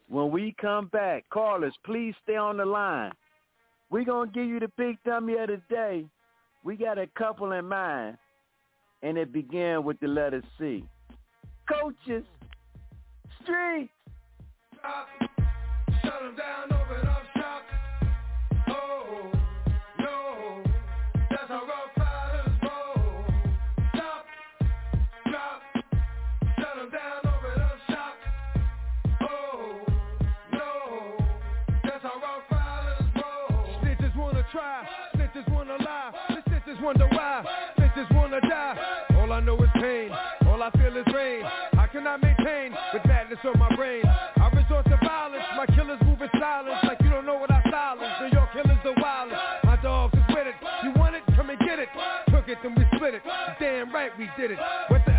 [0.07, 3.11] When we come back, callers, please stay on the line.
[3.90, 6.06] We're going to give you the big dummy of the day.
[6.64, 8.18] We got a couple in mind,
[9.03, 10.84] and it began with the letter C.
[11.69, 12.23] Coaches,
[13.44, 13.91] streets.
[16.03, 16.74] Shut them down,
[40.86, 41.44] feel is rain.
[42.06, 44.03] I maintain with madness on my brain?
[44.06, 47.64] I resort to violence, my killers move in silence like you don't know what I
[47.72, 48.14] silence.
[48.22, 50.53] New York killers are wildest, my dogs is with it.
[50.84, 51.24] You want it?
[51.36, 51.90] Come and get it.
[52.30, 53.24] Took it, then we split it.
[53.60, 54.60] Damn right we did it.
[54.90, 55.15] What the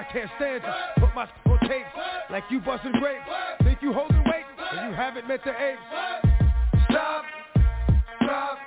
[0.00, 1.04] I can't stand you.
[1.04, 1.84] Put my on tapes
[2.30, 3.20] like you busting grapes.
[3.62, 5.80] Think you holding weight and you haven't met the apes.
[6.88, 7.24] Stop,
[8.22, 8.58] drop,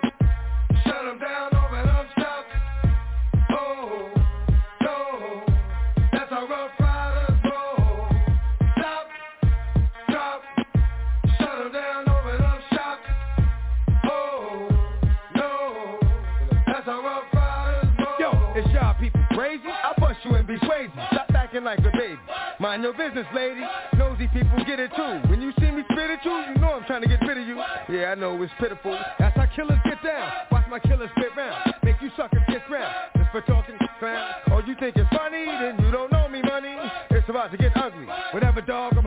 [21.63, 22.19] like a baby.
[22.59, 23.61] Mind your business, lady.
[23.97, 25.29] Nosy people get it too.
[25.29, 27.47] When you see me spit at you, you know I'm trying to get rid of
[27.47, 27.55] you.
[27.89, 28.97] Yeah, I know it's pitiful.
[29.19, 30.31] That's how killers get down.
[30.51, 31.73] Watch my killers spit round.
[31.83, 32.93] Make you suckers get round.
[33.17, 34.33] Just for talking clown.
[34.51, 35.45] Oh, you think it's funny?
[35.45, 36.75] Then you don't know me, money.
[37.11, 38.05] It's about to get ugly.
[38.31, 39.05] Whatever, dog, I'm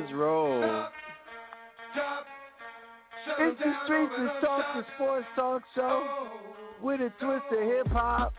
[0.00, 0.86] riders roll.
[3.38, 6.28] It's the streets and talk, the sports talk show
[6.82, 8.32] with a twist of hip hop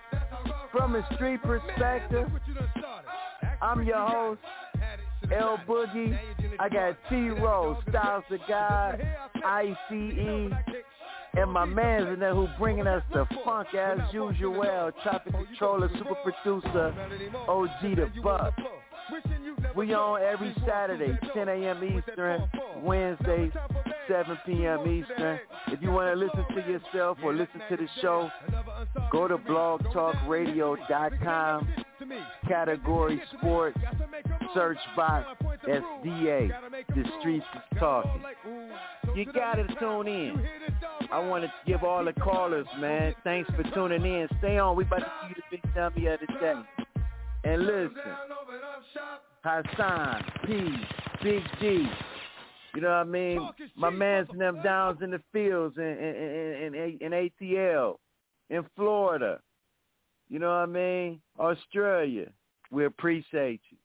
[0.72, 2.28] from a street perspective.
[3.62, 4.42] I'm your host,
[5.32, 6.18] L Boogie.
[6.60, 9.02] I got T Rose, Styles the God,
[9.46, 10.52] ICE,
[11.34, 14.92] and my man's in there who bringing us the funk as usual.
[15.04, 16.94] Traffic controller, super producer,
[17.48, 18.54] OG the Buck.
[19.76, 21.82] We on every Saturday, 10 a.m.
[21.84, 22.50] Eastern,
[22.82, 23.52] Wednesdays,
[24.08, 24.88] 7 p.m.
[24.88, 25.40] Eastern.
[25.68, 28.30] If you want to listen to yourself or listen to the show,
[29.12, 31.68] go to blogtalkradio.com,
[32.48, 33.78] category sports,
[34.54, 35.28] search box,
[35.68, 36.52] SDA,
[36.90, 38.22] the streets is talking.
[39.16, 40.46] You got to tune in.
[41.12, 44.28] I want to give all the callers, man, thanks for tuning in.
[44.40, 44.76] Stay on.
[44.76, 46.56] We about to see you the big dummy of the day.
[47.44, 47.92] And listen,
[49.44, 50.70] Hassan, P,
[51.24, 51.88] Big G,
[52.74, 53.50] you know what I mean?
[53.76, 57.96] My man's in them downs in the fields in, in, in, in ATL,
[58.50, 59.40] in Florida.
[60.30, 61.22] You know what I mean?
[61.38, 62.28] Australia.
[62.72, 63.78] We appreciate you.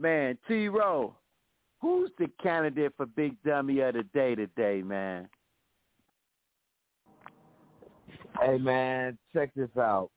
[0.00, 1.16] Man, T-Row,
[1.80, 5.28] who's the candidate for Big Dummy of the Day today, man?
[8.40, 10.10] Hey, man, check this out.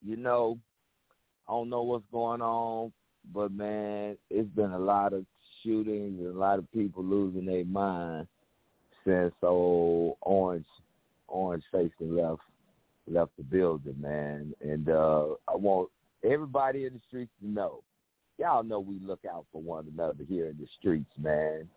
[0.00, 0.58] You know,
[1.48, 2.92] I don't know what's going on,
[3.32, 5.24] but, man, it's been a lot of
[5.62, 8.26] shootings and a lot of people losing their mind
[9.04, 10.66] since old Orange
[11.28, 12.40] Orange Facing left
[13.06, 14.54] left the building, man.
[14.60, 15.88] And uh I want
[16.24, 17.82] everybody in the streets to know.
[18.38, 21.68] Y'all know we look out for one another here in the streets, man.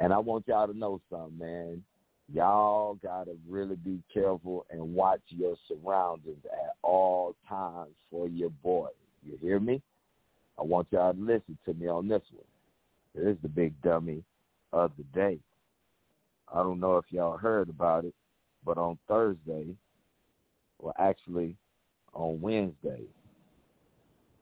[0.00, 1.82] And I want y'all to know something, man.
[2.32, 8.88] Y'all gotta really be careful and watch your surroundings at all times for your boy.
[9.24, 9.80] You hear me?
[10.58, 12.44] I want y'all to listen to me on this one.
[13.14, 14.22] It is the big dummy
[14.72, 15.38] of the day.
[16.52, 18.14] I don't know if y'all heard about it,
[18.64, 19.66] but on Thursday,
[20.78, 21.56] well, actually
[22.12, 23.02] on Wednesday,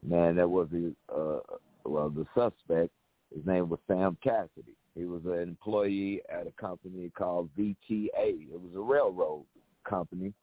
[0.03, 1.39] man, that was a uh,
[1.85, 2.91] well, the suspect.
[3.33, 4.75] His name was Sam Cassidy.
[4.93, 8.09] He was an employee at a company called VTA.
[8.13, 9.45] It was a railroad
[9.87, 10.33] company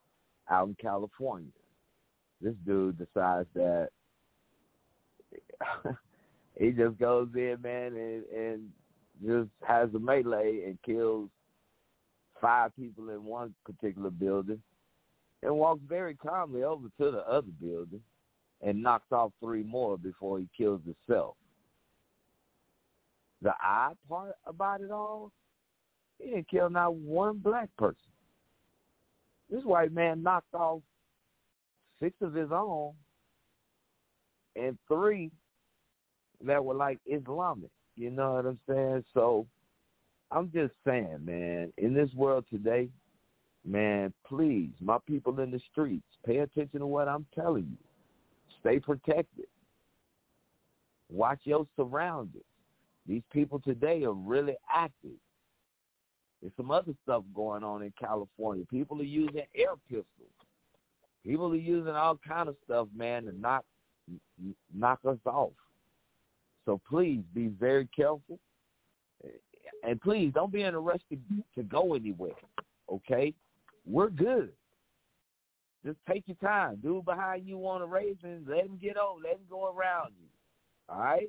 [0.50, 1.50] out in California.
[2.40, 3.90] This dude decides that
[6.58, 8.68] he just goes in, man, and, and
[9.24, 11.28] just has a melee and kills
[12.40, 14.60] five people in one particular building
[15.42, 18.00] and walks very calmly over to the other building
[18.62, 21.36] and knocks off three more before he kills himself.
[23.42, 25.30] The odd part about it all,
[26.18, 27.96] he didn't kill not one black person.
[29.50, 30.80] This white man knocked off
[32.00, 32.92] six of his own
[34.56, 35.30] and three
[36.44, 37.70] that were like Islamic.
[37.96, 39.04] You know what I'm saying?
[39.14, 39.46] So
[40.30, 42.88] I'm just saying, man, in this world today,
[43.64, 47.76] man, please, my people in the streets, pay attention to what I'm telling you.
[48.60, 49.46] Stay protected.
[51.10, 52.44] Watch your surroundings.
[53.06, 55.16] These people today are really active.
[56.40, 58.64] There's some other stuff going on in California.
[58.70, 60.06] People are using air pistols.
[61.24, 63.64] People are using all kind of stuff, man, to knock
[64.74, 65.52] knock us off.
[66.68, 68.38] So please be very careful.
[69.82, 71.16] And please don't be in a rush to,
[71.54, 72.34] to go anywhere.
[72.92, 73.32] Okay?
[73.86, 74.52] We're good.
[75.82, 76.78] Just take your time.
[76.82, 79.18] Do behind you to race and let him get over.
[79.24, 80.26] Let him go around you.
[80.90, 81.28] All right?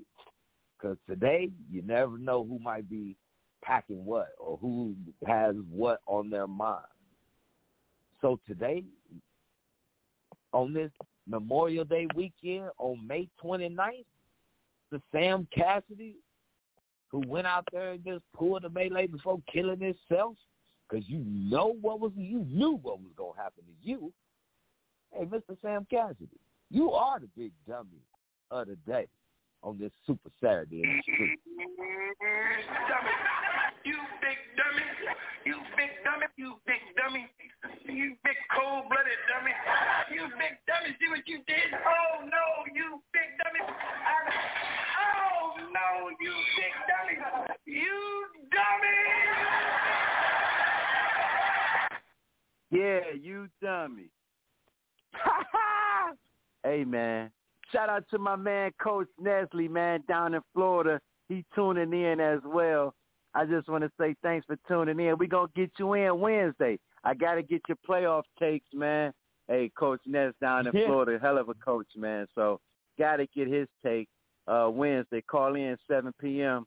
[0.77, 3.15] Because today, you never know who might be
[3.63, 4.93] packing what or who
[5.25, 6.83] has what on their mind.
[8.19, 8.83] So today,
[10.51, 10.91] on this
[11.25, 14.03] Memorial Day weekend, on May 29th,
[14.91, 16.15] the Sam Cassidy
[17.09, 20.35] who went out there and just pulled the melee before killing himself
[20.87, 24.11] because you know what was you knew what was gonna happen to you.
[25.11, 25.59] Hey, Mr.
[25.61, 26.39] Sam Cassidy,
[26.69, 28.01] you are the big dummy
[28.51, 29.07] of the day
[29.63, 31.39] on this Super Saturday in the street.
[33.85, 34.85] You big dummy.
[35.45, 36.25] You big dummy.
[36.37, 37.27] You big dummy.
[37.85, 39.51] You big cold-blooded dummy.
[40.11, 40.95] You big dummy.
[40.99, 41.73] See what you did?
[41.73, 42.43] Oh, no,
[42.73, 43.61] you big dummy.
[43.63, 44.15] I,
[45.05, 47.17] oh, no, you big dummy.
[47.65, 48.99] You dummy.
[52.71, 54.09] Yeah, you dummy.
[56.63, 57.31] hey, man.
[57.71, 60.99] Shout out to my man, Coach Nestle, man, down in Florida.
[61.27, 62.95] He tuning in as well.
[63.33, 65.17] I just want to say thanks for tuning in.
[65.17, 66.79] We're going to get you in Wednesday.
[67.03, 69.13] I got to get your playoff takes, man.
[69.47, 70.87] Hey, Coach Ness down in Yeah.
[70.87, 72.27] Florida, hell of a coach, man.
[72.35, 72.59] So
[72.97, 74.07] got to get his take
[74.47, 75.21] uh, Wednesday.
[75.21, 76.65] Call in 7 p.m.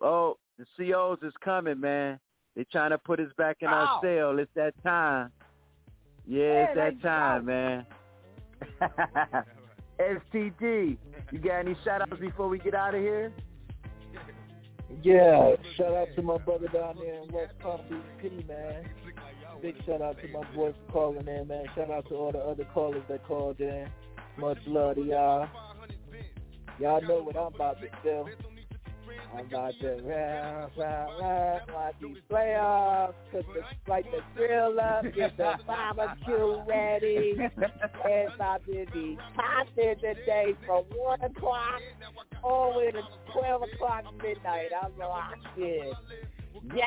[0.00, 2.18] Oh, the COs is coming, man.
[2.56, 4.38] They trying to put us back in our cell.
[4.38, 5.30] It's that time.
[6.26, 7.86] Yeah, it's that time, man.
[10.00, 10.96] STG,
[11.30, 13.32] you got any shout outs before we get out of here?
[15.02, 18.88] Yeah, shout out to my brother down there in West Palm Beach, P, man.
[19.62, 21.64] Big shout out to my boy for calling in, man.
[21.74, 23.88] Shout out to all the other callers that called in.
[24.38, 25.48] Much love to y'all.
[26.80, 28.26] Y'all know what I'm about to do.
[29.36, 35.04] I'm about to round, round, round, watch these playoffs, cook the, like the grill up,
[35.14, 37.34] get the barbecue ready.
[38.06, 41.80] It's about to be popping today from 1 o'clock
[42.44, 43.02] all the way to
[43.32, 44.68] 12 o'clock midnight.
[44.80, 45.92] I'm rocking.
[46.74, 46.86] Yeah.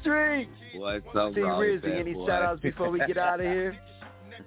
[0.00, 0.48] Street.
[0.74, 2.26] Boy, something T wrong Rizzy, any boy.
[2.26, 3.76] shout outs before we get out of here?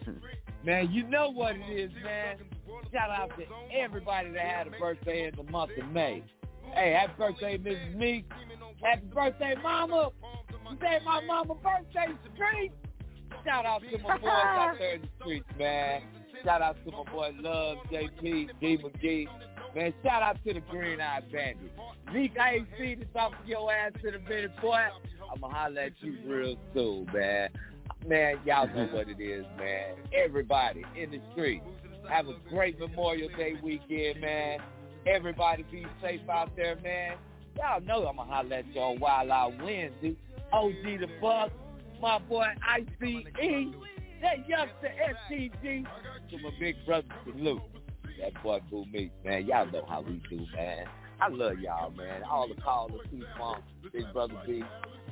[0.66, 2.38] Man, you know what it is, man.
[2.92, 3.44] Shout out to
[3.76, 6.24] everybody that had a birthday in the month of May.
[6.74, 7.96] Hey, happy birthday, Mrs.
[7.96, 8.26] Meek.
[8.82, 10.10] Happy birthday, Mama.
[10.70, 12.72] Today my mama birthday street.
[13.46, 16.02] Shout out to my boys out there in the streets, man.
[16.44, 19.28] Shout out to my boy Love, JP, D McGee.
[19.76, 21.72] Man, shout out to the Green Eye Bandit.
[22.14, 24.86] Meek, I ain't seen this off of your ass in a minute, boy.
[25.34, 27.50] I'ma holler at you real soon, man.
[28.06, 29.96] Man, y'all know what it is, man.
[30.14, 31.64] Everybody in the street,
[32.10, 34.60] have a great Memorial Day weekend, man.
[35.08, 37.18] Everybody be safe out there, man.
[37.58, 40.18] Y'all know I'ma holler at y'all Wild Out Wednesday.
[40.52, 41.52] OG the Buck,
[42.02, 42.86] my boy ICE,
[44.22, 44.92] that youngster
[45.32, 45.86] STG,
[46.30, 47.62] to my big brother Salute.
[48.22, 49.46] That boy Boo Meek, man.
[49.46, 50.86] Y'all know how we do, man.
[51.20, 52.24] I love y'all, man.
[52.24, 54.64] All the callers, T-Funk, Big Brother B,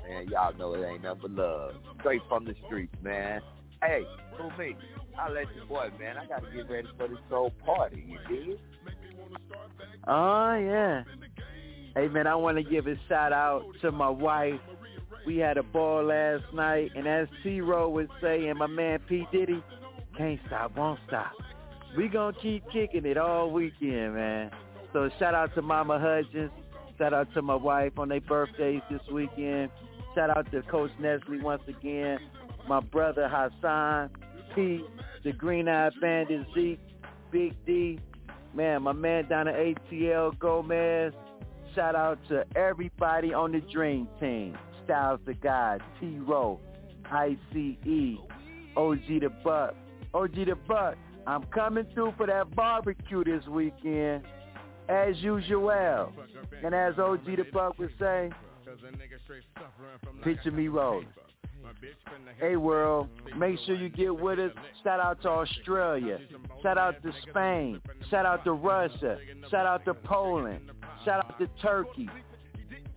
[0.08, 1.76] man, y'all know it ain't nothing but love.
[2.00, 3.42] Straight from the streets, man.
[3.82, 4.04] Hey,
[4.38, 4.76] Boo Meek,
[5.18, 6.18] I'll let you boy, man.
[6.18, 8.58] I got to get ready for this whole party, you dig?
[10.08, 11.04] Oh yeah.
[11.96, 14.60] Hey man, I want to give a shout out to my wife.
[15.26, 19.28] We had a ball last night, and as T Row was saying, my man P
[19.32, 19.64] Diddy,
[20.18, 21.32] can't stop, won't stop.
[21.96, 24.52] We gonna keep kicking it all weekend, man.
[24.94, 26.52] So shout out to Mama Hudgens.
[26.98, 29.72] Shout out to my wife on their birthdays this weekend.
[30.16, 32.20] Shout out to Coach Nestle once again.
[32.68, 34.10] My brother Hassan,
[34.54, 34.86] P,
[35.24, 36.80] the Green Eyed Bandit Zeke,
[37.32, 38.00] Big D,
[38.54, 41.14] man, my man down at ATL Gomez.
[41.76, 44.58] Shout out to everybody on the Dream Team.
[44.84, 46.60] Styles the God, T Row,
[47.10, 48.18] ICE,
[48.76, 49.76] OG the Buck.
[50.14, 50.96] OG the Buck,
[51.28, 54.24] I'm coming through for that barbecue this weekend,
[54.90, 56.12] as usual.
[56.64, 58.32] And as OG the Buck would say,
[60.24, 61.08] picture me rolling.
[62.40, 63.08] Hey world,
[63.38, 64.52] make sure you get with us.
[64.84, 66.20] Shout out to Australia.
[66.64, 67.80] Shout out to Spain.
[68.10, 69.18] Shout out to Russia.
[69.50, 70.72] Shout out to Poland.
[71.06, 72.10] Shout out to Turkey.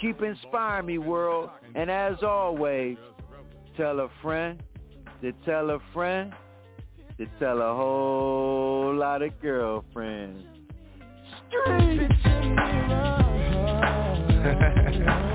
[0.00, 1.50] Keep inspiring me, world.
[1.74, 2.96] And as always,
[3.76, 4.62] tell a friend
[5.20, 6.32] to tell a friend
[7.18, 10.42] to tell a whole lot of girlfriends.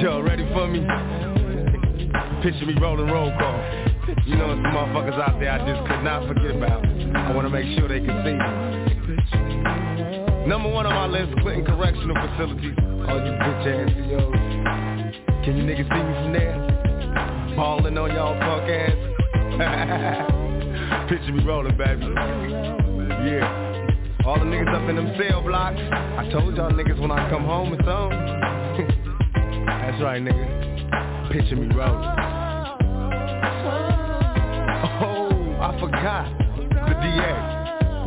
[0.00, 0.78] Yo, ready for me?
[2.40, 3.58] Picture me rolling roll call.
[4.26, 6.86] You know some motherfuckers out there I just could not forget about.
[6.86, 8.46] I want to make sure they can see me.
[10.46, 12.78] Number one on my list, Clinton Correctional Facilities.
[13.10, 14.38] All you bitch ass CEOs.
[15.44, 16.54] Can you niggas see me from there?
[17.56, 18.94] Balling on y'all punk ass.
[21.10, 22.06] Picture me rolling, baby.
[23.26, 23.50] Yeah.
[24.24, 25.80] All the niggas up in them cell blocks.
[25.90, 28.67] I told y'all niggas when I come home it's something.
[29.68, 30.46] That's right, nigga.
[31.30, 32.08] Picture me rolling.
[34.80, 35.28] Oh,
[35.60, 36.24] I forgot.
[36.70, 37.32] The DA.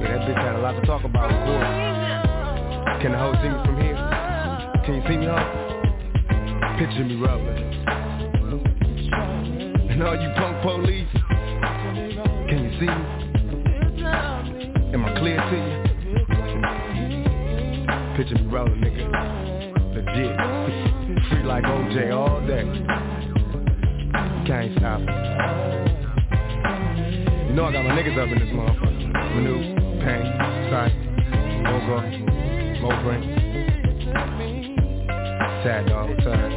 [0.01, 1.71] Yeah, that bitch had a lot to talk about, of course.
[3.01, 3.97] Can the hoe see me from here?
[4.85, 5.45] Can you see me, hoe?
[6.79, 7.59] Picture me rolling.
[9.91, 11.11] And all you punk police,
[12.49, 13.05] can you see me?
[14.93, 15.81] Am I clear to you?
[18.17, 19.05] Picture me rolling, nigga.
[19.93, 20.90] Legit.
[21.29, 22.63] Free like OJ all day.
[24.47, 24.99] Can't stop.
[27.47, 29.11] You know I got my niggas up in this motherfucker.
[29.35, 29.55] Manu,
[30.03, 30.25] Pain,
[30.71, 30.95] Sight,
[31.63, 31.97] MoGo,
[32.81, 33.23] MoBrain,
[35.63, 36.53] Sad dog, I'm tired.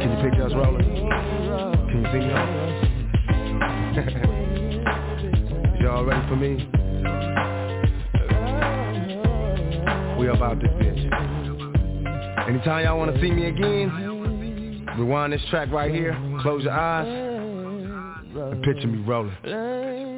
[0.00, 0.88] Can you pick us rolling?
[1.88, 2.32] Can you see me?
[5.80, 6.52] Y'all ready for me?
[10.18, 11.35] We about this bitch.
[12.48, 18.62] Anytime y'all wanna see me again, rewind this track right here, close your eyes, and
[18.62, 20.15] picture me rolling.